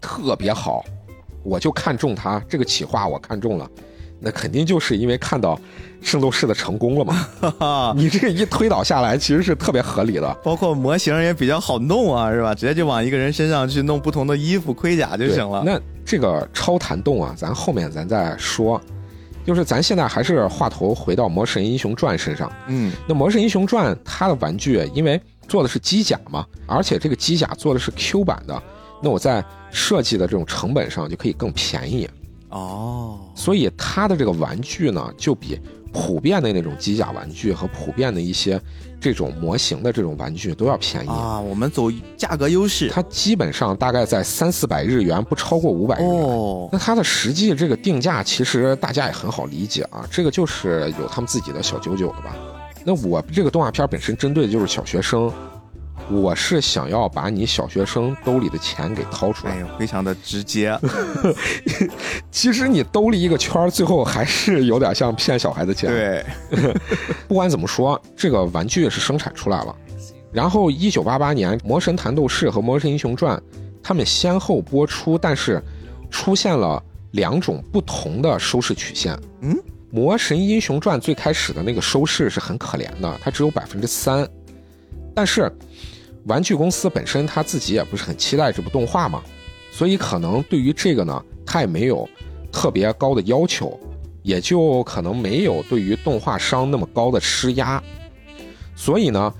[0.00, 0.84] 特别好，
[1.42, 3.68] 我就看中它这个企划，我看中了，
[4.20, 5.58] 那肯定就是因为看到
[6.00, 7.28] 圣斗士的成功了嘛。
[7.58, 10.36] 哈， 你这个一推导下来，其实是特别合理的。
[10.42, 12.54] 包括模型也比较好弄啊，是吧？
[12.54, 15.62] 直接就往一个人身上去弄不同的衣服、盔甲就行了。
[15.64, 18.80] 那这个超弹动啊，咱后面咱再说。
[19.44, 22.50] 就是咱现在还是话头回到《魔神英雄传》身上。
[22.68, 28.62] 嗯，那《魔神英雄传》它的玩具，因为做的是机甲嘛，而且这个机甲做的是 Q 版的，
[29.02, 32.08] 那我在设计的这种成本上就可以更便宜。
[32.50, 35.58] 哦，所以它的这个玩具呢，就比
[35.92, 38.60] 普遍的那种机甲玩具和普遍的一些
[39.02, 41.08] 这种模型的这种玩具都要便宜。
[41.08, 42.88] 啊，我们走价格优势。
[42.88, 46.10] 它基本上大概在三四百日元，不超过五百日元。
[46.10, 52.36] 哦，那它的实际这个定价，其实大家也很好理解啊，这个就是有他们自己的小九九了吧。
[52.84, 55.32] 那我这个动画片本身针对的就是小学生，
[56.12, 59.54] 我是想要把你小学生兜里的钱给掏出来。
[59.54, 60.78] 哎呦，非常的直接。
[62.30, 65.90] 其实你兜里一个圈，最后还是有点像骗小孩的钱。
[65.90, 66.24] 对，
[67.26, 69.74] 不管怎么说，这个玩具是生产出来了。
[70.32, 73.36] 然后，一九八八年，《魔神弹斗士》和《魔神英雄传》
[73.82, 75.62] 他们先后播出，但是
[76.10, 79.14] 出现了两种不同的收视曲线。
[79.42, 79.54] 嗯，
[79.90, 84.26] 《魔神英雄传》最开始的那个收视是很可怜的，它只有百分之三。
[85.14, 85.54] 但是，
[86.24, 89.22] 玩具公司本身他自己也不是很期待这部动画嘛，
[89.70, 92.08] 所以可能对于这个呢，他也没有
[92.52, 93.78] 特别高的要求，
[94.22, 97.82] 也就可能没有对于动画商那么高的施压。
[98.76, 99.32] 所以呢，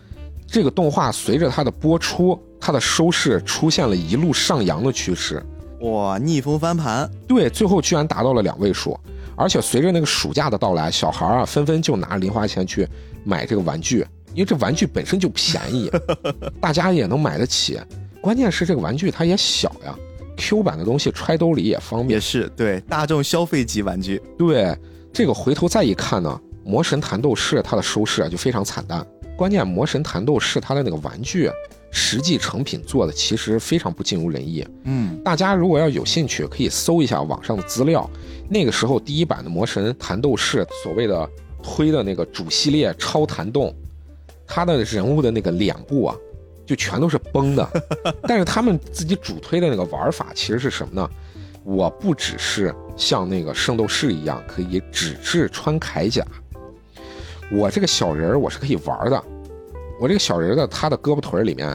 [0.46, 5.42] 这个动画随着它的播出，它的收视出现了一路上扬的趋势。
[5.80, 7.10] 哇，逆风翻盘。
[7.26, 8.98] 对，最后居然达到了两位数，
[9.34, 12.86] 而且随着那个暑假的到来，小孩啊纷纷就拿零花钱去
[13.24, 15.90] 买这个玩具，因为这玩具本身就便宜，
[16.60, 17.78] 大家也能买得起。
[18.20, 19.96] 关键是这个玩具它也小呀
[20.36, 22.20] ，Q 版的东西揣兜里也方便也。
[22.20, 24.22] 是对大众消费级玩具。
[24.38, 24.76] 对，
[25.12, 29.04] 这个回头再一看呢，《魔神弹斗士》它的收视啊就非常惨淡。
[29.36, 31.50] 关键《魔神弹斗士》它的那个玩具
[31.90, 34.64] 实际成品做的其实非常不尽如人意。
[34.84, 38.08] 嗯，大家如果要有兴趣，可以搜一下网上的资料。
[38.48, 41.28] 那个时候第一版的《魔神弹斗士》所谓的
[41.62, 43.74] 推的那个主系列超弹动，
[44.54, 46.14] 他的人物的那个脸部啊，
[46.66, 47.66] 就全都是崩的。
[48.28, 51.08] 但是他们自己主推的那个玩法其实是什么呢？
[51.64, 56.22] 我不只是像那个圣斗士一样可以纸质穿铠甲，
[57.50, 59.24] 我这个小人儿我是可以玩的。
[59.98, 61.74] 我这个小人儿的他的胳膊腿儿里面，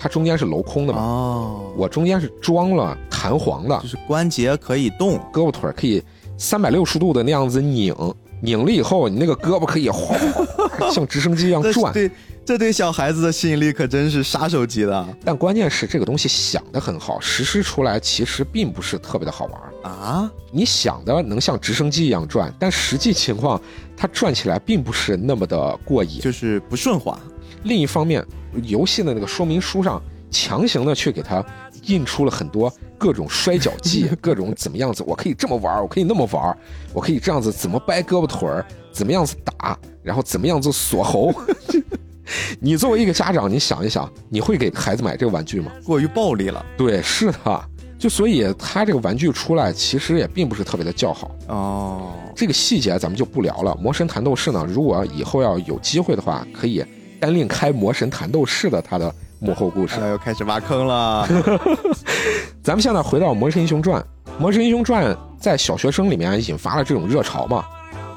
[0.00, 5.16] 它中间是镂空的嘛，哦，我中间是装了弹簧的就，是关节可以动。
[5.32, 6.02] 胳膊腿儿可以
[6.36, 7.94] 三百六十度的那样子拧，
[8.40, 11.92] 拧了以后，你那个胳膊可以哗哗哗像直升机一样 转。
[11.92, 12.10] 对
[12.44, 19.60] 这对小孩子的吸引力可真是杀手级的但关键是这个东西想的很好，实施出来其实并不是特别的好玩。
[19.92, 20.30] 啊！
[20.52, 23.60] 你想的能像直升机一样转，但实际情况
[23.96, 26.20] 它转起来并不是那么的过瘾。
[26.20, 27.18] 就是不顺滑。
[27.64, 28.24] 另一方面，
[28.62, 31.44] 游戏的那个说明书上强行的去给它
[31.86, 36.56] 印出了很多各种摔跤技， 各种怎么样子，我可以这么玩，我可以那么玩，
[36.92, 41.32] 我可以这样子怎么掰胳膊腿儿，怎么样子打，然后怎么样子锁喉。
[42.60, 45.70] 你作为一个家长，你想一想，你会给孩子买这个玩具吗？
[45.84, 47.64] 过于暴力了对，是的，
[47.98, 51.30] 就所以他这个玩具出来，其实也并不是特别的叫好。
[51.48, 52.12] 哦。
[52.34, 53.74] 这个细节咱们就不聊了。
[53.80, 56.84] 魔神弹斗士呢，如果以后要有机会的话，可以
[57.18, 60.00] 单另开魔神弹斗士的他的幕后故事。
[60.00, 61.26] 哎呦，开始挖坑了。
[62.62, 64.00] 咱们现在回到《魔神英雄传》，
[64.40, 67.64] 《魔神英雄传》在小学生里面引发了这种热潮嘛，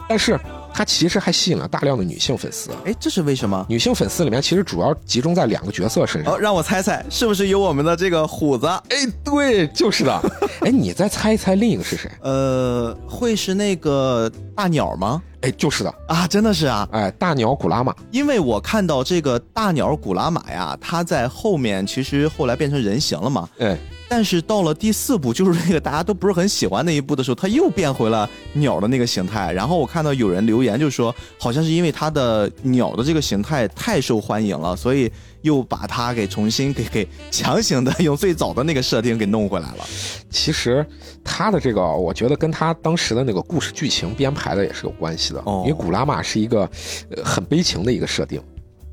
[0.07, 0.39] 但是
[0.74, 2.72] 它其实还吸引了大量的女性粉丝。
[2.86, 3.65] 哎，这是为什么？
[3.70, 6.34] 女性粉丝里面其实主要集中在两个角色身上。
[6.34, 8.65] 哦，让我猜猜，是不是有我们的这个虎子？
[8.67, 10.20] 哎，对，就是的。
[10.61, 12.09] 哎，你再猜一猜另一个是谁？
[12.22, 15.22] 呃，会是那个大鸟吗？
[15.41, 15.93] 哎，就是的。
[16.07, 17.95] 啊，真的是啊，哎，大鸟古拉玛。
[18.11, 23.47] 因为我看到这个大鸟古拉玛呀，它在后面其实后来变成人形了嘛。
[23.59, 23.77] 哎，
[24.09, 29.51] 但是到了第四部，就是那个大家都不是很喜欢那一部的时候，它又变回了鸟的那个形态。
[29.53, 35.11] 然后我看到有人留言就说，好像是因为它的鸟的这个形态太受欢迎了，所以
[35.41, 39.85] 又把它给重新给给强行的用最早的那个设定给弄回来了。
[40.29, 40.85] 其实
[41.23, 45.41] 他的这个，我觉得跟他当时的那个故事剧情编排的也是有关系的。
[45.45, 46.69] 哦因为古拉玛是一个
[47.15, 48.41] 呃很悲情的一个设定，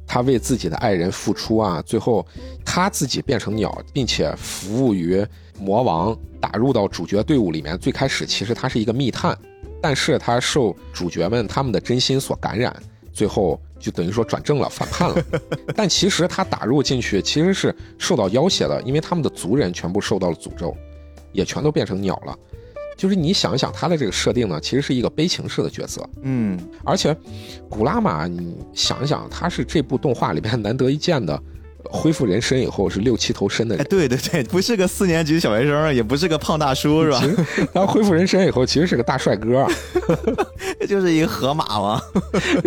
[0.07, 2.27] 他为自己的爱人付出啊，最后
[2.65, 5.25] 他自己变成鸟，并且服务于
[5.59, 7.77] 魔王，打入到主角队伍里面。
[7.79, 9.37] 最开始其实他是一个密探，
[9.81, 12.75] 但是他受主角们他们的真心所感染，
[13.13, 15.17] 最后就等于说转正了，反叛了。
[15.77, 20.77] 但其实他打入进去其实是受到要挟的，因为他们的族人全部受到了诅咒，
[21.33, 22.37] 也全都变成鸟了。
[22.97, 27.15] 就是你想一想他的这个设定呢，其实是一个悲情式的角色，嗯，而且
[27.69, 31.39] 古拉玛，你想一想，他是这部动画里边 难得一见的。
[31.89, 37.23] 恢复人身以后是六七头身的哎，人，对对对，不是个四年级小学生，也不是个胖大叔，是吧？
[37.73, 39.65] 他恢复人身以后其实是个大帅哥，
[40.89, 42.03] 就是一个河马嘛。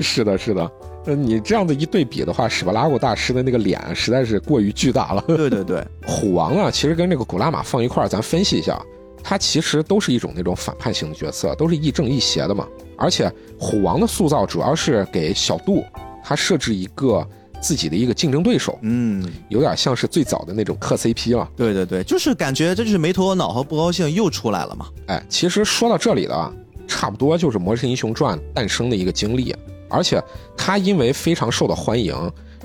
[0.01, 0.71] 是的，是的。
[1.05, 5.23] 呃，你这样的一对比的话，史巴拉古大师的那个脸实在是过于巨大了。
[5.27, 8.79] 对对对， 虎王啊，其实跟这个古拉玛放一块儿，咱分析一下，
[9.23, 12.67] 他其实都是一种那种反叛型的角色，都是亦正亦邪的嘛。
[12.97, 15.83] 而且虎王的塑造主要是给小杜
[16.21, 17.25] 他设置一个
[17.61, 21.49] 自己的一个竞争对手，嗯，有点像是最早的那种磕 CP 了。
[21.55, 24.87] 对对对，就是感觉这就是没头脑和不高兴又出来了嘛。
[25.07, 26.53] 哎，其实说到这里了，
[26.87, 29.55] 差不多就是《魔神英雄传》诞生的一个经历，
[29.89, 30.21] 而且
[30.55, 32.15] 他因为非常受到欢迎，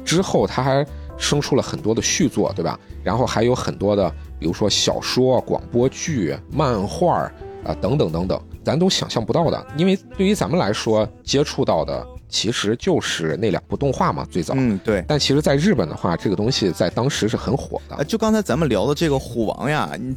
[0.05, 2.79] 之后他还生出了很多的续作，对吧？
[3.03, 4.09] 然后还有很多的，
[4.39, 7.31] 比如说小说、广播剧、漫画
[7.65, 9.67] 啊等等等等，咱都想象不到的。
[9.77, 14.55] 因为对于咱们来说，接触到的其实就是那两部动画嘛，最早。
[14.57, 15.05] 嗯，对。
[15.07, 18.03] 但其实，在日本的话，这个东西在当时是很火的。
[18.05, 20.15] 就刚才咱们聊的这个虎王呀，你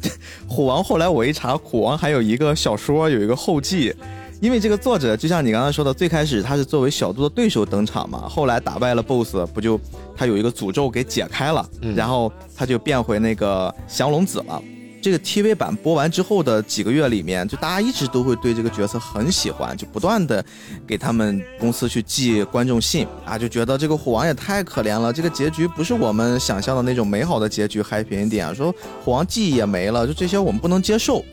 [0.48, 3.94] 虎王后来我一查，虎王还有一个小说，有一个后记。
[4.40, 9.80] 因为这个作者就像你刚刚说的，最开始他是作为小度的对手登场嘛，后来打败了 BOSS，不就
[10.16, 14.62] 他有一个诅咒给解开了，然后他就变回那个降龙子了。
[15.00, 20.44] 这个 TV 版播完之后的几个月里面，就大家一直都会对这个角色很喜欢，就不断的
[20.86, 28.74] 给他们公司去寄观众信啊，就觉得这个虎王也太可怜了，这个结局不是我们想象的那种美好的结局，happy ending，说
[29.04, 31.24] 虎王记忆也没了，就这些我们不能接受。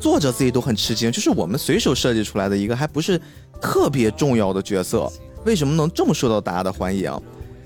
[0.00, 3.20] 作者自己都很吃惊，就是我们随手设计出来的一个还不是
[3.60, 5.10] 特别重要的角色，
[5.44, 7.10] 为什么能这么受到大家的欢迎？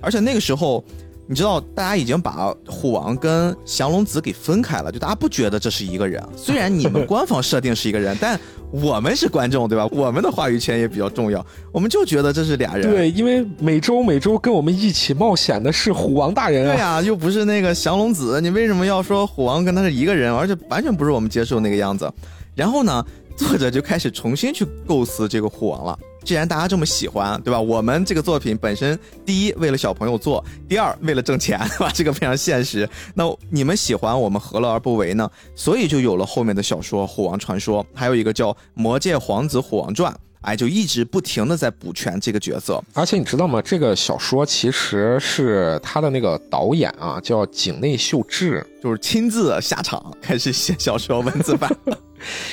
[0.00, 0.84] 而且那个时候，
[1.30, 6.26] 你知道，大家已经把虎王跟降龙子给分开了，就大家不觉得这是一个人。
[6.34, 9.86] 虽然你们官方设定是一个人，但我们是观众，对吧？
[9.92, 12.90] 我们的话语权也比较重要，我们就觉得这是俩人。
[12.90, 16.74] 对，因为每周每周跟我们一起冒险的是虎王大人啊。
[16.74, 20.34] 对呀，又不是那个降龙子，你为什么要说虎王跟他是一个人？
[20.34, 22.10] 而且完全不是我们接受那个样子。
[22.54, 23.04] 然后呢，
[23.36, 25.98] 作者就开始重新去构思这个虎王了。
[26.28, 27.58] 既然大家这么喜欢，对吧？
[27.58, 31.90] 我们这个作品本身，第一为了小朋友做，第二为了挣钱，对吧？
[31.94, 32.86] 这个非常现实。
[33.14, 35.30] 那你们喜欢，我们何乐而不为呢？
[35.56, 40.12] 所以就有了后面的小说《虎王传说》，还有一个叫《魔界皇子虎王传》。
[40.42, 42.78] 哎，就一直不停的在补全这个角色。
[42.92, 43.62] 而且你知道吗？
[43.62, 51.74] 这个小说其实是他的那个导演啊，叫井内秀智，就是亲自下场开始写小说文字版。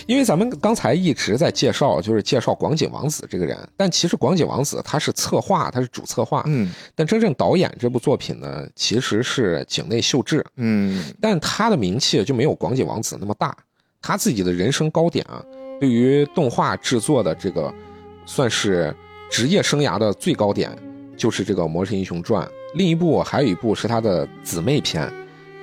[0.08, 13.56] 因为咱们刚才一直在介绍，就是介绍广井王子这个人，但其实广井王子他是策划，他是主策划，嗯，但真正导演这部作品呢，其实是井内秀智，嗯，但他的名气就没有广井王子那么大，
[14.02, 15.44] 他自己的人生高点啊。
[15.78, 17.74] 对于动画制作的这个，
[18.26, 18.96] 算是
[19.30, 20.72] 职业生涯的最高点，
[21.18, 22.48] 就是这个《魔神英雄传》。
[22.76, 25.12] 另一部还有一部是他的姊妹篇，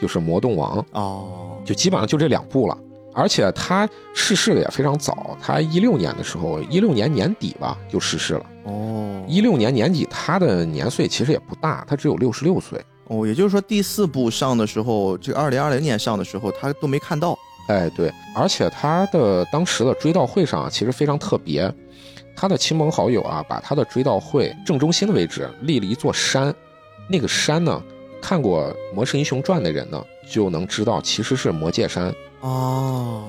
[0.01, 2.79] 就是《魔动王》哦，就基本上就这两部了。
[3.15, 8.47] 而且他逝世的也非常早，他一六年的时候，一六年年底吧就逝世了。
[8.65, 12.81] 哦，一六年年底他的年岁其实也不大，他只有六十六岁。
[13.09, 17.39] 哦，也就是说第四部上的时候，这二零二零年上的时候，他都没看到。
[17.69, 21.73] 哎，对，而且他的当时的追悼会上其实非常特别，
[22.35, 26.53] 他的亲朋好友啊，把他的追悼会正中心的位置立了一座山，
[27.09, 27.81] 那个山呢，
[28.21, 30.03] 看过《魔神英雄传》的人呢，
[30.33, 33.29] 就能知道其实是魔界山哦，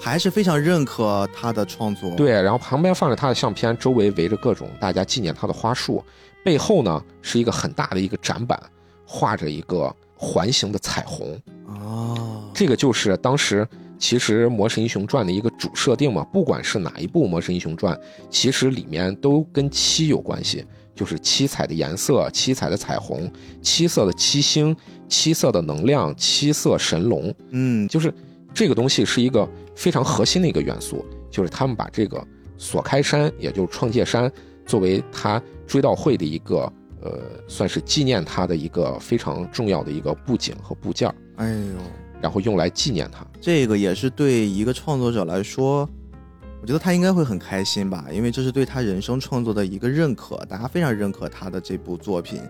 [0.00, 2.10] 还是非常认可他的创作。
[2.16, 6.02] 对，然后旁边放着他的相片，周围围着各种大家纪念他的花束，
[6.42, 8.58] 背后呢是一个很大的一个展板，
[9.04, 11.38] 画着一个环形的彩虹。
[11.66, 13.68] 哦，这个就是当时
[13.98, 16.24] 其实《魔神英雄传》的一个主设定嘛。
[16.32, 17.94] 不管是哪一部《魔神英雄传》，
[18.30, 20.64] 其实里面都跟七有关系，
[20.94, 23.30] 就是七彩的颜色、七彩的彩虹、
[23.60, 24.76] 七色的七星、
[25.08, 27.34] 七色的能量、七色神龙。
[27.50, 28.12] 嗯，就是
[28.54, 32.22] 这个东西是一个非常核心的一个元素，就是他们把这个
[32.58, 34.30] 锁开山，也就是创界山，
[34.66, 36.70] 作为他追悼会的一个
[37.00, 37.18] 呃，
[37.48, 41.12] 算是纪念他的一个非常重要的一个布景和部件。
[41.36, 41.76] 哎呦，
[42.20, 45.88] 然后用来纪念他，这个也是对一个创作者来说，
[46.62, 52.40] 我觉得他应该会很开心吧，因为这是对他人生创作的一个认可，大家非常认可他的这部作品，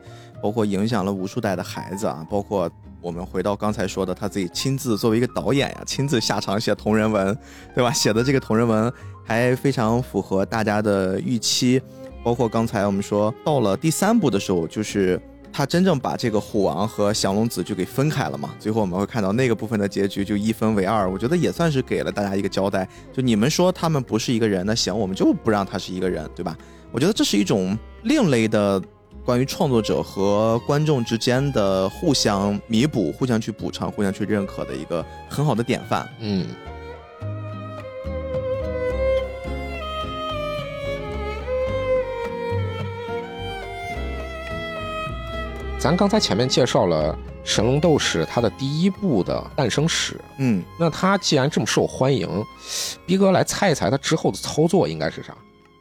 [0.42, 7.34] 包括影响了无数代的孩子啊，包括我们回到刚才说的，他自己亲自作为一个导演呀，亲自下场写同人文，
[7.74, 7.90] 对吧？
[7.90, 8.92] 写的这个同人文
[9.24, 11.80] 还非常符合大家的预期，
[12.22, 15.18] 包括刚才我们说到了第三部的时候，就是。
[15.53, 18.55] 他真正把这个虎王和降龙子就给分开了嘛？
[18.59, 22.89] 最后我们会看到那个部分的结局就一分为二，我觉得也算是给了大家一个交代。
[23.12, 26.56] 就你们说他们不是一个人，那行，我们就不让他是一个人，对吧？
[26.90, 28.82] 我觉得这是一种另类的
[29.24, 36.09] 关于创作者和观众之间的互相弥补、互相去补偿、互相去认可的一个很好的典范。
[36.20, 36.47] 嗯。
[45.82, 52.28] 咱刚才前面介绍了《神龙斗士》它的第一部的诞生史，嗯，那它既然这么受欢迎，
[53.04, 55.36] 逼哥来猜一猜它之后的操作应该是啥？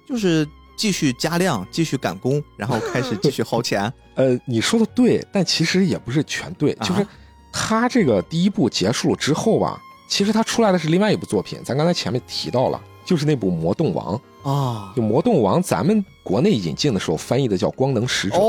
[0.07, 3.93] 就是继续加量，继续赶工，然后开始继续薅钱。
[4.17, 7.05] 呃，你说的对，但其实也不是全对，就是
[7.53, 18.35] 它这个第一部结束了之后吧，其实它出来的是另外一部作品，咱刚才前面提到了，就是那部《魔动王》啊，就《魔动王》，咱们国内引进的时候翻译的叫《光能使者》。
[18.39, 18.41] 哦，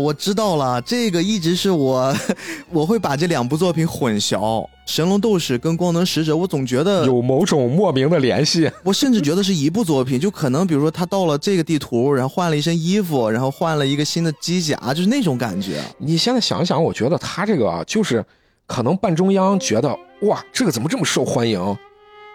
[0.00, 2.14] 我知道了，这个一直是我，
[2.70, 4.38] 我会把这两部作品混淆，
[4.86, 8.70] 《神龙斗士》跟《光能使者》，我总觉得有某种莫名的联系。
[8.84, 15.82] 我甚至觉得是一部作品，就可能比如说他到了这个地图，然后换了一身衣服，然后换了一个新的机甲，就是那种感觉。
[15.98, 18.24] 你现在想想，我觉得他这个啊，就是
[18.66, 19.88] 可能半中央觉得
[20.22, 21.76] 哇，这个怎么这么受欢迎？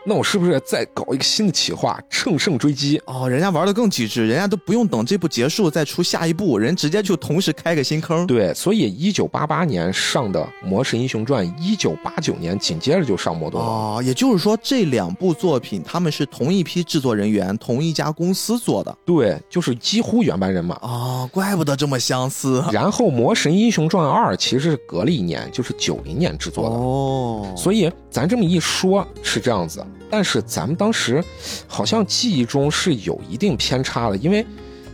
[0.09, 2.97] 那我是不是再搞一个新的企划，乘胜追击？
[3.05, 8.25] 哦，人家玩的更极致，人家都不用等这部结束再出下一部，人直接就同时开个新坑。
[8.25, 13.69] 对，所以一九八八年上的《魔神英雄传》，一九八九年紧接着就上《魔动王》。
[13.99, 18.97] 哦，也就是说这两部作品他们是同一批制作人员，同一家公司做的。
[19.03, 20.75] 对，就是几乎原班人马。
[20.75, 22.63] 哦，怪不得这么相似。
[22.71, 26.75] 然后《魔神英雄传二》其实是隔了一年，就是九零年制作的。
[26.77, 29.85] 哦，所以咱这么一说，是这样子。
[30.09, 31.23] 但是咱们当时
[31.67, 34.45] 好像记忆中是有一定偏差的，因为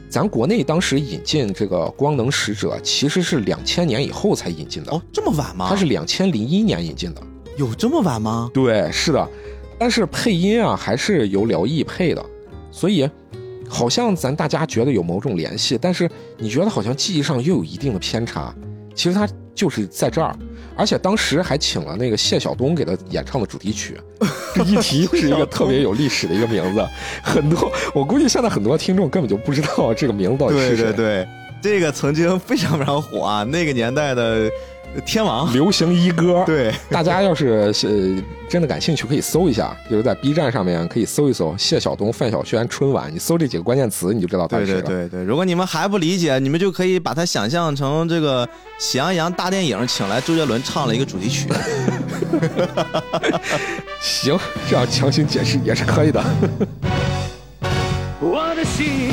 [0.09, 4.91] 咱国内当时引进这个光能使者其实是两千年以后才引进的。
[4.91, 5.67] 哦，这么晚吗？
[5.69, 7.21] 它是两千零一年引进的。
[7.57, 8.49] 有这么晚吗？
[8.53, 9.29] 对，是的。
[9.79, 12.25] 但是配音啊，还是由辽艺配的，
[12.71, 13.09] 所以
[13.67, 18.53] 好像咱大家觉得有某种联系，但是你觉得好像记忆上又有一定的偏差。
[18.95, 20.35] 其实它就是在这儿。
[20.75, 23.99] 而且当时还请了那个谢晓东给他演唱的主题曲，
[24.55, 26.85] 这一提是一个特别有历史的一个名字，
[27.21, 30.85] 很多我估计现在很多听众根本就不知道这个名字到底是谁。
[30.85, 31.27] 对对对，
[31.61, 34.49] 这个曾经非常非常火啊，那个年代的。
[35.01, 44.81] 天王流行一哥， 对大家要是呃真的感兴趣，可以搜一下，就是在 B 站上面可以搜一搜谢晓东、范晓萱春晚，你搜这几个关键词，你就知道他是谁了。
[44.81, 48.45] 对对对对，如果你们还不理解，你们就可以把它想象成这个
[48.77, 51.47] 《喜羊羊》大电影，请来周杰伦唱了一个主题曲。
[54.01, 54.37] 行，
[54.69, 56.23] 这样强行解释也是可以的。
[58.19, 59.11] 我的心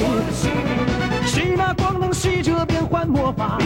[1.27, 3.59] 是那光能使者变幻魔法。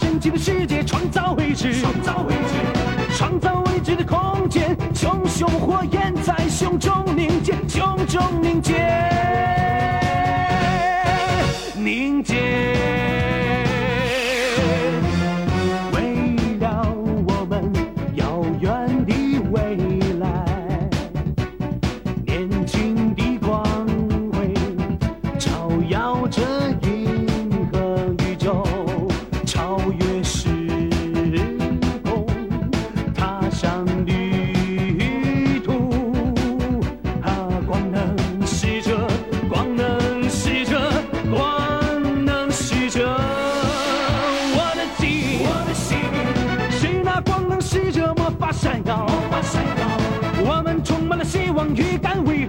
[0.00, 8.74] 神奇的世界，创造未知，创造未知，创造未知的空间，熊熊火焰在胸中凝结，胸中凝结，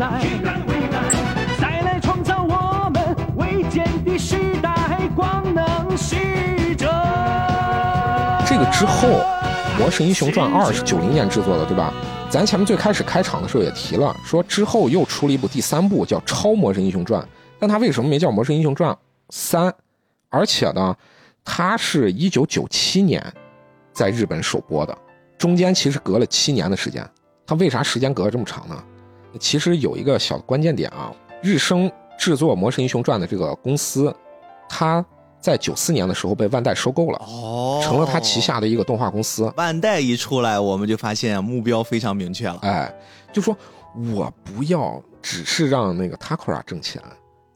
[0.02, 0.26] 来，
[1.60, 6.88] 再来创造我们未见的时代，光能使者。
[8.48, 9.08] 这个之后，
[9.80, 11.94] 《魔神英雄传二》是九零年制作的，对吧？
[12.32, 17.22] 咱前面最开始开场的时候也提了，说之后又出了一部第三部，叫《超魔神英雄传》，
[17.60, 18.98] 但它为什么没叫《魔神英雄传
[19.30, 19.70] 三》？
[20.30, 20.96] 而且呢，
[21.46, 23.24] 它是一九九七年
[23.94, 24.98] 在日本首播的，
[25.38, 27.08] 中间其实隔了七年的时间。
[27.46, 28.84] 它为啥时间隔了这么长呢？
[29.40, 34.14] 其实有一个小关键点啊，日升制作《魔神英雄传》的这个公司，
[34.68, 35.04] 它。
[35.42, 39.52] 在九四年的时候被万代收购了，哦，成了它旗下的一个动画公司。
[39.58, 42.60] 万代一出来，我们就发现目标非常明确了。
[42.62, 42.94] 哎，
[43.34, 43.58] 就说
[44.14, 47.02] 我不要只是让那个 Takara 挣钱，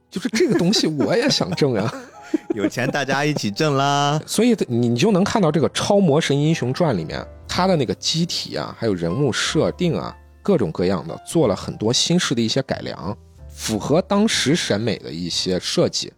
[0.10, 1.94] 就是这个东西我也想挣啊，
[2.58, 4.20] 有钱大家一起挣啦。
[4.26, 13.18] 所以你就能看到这个《超魔神英雄传》里面，它的那个机体啊，还有人物设定啊，各种各样的，做了很多新式的一些改良，
[13.50, 16.14] 符合当时审美的一些设计。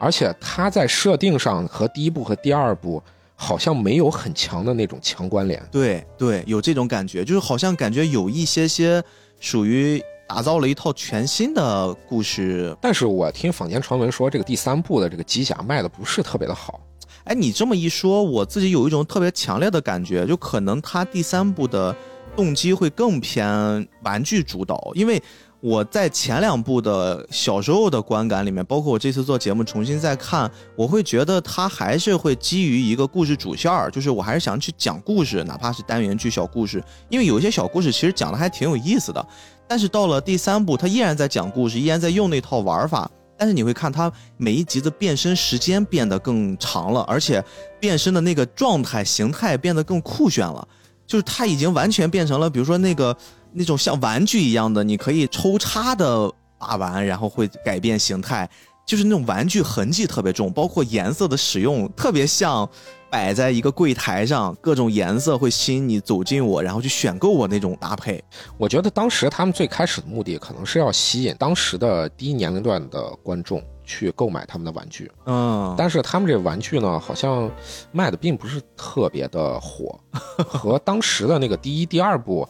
[0.00, 3.00] 而且它在设定上和第一部和第二部
[3.36, 5.62] 好像没有很强的那种强关联。
[5.70, 9.00] 对对，有这种感觉，就是好像感觉有一些些
[9.38, 12.76] 属于打造了一套全新的故事。
[12.82, 16.80] 但是我听坊间传闻说，这个第三部的这个机甲卖的不是特别的好。
[17.22, 21.94] 哎，你这么一说，我自己有一种特别强烈的感觉，就可能它第三部的
[22.36, 25.22] 动机会更偏玩具主导，因为。
[25.64, 39.24] 我在前两部的小时候的观感里面，包括我这次做节目重新再看，我会觉得它还是会基于一个故事主线儿，就是我还是想去讲故事，哪怕是单元剧小故事，因为有一些小故事其实讲的还挺有意思的。
[39.68, 47.40] 但是到了第三部，它依然在讲故事，依然在用那套玩法，但是你会看它每一集的变身时间变得更长了，而且
[47.78, 50.66] 变身的那个状态形态变得更酷炫了，
[51.12, 53.14] 就是它已经完全变成了，比如说那个。
[53.54, 58.48] 那种像玩具一样的，你可以抽插的把玩，然后会改变形态，
[58.86, 62.66] 就是那种玩具痕迹特别重，包括颜色的使用特别像
[63.10, 68.24] 摆在一个柜台上，各种颜色会吸引你走进我，然后去选购我那种搭配。
[68.56, 77.50] 我觉得当时他们最开始的目的可能是要吸引当时的低年龄段的观众去购买他们的玩具，嗯，但是他们这玩具呢，好像
[77.90, 79.98] 卖的并不是特别的火，
[80.46, 82.48] 和当时的那个第一、第二部。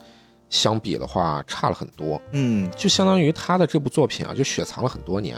[0.51, 2.21] 相比的话，差了很多。
[2.33, 5.35] 嗯，就相当于他的这部作品啊，就雪藏了很多年，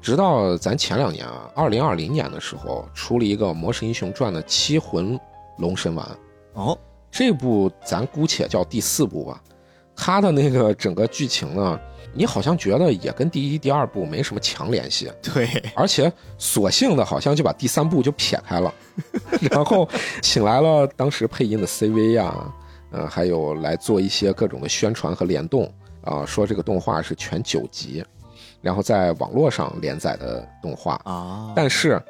[0.00, 5.20] 直到咱前两年啊，二零二零年的时候，出了一个《魔神英雄传》的《七魂
[5.58, 6.06] 龙神丸》。
[6.54, 6.78] 哦，
[7.10, 9.42] 这部咱姑且叫第四部吧。
[9.94, 11.78] 它的那个整个剧情呢，
[12.14, 15.10] 你好像觉得也跟第一、第二部没什么强联系。
[15.20, 18.72] 对，而且索性的好像就把第三部就撇开了，
[19.50, 19.88] 然后
[20.22, 22.54] 请来了当时配音的 CV 啊。
[22.96, 25.68] 嗯，还有来做一些各种的宣传和联动
[26.02, 28.04] 啊，说这个动画是全九集，
[28.62, 31.52] 然后在网络上连载的动画啊。
[31.56, 32.00] 但是，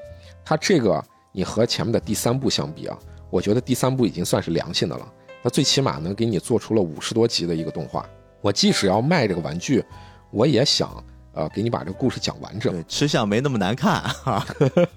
[0.44, 1.02] 它这个
[1.32, 2.98] 你和前面的第三部相比啊，
[3.30, 5.10] 我觉得第三部已经算是良心的了。
[5.42, 8.06] 它最起码能给你做出了五十多集的一个动画。
[8.44, 9.82] 我即使要卖这个玩具，
[10.30, 11.02] 我也想
[11.32, 14.46] 呃给你把这个故事讲完整，吃相没那么难看哈。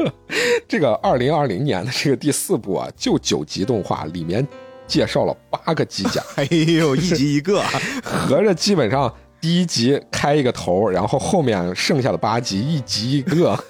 [0.68, 4.45] 这个二零二零年的这个第四部啊，就九集动画里面。
[4.86, 7.61] 介绍了八个机甲， 哎呦，一集一个，
[8.02, 13.61] 合着基本上第一集开一个头，然后后面剩下的八集一集一个。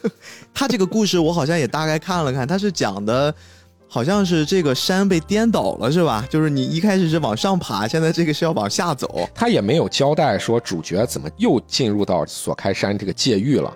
[0.53, 3.33] 他这个故事我好像也大概看了看，他是讲的，
[3.97, 6.23] 好像是这个山被颠倒了，是吧？
[6.29, 9.27] 就是你一开始是往上爬，现在这个是要往下走。
[9.33, 13.75] 他也没有交代说主角怎么又进入到锁开山这个界域了，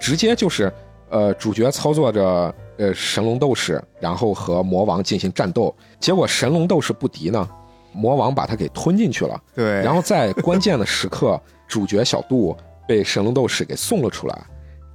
[0.00, 0.72] 直接就是，
[1.10, 2.54] 呃，主角操作着。
[2.78, 7.48] 呃，神龙斗士，然后和魔王进行战斗，结果神龙斗士不敌呢，
[7.92, 9.36] 魔王把他给吞进去了。
[9.52, 14.46] 对，然后在关键的时刻，主角小杜被神龙斗士给送了出来，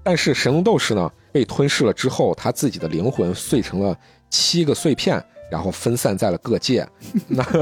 [0.03, 3.97] 但是神龙斗士呢被吞噬了之后，他自己的灵魂碎成了
[4.30, 6.88] 七个碎片，然后分散在了各界。
[7.27, 7.43] 那。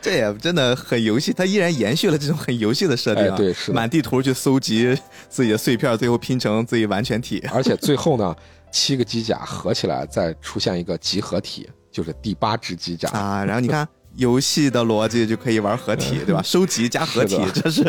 [0.00, 4.96] 这也真的很游戏，它依然延续了这种很游戏的设定，对，是满地图去搜集
[5.28, 7.44] 自己的碎片，最后拼成自己完全体。
[7.52, 8.36] 而且最后呢，
[8.70, 13.44] 七个机甲合起来再出现一个集合体，就是第八只机甲啊。
[13.44, 13.88] 然后你看。
[14.16, 16.42] 游戏的逻辑就可以玩合体，对吧？
[16.42, 17.82] 收集加合体，这是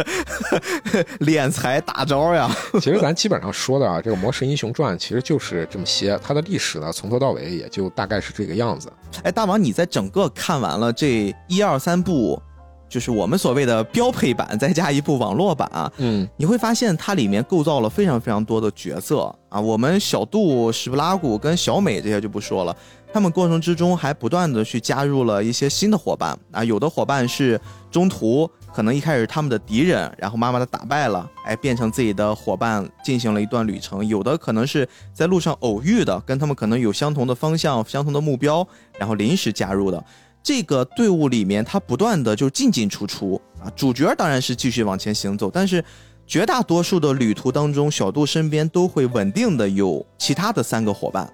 [1.21, 2.49] 敛财大招呀！
[2.81, 8.91] 其实咱基本上说的啊，这个《魔神英雄传》其实就是这么些，它的历史呢，从头到尾也就大概是这个样子。
[9.23, 12.41] 哎，大王，你在整个看完了这一二三部，
[12.89, 19.59] 就是我们所谓的标配版，再加一部网络版啊，嗯，你会发现它里面构造了非常非常多的角色啊。
[19.59, 22.75] 我们小杜、史布拉古跟小美这些就不说了。
[23.13, 27.59] 他们过程之中还不断的去加入了一些新的伙伴啊，有的伙伴是
[27.89, 38.67] 中途可能一开始他们的敌人，然后慢慢的打败了，哎，变成自己的伙伴进行了一段旅程；有的可能是在路上偶遇的，跟他们可能有相同的方向、相同的目标，
[38.99, 40.03] 然后临时加入的。
[40.43, 43.67] 这个队伍里面，他不断的就进进出出啊。
[43.75, 45.83] 主角当然是继续往前行走，但是
[46.27, 51.27] 绝大多数的旅途当中，小杜身边都会稳定的有其他的三个伙伴。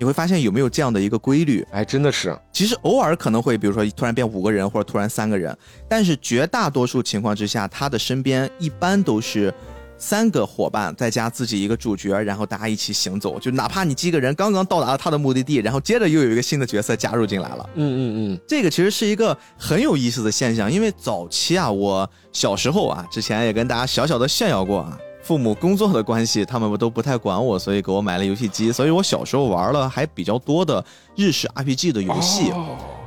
[0.00, 1.62] 你会发现有没有这样的一个规律？
[1.70, 2.34] 哎，真的是。
[2.54, 5.54] 其实偶尔可能会，比如说突然变五个人，或者突然三个人，
[5.86, 9.52] 但是绝大多数情况之下，他的身边一般都是
[9.98, 13.38] 三个伙伴，再加自己一个主角，然后大家一起行走。
[13.38, 17.68] 就哪怕你几个人刚刚到达了他的目的地，然后接着又有一个新的角色加入进来了。
[17.74, 24.98] 嗯嗯嗯，这个其实是一个很有意思的现象，因为早期啊，我小时候啊，之前也跟大家小小的炫耀过啊。
[25.30, 28.72] 父母工作的关系，他们都不太管我，所以给我买了游戏机。
[28.72, 30.84] 所以我小时候玩了还比较多的
[31.14, 32.52] 日式 RPG 的游戏。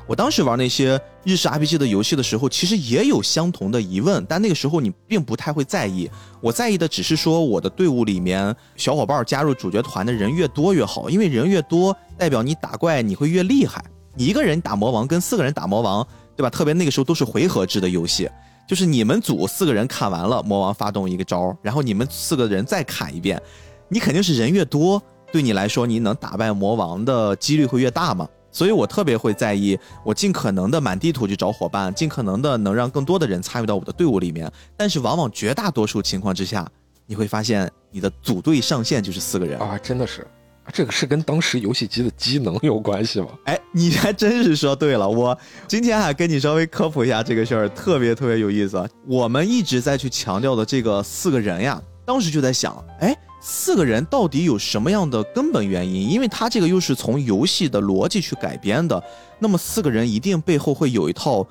[0.07, 6.09] 我当时玩那些日式 RPG 的游戏的时候，其实也有相同的疑问，但那个时候你并不太会在意。
[6.39, 13.83] 我在意的只是说，我的队伍里面小伙伴加入主角团的人越多越好，因为人越多，代表你打怪你会越厉害。
[14.15, 16.49] 你一个人打魔王跟四个人打魔王，对吧？
[16.49, 18.29] 特别那个时候都是回合制的游戏。
[18.67, 23.41] 就是你们组四个人砍完了，魔王发动一个招，然后你们四个人再砍一遍，
[23.89, 28.27] 你肯定是人越多，对你来说你能打败魔王的几率会越大嘛。
[28.51, 34.51] 所以我特别会在意，我尽可能的满地图去找伙伴，尽可能的能让更多的人参与到我的队伍里面。
[34.77, 36.69] 但是往往绝大多数情况之下，
[37.07, 40.27] 你会发现你的组队上限就是四个人啊，真的是。
[40.71, 43.27] 这个是跟当时游戏机的机能有关系吗？
[43.45, 45.07] 哎，你还真是说对了。
[45.07, 45.37] 我
[45.67, 48.89] 今天还跟你稍微科普一下这个事儿，特别特别有意思。
[49.05, 56.09] 我们一直在去强调的这个四个人呀，当时就在想，哎，四个人到底有什么样的根本原因？
[56.09, 59.03] 因为他这个又是从游戏的逻辑去改编的，
[59.39, 61.45] 那么四个人一定背后会有一套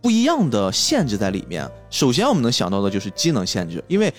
[0.00, 1.70] 不一样的限制在里面。
[1.90, 4.12] 首先我们能想到的就是机能限制，因为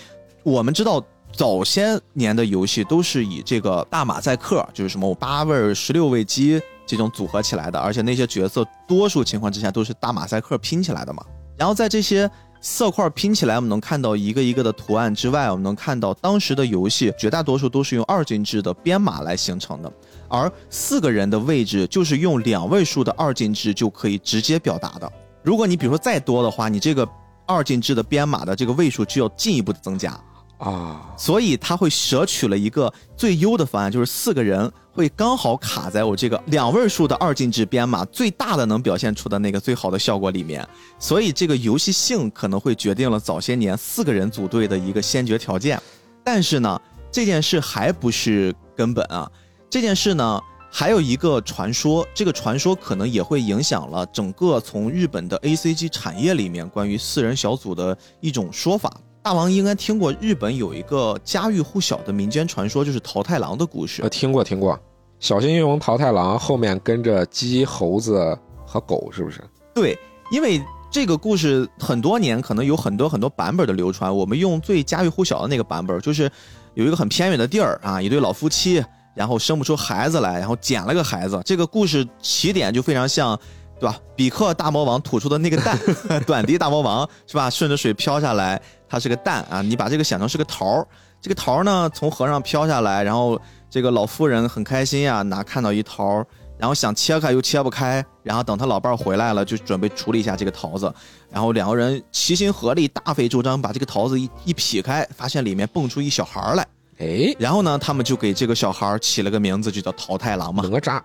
[0.43, 1.03] 我们知道。
[1.35, 11.23] 早些年的游戏都是以这个大马赛克，就是什么八位、十六位机这种组合起来的，而且那些角色多数情况之下都是大马赛克拼起来的嘛。
[11.57, 12.29] 然后在这些
[12.61, 19.91] 色块拼起来，我们能看到一个一个的图案之外，我们能看到当时的游戏绝大多数都是用二进制的编码来形成的，
[20.29, 25.11] 而四个人的位置就是用两位数的二进制就可以直接表达的。
[25.43, 27.07] 如果你比如说再多的话，你这个
[27.45, 30.17] 二进制的编码的这个位数就要进一步的增加。
[30.57, 40.65] 啊，所以他会舍取了一个最优的方案，就是四个人会刚好卡在我这个两位数的二进制编码最大的能表现出的那个最好的效果里面。
[40.97, 45.79] 所以这个游戏性可能会决定了早些年四个人组队的一个先决条件。
[46.23, 49.29] 但是呢，这件事还不是根本啊。
[49.69, 50.41] 这件事呢，
[50.71, 58.89] 还有一个传说，这个传说可能也会影响了整个从日本的 A C G 产业里面关于四人小组的一种说法。
[59.25, 64.03] 大王应该听过日本有一个家喻户晓的民间传说，就是桃太郎的故事。
[64.03, 64.79] 呃听过，听过。
[65.19, 68.37] 小新英雄桃太郎后面跟着鸡、猴子
[68.67, 69.41] 和狗，是不是？
[69.73, 69.97] 对，
[70.29, 70.61] 因为
[70.91, 74.15] 这个故事很多年，可能有很多很多版本的流传。
[74.15, 76.31] 我们用最家喻户晓的那个版本，就是
[76.75, 78.85] 有一个很偏远的地儿啊，一对老夫妻，
[79.15, 81.41] 然后生不出孩子来，然后捡了个孩子。
[81.43, 83.39] 这个故事起点就非常像。
[83.77, 83.99] 对吧？
[84.15, 85.77] 比克大魔王吐出的那个蛋，
[86.25, 87.49] 短笛大魔王是吧？
[87.49, 89.61] 顺着水飘下来，它是个蛋啊！
[89.61, 90.87] 你把这个想成是个桃儿，
[91.21, 93.39] 这个桃儿呢从河上飘下来，然后
[93.69, 100.93] 这个老妇人很开心呀，拿看到一桃儿，然后想切开又切不开，然后等他老伴儿回来了，就准备处理一下这个桃子，
[101.29, 106.65] 然后两个人齐心合力，大费周章把这个桃子一一劈开，发现里面蹦出一小孩儿来。
[106.97, 110.63] 哎，然后呢，他们就给这个小孩起了个名字，就叫桃太郎嘛。
[110.65, 111.01] 哪吒，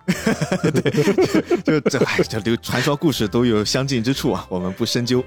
[0.71, 5.21] 对， 就这哎，这这传说故事都有相近之处啊，我们不深究。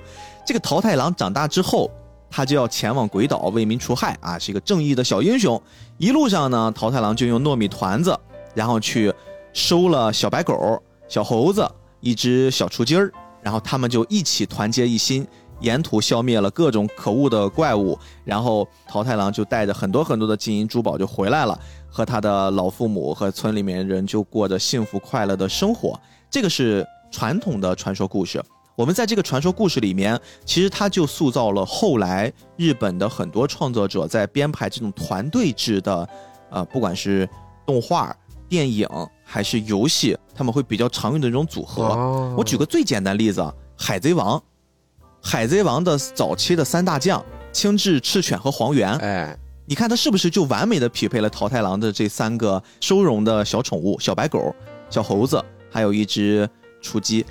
[0.47, 1.91] 这个桃太郎长大之后，
[2.37, 5.63] 他就要前往鬼岛为民除害啊，是一个正义的小英雄。
[5.99, 8.19] 一路上呢，桃太郎就用糯米团子，
[8.55, 9.15] 然后去
[9.53, 11.65] 收了小白狗、小猴子、
[12.01, 15.25] 一只小雏鸡儿，然后他们就一起团结一心。
[15.61, 21.57] 沿途消灭了各种可恶的怪物，然后桃太郎就带着很多很多的金银珠宝就回来了，
[21.89, 25.97] 和他的老父母和村里面人就过着幸福快乐的生活。
[26.29, 28.43] 这个是传统的传说故事。
[28.77, 36.09] 我们在这个传说故事里面，其实它就塑造了后来日本的很多创作者在编排这种团队制的，
[36.51, 37.29] 呃，不管是
[37.65, 38.15] 动画、
[38.49, 38.89] 电影
[39.25, 42.35] 还是游戏，他们会比较常用的这种组合。
[42.37, 43.41] 我举个最简单例子，
[43.77, 44.39] 《海贼王》。
[45.27, 49.35] 海贼王的早期的三大将青雉、赤犬和黄猿，哎，
[49.65, 54.55] 你看他是不是就完美的匹配了桃太郎的这三个收容的小宠物：小白狗、
[54.91, 56.47] 小猴子，还有一只
[56.83, 57.25] 雏鸡。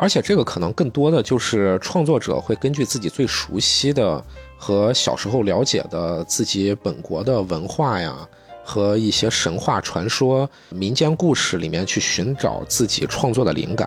[0.00, 4.24] 而且这个可能更多的就是创作者会根据自己最熟悉的
[4.56, 8.16] 和小时候了解的自己本国的文化呀，
[8.64, 13.86] 和一些神话传说、民间故事里面去寻找自己创作的灵感。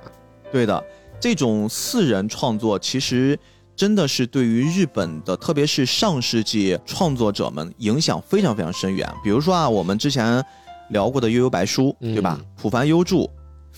[0.51, 0.83] 对的。
[1.19, 3.39] 这种四人创作其实
[3.77, 9.09] 真的是对于日本的，特别是上世纪创作者们影响非常非常深远。
[9.23, 10.43] 比如说啊，我们之前
[10.89, 12.37] 聊过的《悠悠白书》，对吧？
[12.61, 13.29] 浦凡优助、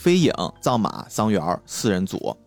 [0.06, 2.38] 飞影、藏马、桑园四人组。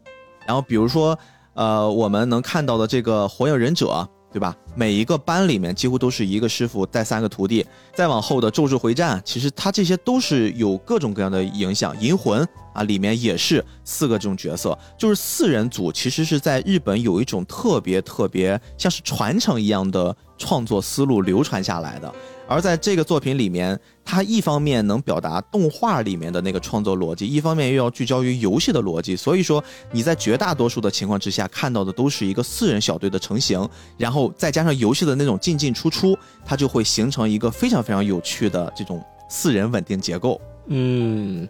[0.46, 1.18] 然后比如说，
[1.54, 3.86] 呃，我们能看到的这个《火影忍者》。
[4.30, 4.54] 对吧？
[4.74, 11.98] 每一个班里面几乎都是一个师傅带三个徒弟，再往后的咒术回战，其实它这些都是有各种各样的影响。
[11.98, 22.14] 银魂啊，里面也是四个这种角色，就是四人组，其实是在日本有一种特别特别像是传承一样的创作思路流传下来的。
[22.48, 29.14] 而在这个作品里面，它一方面能表达动画里面的那个创作逻辑，一方面又要聚焦于游戏的逻辑。
[29.14, 29.62] 所以说，
[29.92, 33.68] 你在绝大多数的情况之下看到的都是一个四人小队的成型，
[33.98, 40.40] 然后再加上游戏的那种进进出出，它就会形成一个非常非常有趣的这种四人稳定结构。
[40.68, 41.46] 嗯，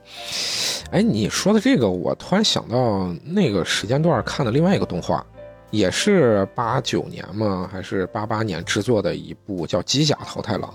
[0.90, 5.24] 哎，你说的这个，我突然想到那个时间段看的另外一个动画。
[5.70, 7.68] 也是八九年吗？
[7.70, 10.70] 还是八八年制作的一部叫《机甲桃太郎》？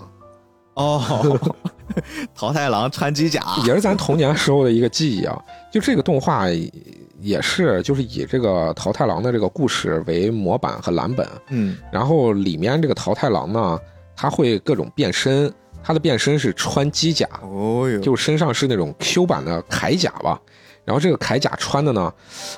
[0.74, 1.38] 哦，
[2.34, 5.40] 桃太郎穿机甲，也是咱童年时候的一个记忆啊。
[5.72, 6.46] 就这个动画
[7.20, 13.78] 也是，就是以这个桃太郎的这个故事为模板和蓝本，嗯，然后里面这个桃太郎呢，
[14.16, 15.52] 他会各种变身，
[15.82, 20.40] 他的变身是穿机甲，哦哟，就身上是那种 Q 版的铠甲吧。
[20.84, 22.12] 然后这个铠甲穿的呢，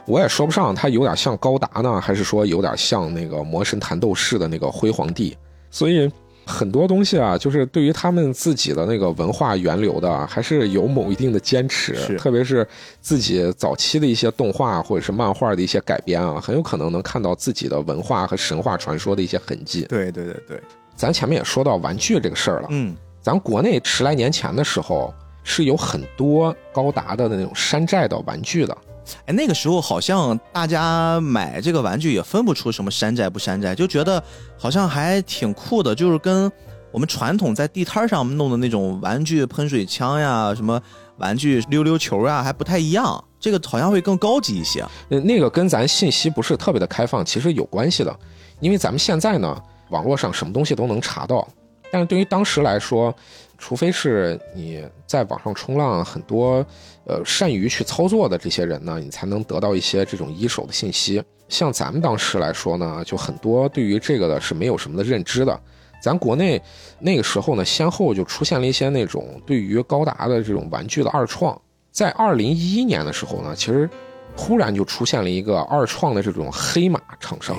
[0.06, 5.36] 我也说不上，它有点像高达呢，还是说有点像那个魔神坛斗士的那个辉煌帝，
[5.70, 6.10] 所以。
[6.46, 12.16] 很多东西啊，就是对于他们自己的那个文化源流的，还是有某一定的坚持。
[12.16, 12.66] 特别是
[13.00, 19.84] 自己早期的一些动画或者是漫画的一些改编啊，很有可能能看到自己的文化和神话传说的一些痕迹。
[19.88, 20.62] 对对对对，
[20.94, 22.68] 咱前面也说到玩具这个事儿了。
[22.70, 25.12] 嗯，咱国内十来年前的时候
[25.42, 28.76] 是有很多高达的那种山寨的玩具的。
[29.24, 34.22] 哎，那个时候好像大家买这个玩具也分不出什么山寨不山寨，就觉得
[34.58, 36.50] 好像还挺酷的，就是跟
[36.92, 40.80] 我们传统在地摊上弄的那种玩具喷水枪呀、什么
[41.18, 44.84] 玩具溜溜球啊还不太一样，这个好像会更高级一些。
[45.08, 48.16] 呃，那个跟咱信息不是特别的开放，其实有关系的，
[48.60, 51.46] 因为咱们现在呢，网络上什么东西都能查到，
[51.90, 53.14] 但是对于当时来说。
[53.58, 56.64] 除非是你在网上冲浪，很多
[57.04, 61.22] 呃善于去操作的这些人呢，你才能得到一些这种一手的信息。
[61.48, 65.58] 像咱们当时来说呢，就很多对于这个的是没有什么的认知的。
[66.02, 66.60] 咱国内
[66.98, 71.60] 那个时候呢，先后就出现了一些那种对于高达的这种玩具的二创。
[71.90, 73.88] 在二零一一年的时候呢，其实
[74.36, 77.56] 突然就出现了一个二创的这种黑马厂商，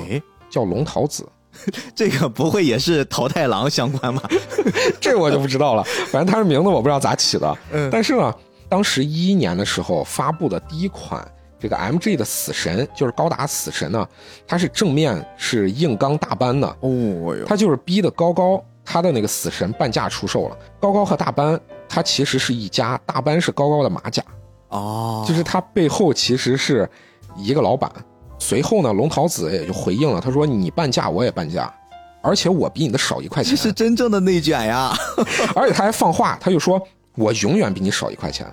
[0.50, 1.28] 叫龙桃子。
[1.96, 4.22] 这个不会也是桃太郎相关吗？
[5.02, 5.84] 这我就不知道了。
[6.12, 7.58] 反正他的名字我不知道咋起的。
[7.72, 8.34] 嗯，但是呢，
[8.70, 11.26] 当时一一年的时候发布的第一款
[11.60, 14.08] 这个 MG 的死神，就是高达死神呢，
[14.48, 16.68] 它是正面是硬刚大班的。
[16.82, 20.58] 哦哟，它就是逼的高高他的那个死神半价出售了。
[20.80, 21.60] 高高和大班，
[21.90, 24.24] 它其实是一家，大班是高高的马甲。
[24.70, 26.90] 哦，就是它背后其实是
[27.36, 27.92] 一个老板。
[28.40, 31.74] 随后呢，龙桃子也就回应了，他说：“你半价，我也半价，
[32.22, 34.94] 而且我比你的少一块钱。”这是真正的内卷呀！
[35.56, 36.82] 而且他还放话，他就说
[37.16, 38.46] ：“我永远比你少一块钱。”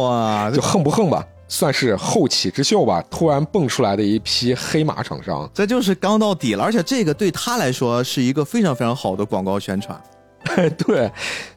[0.00, 3.02] 哇，就横不横吧，算是后起之秀吧。
[3.10, 6.62] 突然蹦出来的一批黑马厂商，这就是刚到底了。
[6.62, 10.00] 而且这个对他来说是一个非常非常好的广告宣传。
[10.86, 11.10] 对。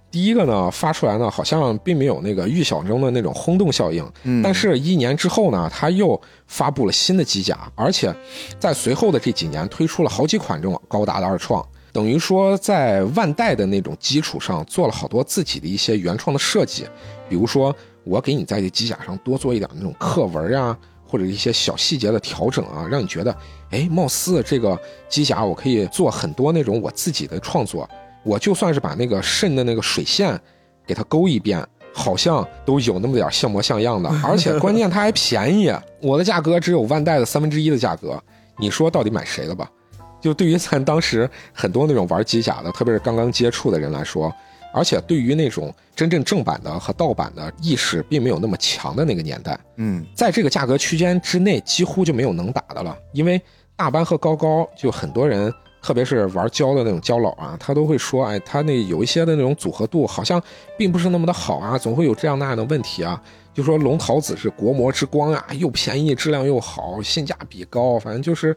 [0.09, 4.09] 第一个呢，发出来呢，好像并没有那个预想中的那种轰动效应。
[4.23, 8.15] 嗯，但是一年之后呢，他又发布了新的机甲，而且
[8.57, 16.85] 在随后的这几年推出了好几款这种高达的二创，等于说在万代的那种基础上做了好多自己的一些原创的设计。
[17.27, 17.75] 比如说，
[18.05, 20.75] 我给你在这机甲上多做一点那种刻纹啊，
[21.05, 23.35] 或者一些小细节的调整啊，让你觉得，
[23.71, 24.79] 哎，貌似这个
[25.09, 27.87] 机甲我可以做很多那种我自己的创作。
[28.27, 30.37] 我就算是把那个肾的那个水线
[30.85, 38.21] 给它勾一遍，好像都有那么点像模像样的， 而且关键它还便宜，我的价格只有万代的三分之一的价格，
[38.57, 39.71] 你说到底买谁了吧？
[40.19, 44.33] 就对于咱当时很多那种玩机甲的，特别是刚刚接触的人来说，
[44.73, 53.41] 而且对于那种真正正版的和盗版的意识并没有那么强的那个年代，嗯，在这个价格区间之内几乎就没有能打的了，因为
[53.77, 55.53] 大班和高高就很多人。
[55.87, 60.41] 特别是玩胶的那种胶佬啊，他都会说，哎，他那有一些的那种组合度好像
[60.77, 63.21] 并不是那么的好啊，总会有这样那样的问题啊。
[63.53, 68.53] 就说龙桃子是国魔之光啊，又便宜，质量又好，性价比高，反正就是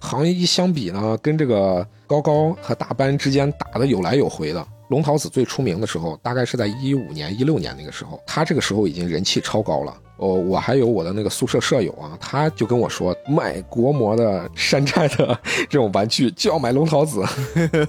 [0.00, 4.66] 行业一相比呢，跟这个高高和大班之间打的有来有回的。
[4.88, 9.96] 龙桃子最出名的时候，大概是在一五年、一六年那个时候，他这个时候已经人气超高了。
[10.22, 15.36] 哦，我还有我的那个宿舍舍友啊，他就跟我说，买国模的山寨的
[15.68, 17.24] 这种玩具就要买龙桃子，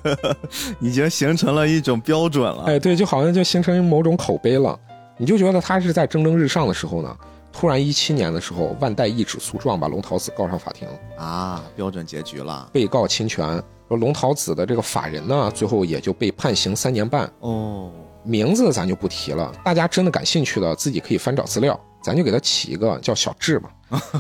[0.82, 2.64] 已经形成了一种标准了。
[2.66, 4.78] 哎，对，就好像就形成某种口碑了。
[5.16, 7.16] 你就觉得他是在蒸蒸日上的时候呢，
[7.52, 13.62] 突然一七年的时候，万代一纸诉状把龙桃子告上法庭啊，标准结局了，被告侵权。
[13.88, 17.32] 说龙桃子的这个法人呢，最后也就被判刑三年半。
[17.42, 17.92] 哦，
[18.24, 23.70] 名字咱就不提了，大家真的感兴趣的自己可以翻找资料，咱就给他起一个叫小智吧。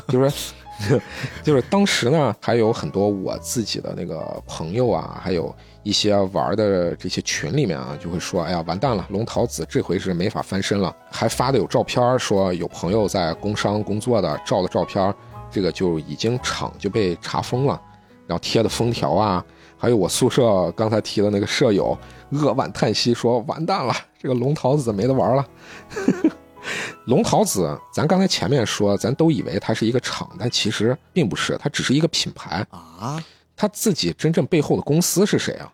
[0.07, 0.51] 就是，
[1.43, 10.95] 就是当时呢，还有很多我自己的那个朋友啊，还有一些玩的这些群里面啊，就会说，哎呀，完蛋了，龙桃子这回是没法翻身了。
[11.11, 15.13] 还发的有照片，说有朋友在工商工作的照的照片，
[15.51, 17.81] 这个就已经厂就被查封了，
[18.27, 19.43] 然后贴的封条啊。
[19.75, 21.97] 还有我宿舍刚才提的那个舍友，
[22.29, 25.45] 扼腕叹息说：“完蛋了，这个龙桃子没得玩了。”
[27.05, 33.23] 龙桃子，咱刚才前面说，咱都以为它是一个厂，但其实并不是，它只是一个品牌啊。
[33.55, 35.71] 它自己真正背后的公司是谁啊？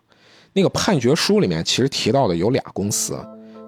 [0.52, 3.18] 那个判决书里面其实提到的有俩公司，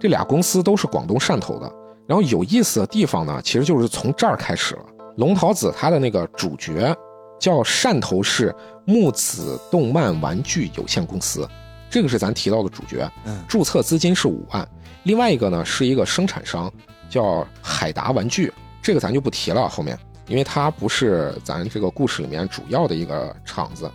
[0.01, 1.73] 这俩公司都是广东汕头的。
[2.07, 4.85] 然后有意思的地方呢，其实就是从这儿开始了。
[5.16, 6.94] 龙桃子它的那个主角
[7.39, 8.55] 叫汕头市
[8.85, 11.49] 木子动漫玩具有限公司，
[11.89, 13.09] 这个是咱提到的主角。
[13.24, 14.69] 嗯，注册资金是五万。
[15.05, 16.73] 另外一个呢是一个生产商，
[17.12, 19.98] 叫海达玩具，这个咱就不提了，后面
[20.28, 23.90] 因为它不是咱这个故事里面主要的一个厂子。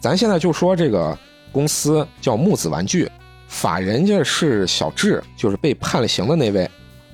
[0.00, 1.16] 咱现在就说这个
[1.52, 3.08] 公司叫木子玩具，
[3.46, 6.68] 法人家是小智，就是被判了刑的那位，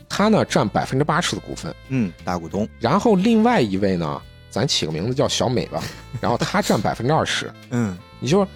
[0.09, 1.75] 他呢占百分之八十的股份。
[1.89, 2.67] 嗯，大股东。
[2.81, 5.83] 然后另外一位呢，咱起个名字叫小美吧，
[6.19, 7.53] 然后他占百分之二十。
[7.71, 8.47] 嗯， 你就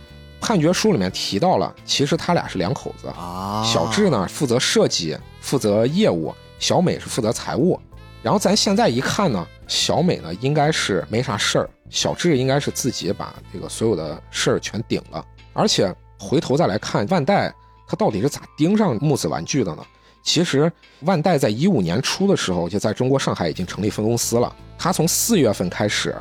[0.40, 3.08] 判决书里面提到了，其实他俩是两口子。
[3.08, 7.80] 啊，小智呢负责设计，负责业务；小美是负责财务。
[8.22, 15.24] 然后咱现在一看呢，小美呢应该是没啥事儿，小智应该是自己把这个所有的事儿全顶了。
[15.54, 17.52] 而且回头再来看万代，
[17.88, 19.82] 他到底是咋盯上木子玩具的呢？
[20.22, 20.70] 其实
[21.00, 26.14] 万代在一五年初的时候就在中国上海已经成立分公司了，他从四月份开始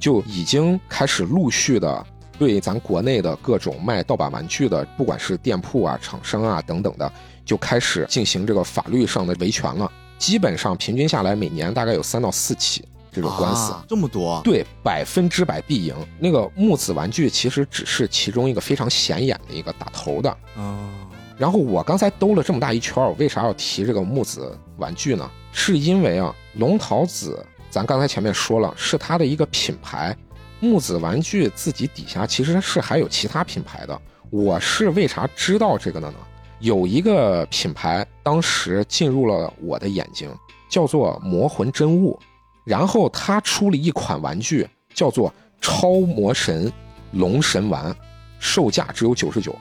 [0.00, 2.06] 就已经开始陆续的
[2.38, 7.12] 对咱国内的各种卖盗版玩具的，不管是店铺啊、厂商啊等等的，
[7.44, 9.90] 就开始进行这个法律上的维权了。
[10.18, 14.40] 基本上平均下来，每年大概有三到四起这种官司，啊这么多。
[14.44, 15.94] 对，百分之百必赢。
[16.18, 20.30] 那个木子玩具其实只是其中一个非常显眼的一个打头的。
[20.56, 20.88] 哦，
[21.36, 25.28] 然后我刚才兜了这么大一圈儿，我为啥要提这个木子玩具呢？
[25.52, 30.16] 是因为啊，龙桃子，咱刚才前面说了，是它的一个品牌。
[30.60, 34.00] 木子玩具自己底下其实是还有其他品牌的。
[34.30, 36.16] 我是为啥知道这个的呢？
[36.62, 40.32] 有一个品牌当时进入了我的眼睛，
[40.70, 42.16] 叫做魔魂真物，
[42.64, 46.72] 然后他出了一款玩具，叫做超魔神
[47.10, 47.92] 龙神丸，
[48.38, 49.52] 售价只有九十九，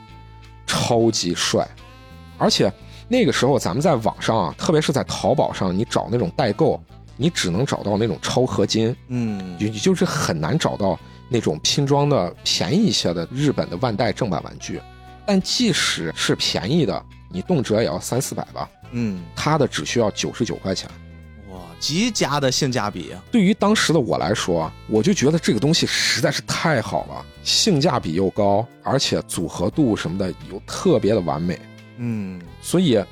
[0.67, 1.67] 超级帅，
[2.37, 2.71] 而且
[3.07, 6.79] 那个时候咱们在网上啊，特别是在淘宝上，你找那种代购，
[7.17, 10.99] 你只能找到那种超合金，嗯，你就是很难找到
[11.29, 14.79] 那种拼装的便宜一些的日本的万代正版玩具。
[15.25, 20.89] 但即使是便宜的，你动辄也要三四百吧，嗯，它的只需要九十九块钱。
[21.49, 23.21] 哇，极佳的性价比啊！
[23.31, 31.59] 对于当时的我来说，我就觉得这个东西实在是太好了，性价比又高，而且组合度什么的又特别的完美。
[31.97, 33.03] 嗯，所以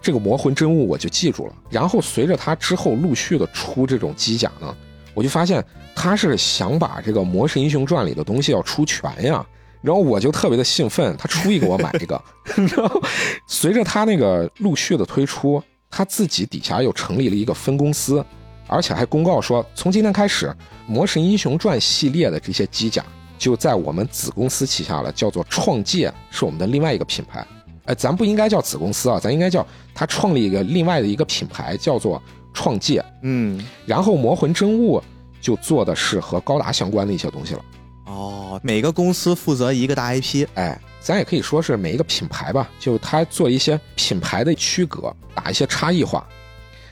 [0.00, 1.52] 这个魔魂真物我就记住了。
[1.68, 4.76] 然后随着它之后陆续的出这种机甲呢，
[5.12, 5.64] 我就发现
[5.94, 9.44] 他是想把这个《魔神英雄传》里的东西要出全呀。
[9.80, 12.20] 然后我就特别的兴奋，他出一个我买一个。
[12.56, 13.00] 然后
[13.46, 18.24] 随着他那个陆续的推出，他自己底下又成立了一个分公司，
[18.66, 20.46] 而且还公告说，从今天开始，
[20.86, 23.04] 《魔神英雄传》系列的这些机甲
[23.38, 27.46] 就在我们子公司旗下了，叫做创界，是我们的另外一个品牌。
[27.84, 32.20] 哎，咱不应该叫子公司啊，咱应该叫他创立一个另外的一个品牌，叫做
[32.52, 33.02] 创界。
[33.22, 35.00] 嗯，然后魔魂真物
[35.40, 37.64] 就做的是和高达相关的一些东西了。
[38.08, 46.26] 哦，每个公司负责一个大 IP，哎，咱也可以说是每一个品牌吧，就它做一些品牌的区隔，打一些差异化。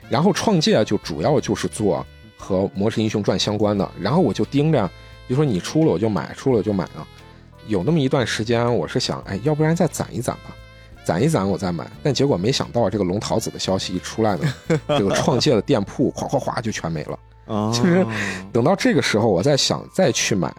[0.09, 2.07] 然后创界就主要就是做
[2.37, 3.91] 和《魔神英雄传》相关的。
[3.99, 4.89] 然后我就盯着，
[5.29, 7.07] 就说你出了我就买，出了我就买啊。
[7.67, 10.55] 有那么一段时间，我是想，哎，要不然再攒一攒吧，
[11.03, 11.91] 攒一攒我再买。
[12.03, 14.55] 但结果没想到，这个龙桃子的消息一出来呢，
[14.87, 17.19] 这个创界的店铺哗哗哗就全没了。
[17.47, 18.07] 哦，就是
[18.53, 20.55] 等到这个时候，我在想再去买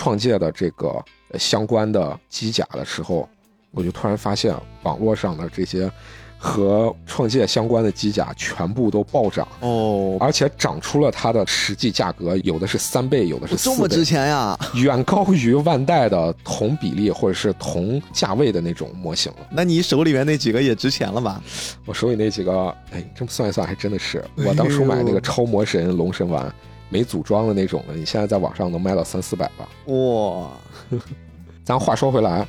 [0.00, 0.88] 创界的这个
[1.30, 3.28] 呃相关的机甲的时候，
[3.70, 5.92] 我就突然发现网络上的这些
[6.38, 14.58] 和创界相关的机甲全部都暴涨，哦，而且涨出了它的实际价格，有的是三倍，有的是四倍这么值，钱呀？
[14.74, 19.46] 远高于万代的同比例或者是同价位的那种模型了。
[19.50, 21.42] 那你手里面那几个也值钱了吧？
[21.84, 26.50] 我手里那几个，哎，这么算一算，还真的是我当初买那个超魔神龙神丸。
[26.90, 29.66] 没组装的那种的，你现在在网上能卖到三四百吧？
[29.86, 30.50] 哇，
[31.64, 32.46] 咱话说回来，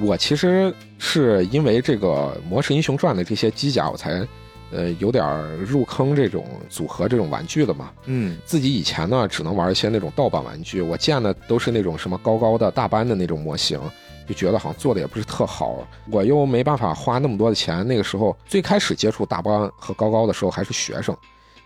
[0.00, 4.26] 我其实是因为这个《魔神英雄传》的这些机甲，我才
[4.72, 5.24] 呃有点
[5.58, 7.90] 入坑这种组合这种玩具的嘛。
[8.06, 13.78] 嗯，自己以前呢只能玩一些那种盗版玩具，我见的都是那种什么高高的大班的那种模型，
[14.26, 17.86] 就觉得好像做的也不是特好，我又没办法花那么多的钱。
[17.86, 21.14] 那个时候最开始接触大班和高高的时候还是学生。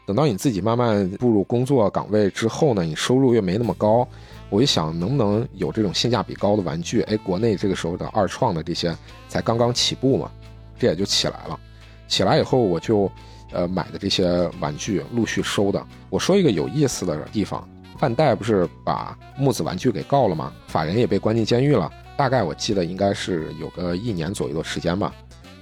[0.07, 4.07] 等到你自己慢慢步入工作岗位之后呢，你收入又没那么高，
[4.49, 7.03] 我就想能不能有这种性价比高的玩具？
[7.03, 8.97] 哎，国内这个时候的二创的这些
[9.29, 10.31] 才刚刚起步嘛，
[10.79, 11.59] 这也就起来了。
[12.07, 13.11] 起来以后我就，
[13.51, 15.85] 呃，买的这些玩具陆续收的。
[16.09, 17.69] 我说一个有意思的地方，
[18.01, 20.53] 万代不是把木子玩具给告了吗？
[20.69, 25.13] 法人也被关进监狱了，大概我记得应该是有个一年左右的时间吧。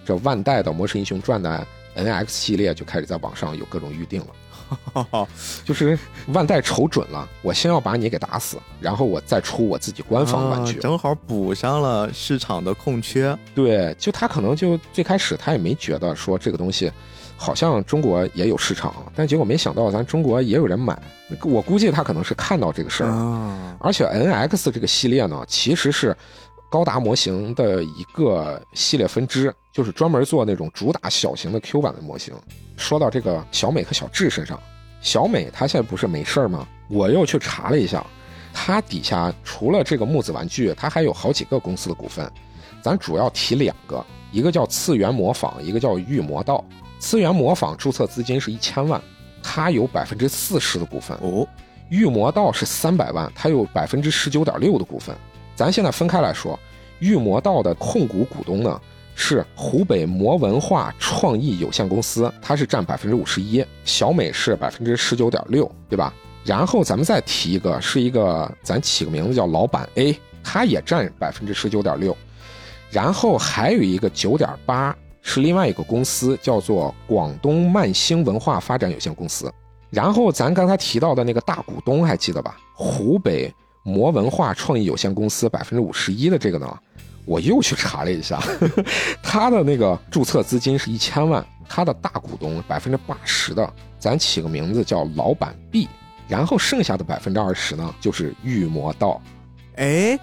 [0.05, 1.66] 这万代的《魔神英雄传》的
[1.97, 4.27] NX 系列就开始在网上有各种预定了。
[5.65, 5.97] 就是
[6.29, 13.37] 万代瞅准了，我先要把你给打死，然后我再出我自己官方玩具，正好补上了市场的空缺。
[13.55, 16.91] 对，就他可能就最开始他也没觉得说这个东西
[17.37, 20.99] 好像中国也有市场，但结果没想到咱中国也有人买。
[21.43, 26.16] 我估计他可能是看到这个事儿，而且 NX 这个系列呢，其实是
[26.74, 32.34] 高达模型的一个系列分支，就是专门做那种主打小型的 Q 版的模型。
[32.76, 34.59] 说到这个小美和小智身上，
[35.01, 36.66] 小美她现在不是没事儿吗？
[36.88, 38.05] 我又去查了一下，
[38.52, 42.28] 她底下除了这个木子玩具，她还有好几个公司的股份。
[42.82, 46.64] 咱主要提两个，一个叫次元模仿，一个叫御魔道。
[46.98, 49.01] 次元模仿注册资金是一千万，
[49.44, 51.46] 它有百分之四十的股份哦。
[51.88, 55.14] 御魔道是三百万，它有百分之十九点六的股份。
[55.55, 56.59] 咱现在分开来说，
[56.98, 58.81] 御魔道的控股股东呢？
[59.16, 66.12] 是湖北魔文化创意有限公司，它是占百分之五十一，小美是百分之十九点六，对吧？
[66.44, 72.16] 然后咱们再提一个，是一个咱起个名字叫老板 A，他也占百分之十九点六，
[72.90, 79.48] 然后还有一个九点八是另外一个公司，叫做广东漫星文化发展有限公司。
[79.90, 82.56] 然后咱刚才提到的那个大股东还记得吧？
[82.74, 83.55] 湖北
[83.85, 86.78] 魔文化创意有限公司百分之五十一的这个呢？
[87.27, 88.43] 我又去查了一下，
[89.23, 95.86] 他的那个注册资金是一千万，他的大股东百分之八十的，咱起个名字叫老板 B，
[96.27, 99.20] 然后剩下的百分之二十呢，就是御魔道。
[99.77, 100.19] 哎，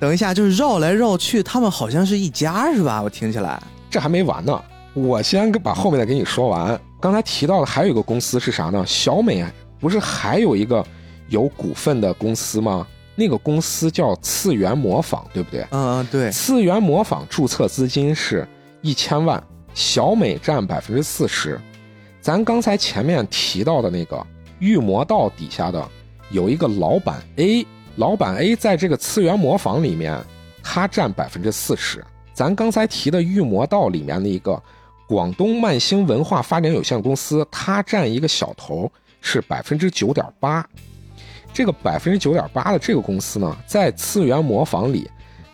[0.00, 3.00] 等一下，就是绕来绕去，他们好像是一家是吧？
[3.00, 4.60] 我听起来这还没完呢，
[4.92, 6.80] 我先把后面的给你说完。
[7.00, 8.84] 刚才提到的还有一个公司是啥呢？
[8.84, 9.44] 小美
[9.78, 10.84] 不是还有一个
[11.28, 12.86] 有股份的公司吗？
[13.14, 15.60] 那个公司叫次元模仿，对不对？
[15.70, 16.30] 嗯嗯，对。
[16.30, 18.46] 次元模仿注册资金是
[18.80, 19.42] 一千万，
[19.72, 21.60] 小美占百分之四十。
[22.20, 24.26] 咱刚才前面提到的那个
[24.58, 25.86] 御魔道底下的
[26.30, 27.66] 有一个老板 A，
[27.96, 30.18] 老板 A 在这个次元模仿里面，
[30.62, 32.04] 他占百分之四十。
[32.32, 34.60] 咱刚才提的御魔道里面的一个
[35.06, 40.66] 广东漫星文化发展有限公司，他占一个小头，是百分之九点八。
[41.54, 45.08] 这个百分之九点八的这个公司呢，在次元模仿里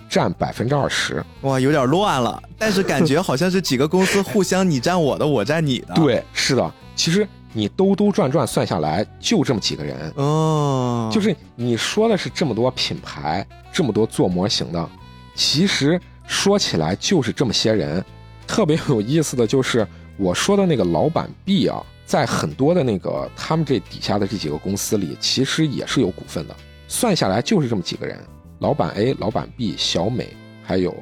[0.08, 2.42] 占百分之二十，哇，有点乱了。
[2.58, 5.92] 但是感觉好像是几个公司互相你占我的，我占你的。
[6.00, 6.72] 对，是的。
[6.96, 10.10] 其实你兜兜转转算下来，就这么几个人。
[10.16, 14.90] 哦，就是你说的是这么多品牌，这么多做模型的，
[15.34, 18.02] 其实说起来就是这么些人。
[18.46, 19.86] 特别有意思的就是
[20.16, 21.84] 我说的那个老板 B 啊。
[22.10, 26.56] 在很多的那个他们这底下的这几个公司里，其实也是有股份的。
[26.88, 28.18] 算下来就是这么几个人：
[28.58, 30.26] 老板 A、老板 B、小美，
[30.64, 30.92] 还有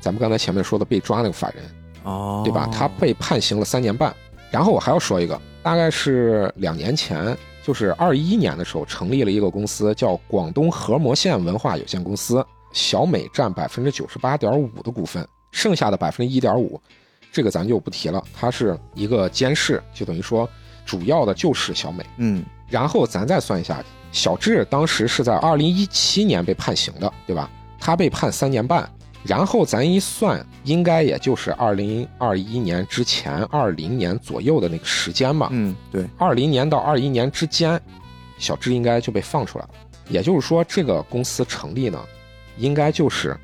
[0.00, 1.64] 咱们刚才前面说的被抓那个法人，
[2.04, 2.66] 哦，对吧？
[2.72, 4.16] 他被判刑了三年半。
[4.50, 12.42] 然后我还要说一个，大概是两年前，就是二一年的时候，成立了一个公司，叫广东核膜线文化有限公司，
[12.72, 16.80] 小美占百分之九十八点五的股份，剩下的百分之一点五。
[17.34, 20.48] 这个咱就不提了，它是一个监视，就等于说
[20.86, 23.82] 主要的就是小美，嗯，然后咱再算一下，
[24.12, 27.50] 小智当时是在二零一七年被判刑的，对吧？
[27.80, 28.88] 他被判三年半，
[29.24, 37.80] 然后咱一算，应该也就是二零二一年之前二零年左右的那个时间吧，嗯，对，二零年到二一年之间，
[38.38, 39.70] 小智应该就被放出来了，
[40.08, 42.00] 也就是说这个公司成立呢，
[42.58, 43.36] 应该就是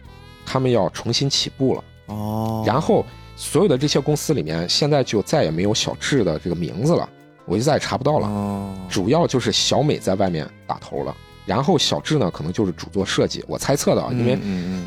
[0.47, 3.05] 他们要重新起步了，哦，然后。
[3.41, 7.09] 所有的这些公司里面，现在就再也没有小智的这个名字了，
[7.47, 8.29] 我就再也查不到了。
[8.29, 13.43] 哦，主要就是小美在外面打头了，然后小智呢，可能就是主做设计。
[13.49, 14.39] 我猜测的啊，因为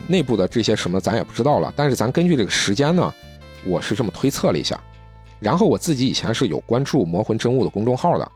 [0.08, 1.74] 内部的这些什么咱也不知道了。
[1.76, 3.12] 但是咱根据这个时间呢，
[3.66, 4.80] 我是这么推测了一下。
[5.40, 8.32] 然后我自己以前是有关注魔魂真物的公众号的，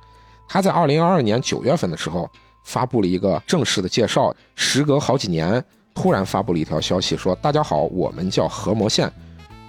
[0.49, 2.27] 他在二零二二年九月份的时候
[2.63, 4.35] 发布了一个正式的介绍。
[4.55, 5.63] 时隔好几年，
[5.93, 9.13] 突然发布了一条消息说：“大家好，我们叫核魔线。”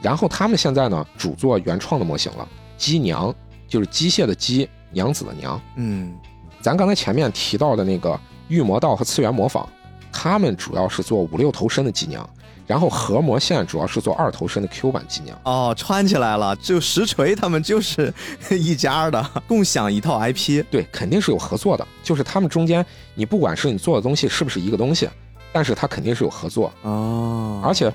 [0.00, 2.48] 然后他们现在呢，主做原创的模型了。
[2.76, 3.34] 机娘
[3.66, 5.60] 就是机械的机，娘子的娘。
[5.76, 6.14] 嗯，
[6.62, 9.68] 咱刚才前面提到的那个御魔道和次元模仿，
[10.12, 12.28] 他们主要是做五六头身的机娘，
[12.68, 15.36] 然后核魔线主要是做二头身的 Q 版机娘。
[15.42, 18.14] 哦，串起来了，就实锤他们就是
[18.50, 20.64] 一家的，共享一套 IP。
[20.70, 21.84] 对，肯定是有合作的。
[22.04, 25.08] 就是他们中间，你不管是你做的东西是不是一个东西，
[25.52, 26.72] 但是它肯定是有合作。
[26.82, 27.92] 哦，而且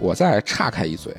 [0.00, 1.14] 我再岔开一嘴。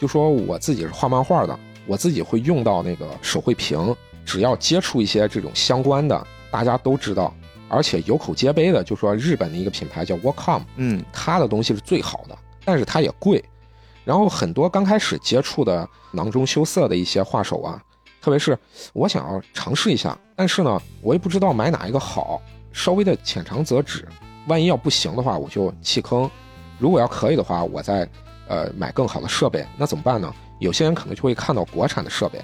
[0.00, 1.56] 就说我自己是画漫画的，
[1.86, 3.94] 我自己会用到那个手绘屏，
[4.24, 7.34] 只要接触一些这种相关的，大家都知道，
[7.68, 13.44] 而且有口皆碑的，就说日本的一个品牌叫 Wacom，嗯，它的东西是最好的，但是它也贵。
[14.02, 17.78] 然后很多刚开始接触的囊中羞涩的一些画手啊，
[18.22, 18.58] 特别是
[18.94, 22.40] 我想要尝试一下，但是呢，我也不知道买哪一个好，
[22.72, 24.08] 稍微的浅尝辄止，
[24.48, 26.26] 万一要不行的话，我就弃坑；
[26.78, 28.08] 如果要可以的话，我再
[28.50, 29.64] 呃买更好的设备。
[29.78, 30.30] 那怎么办呢？
[30.58, 32.38] 有些人可能就会看到国产的设备，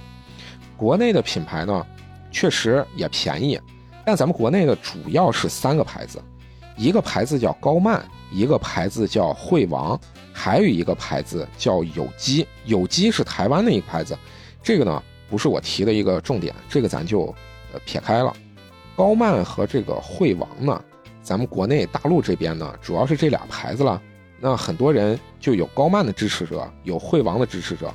[0.75, 1.87] 国内的品牌呢，
[2.31, 3.61] 确实也便宜，
[4.07, 6.23] 但咱们国内的主要是三个牌子，
[6.77, 8.03] 一个牌子叫高曼，
[8.33, 10.01] 一个牌子叫惠王。
[10.39, 14.17] 还有一个牌子叫有机，有机是台湾的一个牌子，
[14.63, 17.35] 这个呢不是我提的一个重点，这个咱就
[17.73, 18.31] 呃撇开了。
[18.95, 20.79] 高曼和这个惠王呢，
[21.23, 24.01] 咱们国内大陆这边呢主要是这俩牌子了。
[24.41, 27.93] 那很多人就有高曼的支持者，有惠王的支持者，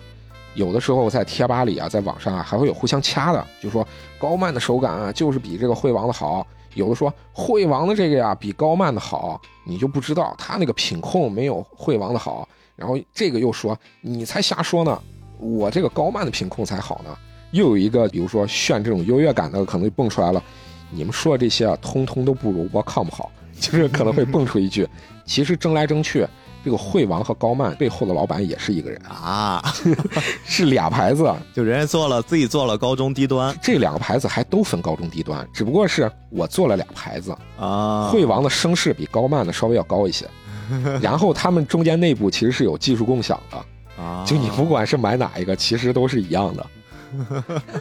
[0.56, 3.88] 有的时候在贴吧里啊，在网上啊还会有互相掐的，就说
[4.20, 6.46] 高曼的手感啊就是比这个惠王的好。
[6.74, 12.48] 有的说惠王的这个呀比高曼的好，你就不知道他那个品控没有惠王的好。
[12.78, 15.02] 然后这个又说你才瞎说呢，
[15.38, 17.16] 我这个高曼的品控才好呢。
[17.52, 20.42] 又有一个比如说炫这种优越感的，可能就蹦出来了。
[20.90, 23.30] 你们说的这些啊，通通都不如我 com 好，
[23.62, 24.86] 就是可能会蹦出一句。
[25.26, 26.28] 其实争来争去。
[26.64, 29.60] 这个惠王和高曼背后的老板也是一个人啊，
[30.46, 38.10] 是俩牌子，就人家做了自己做了高中低端，这两个牌子还都分高中低端，只不过是我做了俩牌子啊。
[38.10, 40.30] 惠王的声势比高曼的稍微要高一些，
[41.02, 43.58] 然后他们中间内部其实是有技术共享的
[44.00, 46.68] 啊，就你不管是买哪一个，其实都是一样的。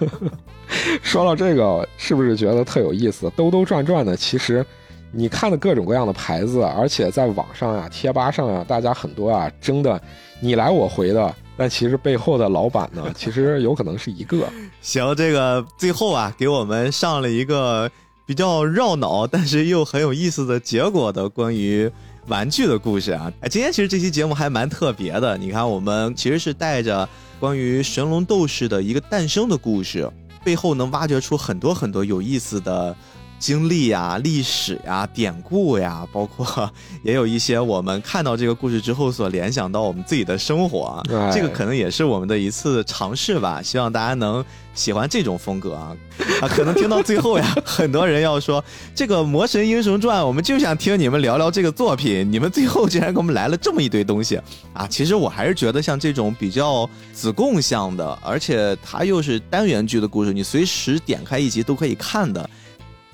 [1.02, 3.30] 说到这个，是不是觉得特有意思？
[3.36, 4.64] 兜兜转转的，其实。
[5.12, 10.00] 你看的各种各样的牌子，而且在网上呀、贴吧上呀，大家很多啊争的
[10.40, 14.48] 你来我回的，但其实背后的老板呢，其实有可能是一个。
[14.80, 17.90] 行，这个最后啊，给我们上了一个
[18.24, 21.90] 比较绕脑，但是又很有意思的结果的关于
[22.28, 23.32] 玩具的故事啊。
[23.40, 27.08] 哎，今天其实这期节目还蛮特别的，你看我们其实是带着
[27.40, 30.08] 关于神龙斗士的一个诞生的故事，
[30.44, 32.94] 背后能挖掘出很多很多有意思的。
[33.40, 36.70] 经历呀、历史呀、典故呀，包括
[37.02, 41.02] 也有一些我们看到这个故事之后所联想到我们自己的生活，
[41.32, 43.62] 这个可能也是我们的一次尝试吧。
[43.62, 44.44] 希望大家能
[44.74, 45.96] 喜欢这种风格啊！
[46.42, 48.62] 啊，可能听到最后呀， 很多人要说
[48.94, 54.38] 这个《魔神英雄传》，我们就想听你们聊聊这个作品，你们最后竟然给我们来了这么一堆东西
[54.74, 54.86] 啊！
[54.86, 62.48] 其实我还是觉得像这种比较子贡向的，而且它又是单元剧的故事，你随时点开一集都可以看的。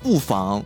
[0.07, 0.63] 不妨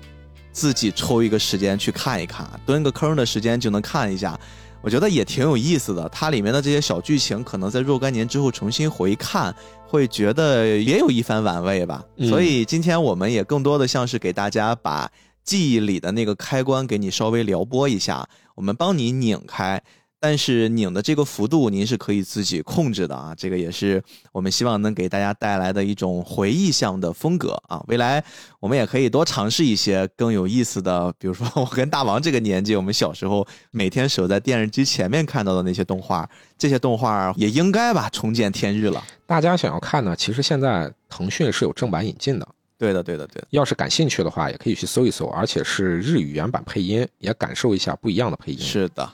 [0.51, 4.39] 自己抽一个时间去看一看，蹲个坑的时间就能看一下，
[4.84, 6.07] 我觉得也挺有意思的。
[6.09, 9.51] 它里面的这些小剧情，可能在若干年之后重新回看，
[9.88, 12.05] 会觉得也有一番玩味吧。
[12.30, 15.09] 所以今天我们也更多的像是给大家把
[15.43, 19.81] 记忆里的那个开关给你稍微撩拨一下，我们帮你拧开。
[20.23, 23.34] 但是拧的这个幅度，您是可以自己控制的啊！
[23.35, 27.84] 这个也是我们希望能给大家带来的一种回忆向的风格啊！
[27.88, 28.23] 未来
[28.60, 39.03] 我们也可以多尝试一些更有意思的，比如说我跟大王这个年纪，我们小时候每天守在电视机前面看到的那些动画，这些动画也应该吧重见天日了。
[39.26, 42.48] 大家想要看呢，其实现在腾讯是有正版引进的。
[42.77, 43.48] 对的，对的，对的。
[43.49, 48.60] 要是感兴趣的话，也可以去搜一搜，而且是日语原版配音，也感受一下不一样的配音。
[48.60, 49.07] 是的。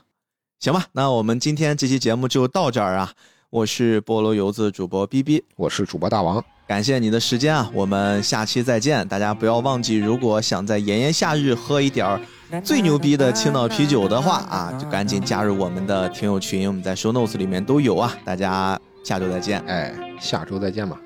[0.59, 3.11] 行吧，那我们今天这期节目就到这儿啊！
[3.51, 7.69] 我是菠萝油子主播 B B，我是主播大王，感谢你的时间啊！
[7.75, 9.07] 我们下期再见！
[9.07, 12.19] 大家不要忘记，如果想在炎炎夏日喝一点儿
[12.63, 18.17] 最牛逼的青岛啤酒的话啊，就赶紧加入我们的听友群，我们在 show notes 里面都有啊！
[18.25, 20.99] 大家下周再见，哎，下周再见吧。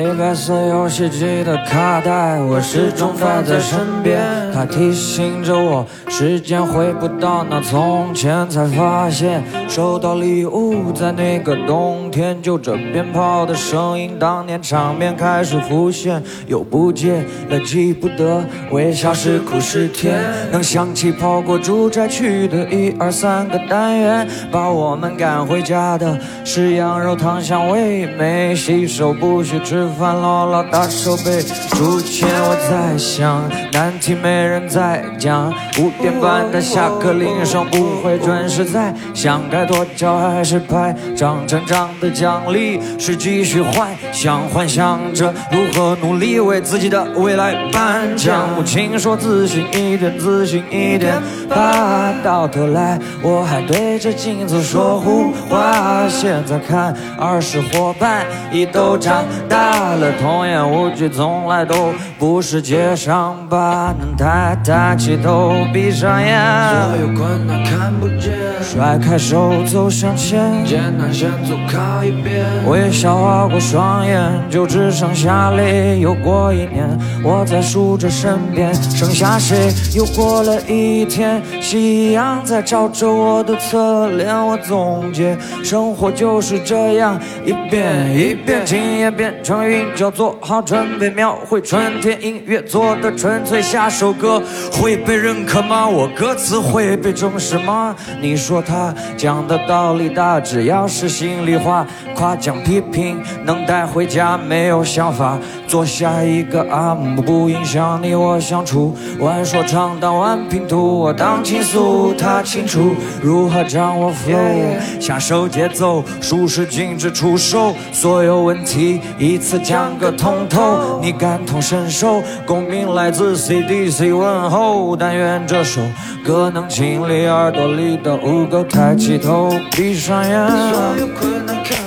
[0.00, 4.20] 黑白色游戏机的卡带，我始终带在身边。
[4.54, 8.48] 它提醒着我，时间回不到那从前。
[8.48, 18.44] 才发现，收到礼物，在那个冬天，就着鞭炮的声音，当年场面开始浮现，又不见了，记不得。
[18.70, 20.16] 微笑是苦是甜，
[20.52, 24.28] 能想起跑过住宅区的一二三个单元。
[24.52, 29.87] 把我们赶回家的是羊肉汤香味美，洗手不许吃。
[29.88, 31.40] 吃饭唠唠大手背，
[31.74, 33.42] 书前我在想，
[33.72, 35.50] 难题没人在讲。
[35.78, 41.38] 五点半的下课铃声不会准时在，想该跺脚还是拍掌？
[41.48, 48.46] 成长的奖励是继续幻想，幻想着如何努力为自己的未来颁奖。
[48.54, 51.14] 母亲说自信一点，自信一点，
[51.48, 56.06] 怕到头来我还对着镜子说胡话。
[56.08, 59.67] 现在看二十伙伴已都长大。
[59.70, 63.94] 了童言无忌，从来都不是街上疤。
[63.98, 66.38] 能抬抬起头，闭上眼，
[66.72, 68.32] 所有困难看不见，
[68.62, 74.20] 甩开手走向前，艰难险阻靠一边，微笑划过双眼，
[74.50, 75.98] 就只剩下泪。
[76.00, 76.86] 又过一年，
[77.24, 79.72] 我在数着身边剩下谁？
[79.94, 92.18] 又过了一天，夕阳在照着我的侧脸，我总结生活就是这样一遍一遍，今夜变成云，叫做好准备描绘春天。
[92.20, 95.88] 音乐做的纯粹，下首歌会被认可吗？
[95.88, 97.94] 我歌词会被重视吗？
[98.20, 108.96] 你说他讲的道理大，只要是心里话，夸奖批评能带回家，没有想法，做下一个阿姆，不影响你我相处。
[109.18, 125.80] 玩说唱当玩拼图，我当倾诉，他清楚如何掌握 flow，享受节奏，舒适禁止出手，所有问题一次讲个通透，你感同身受，共鸣来自 CDC 问候，但愿这首
[126.24, 131.78] 歌能清理耳朵里的污垢，抬起头，闭上眼，所有困难看，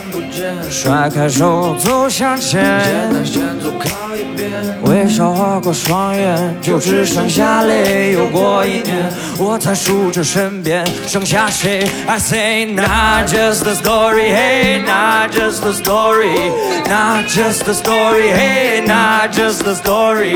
[0.69, 4.51] 甩开手走向前，艰难险阻靠一边，
[4.83, 8.13] 微笑划过双眼，就只剩下泪。
[8.13, 16.51] 又过一年，我在数着身边剩下谁？I say not just a story, hey, not just a story,
[16.87, 20.33] not just a story, hey, not just a story,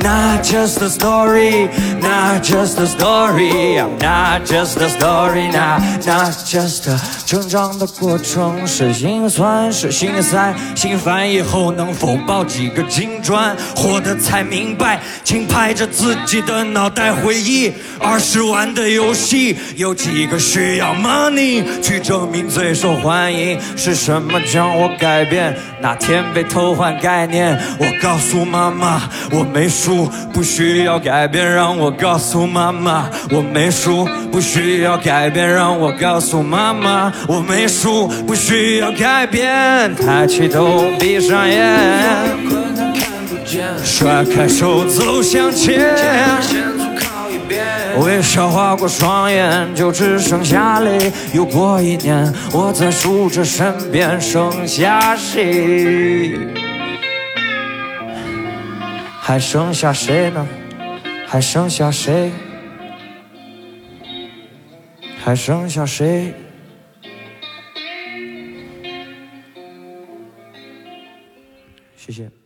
[0.00, 1.68] not just a story,
[2.00, 13.56] not just a story, I'm not just a story, not not just a 成长的过程是心酸，是心塞，心烦以后能否抱几个金砖？
[13.74, 23.58] 活得才明白，轻拍着自己的脑袋回忆儿时玩的游戏，有几个需要 money 去证明最受欢迎？
[23.76, 25.56] 是什么将我改变？
[25.80, 39.35] 哪天被偷换概念，我告诉妈妈我没输，不需要改变，让我告诉妈妈我没输，不需要改变，让我告诉妈妈我没输，不需要改变。
[39.96, 41.76] 抬起头，闭上眼。
[43.82, 45.94] 甩开手，走向前。
[47.98, 51.10] 微笑划过双眼，就只剩下泪。
[51.32, 56.34] 又过一年，我在数着身边剩下谁，
[59.20, 60.46] 还剩下谁呢？
[61.26, 62.30] 还剩下谁？
[65.24, 66.34] 还剩下谁？
[72.06, 72.45] 谢谢。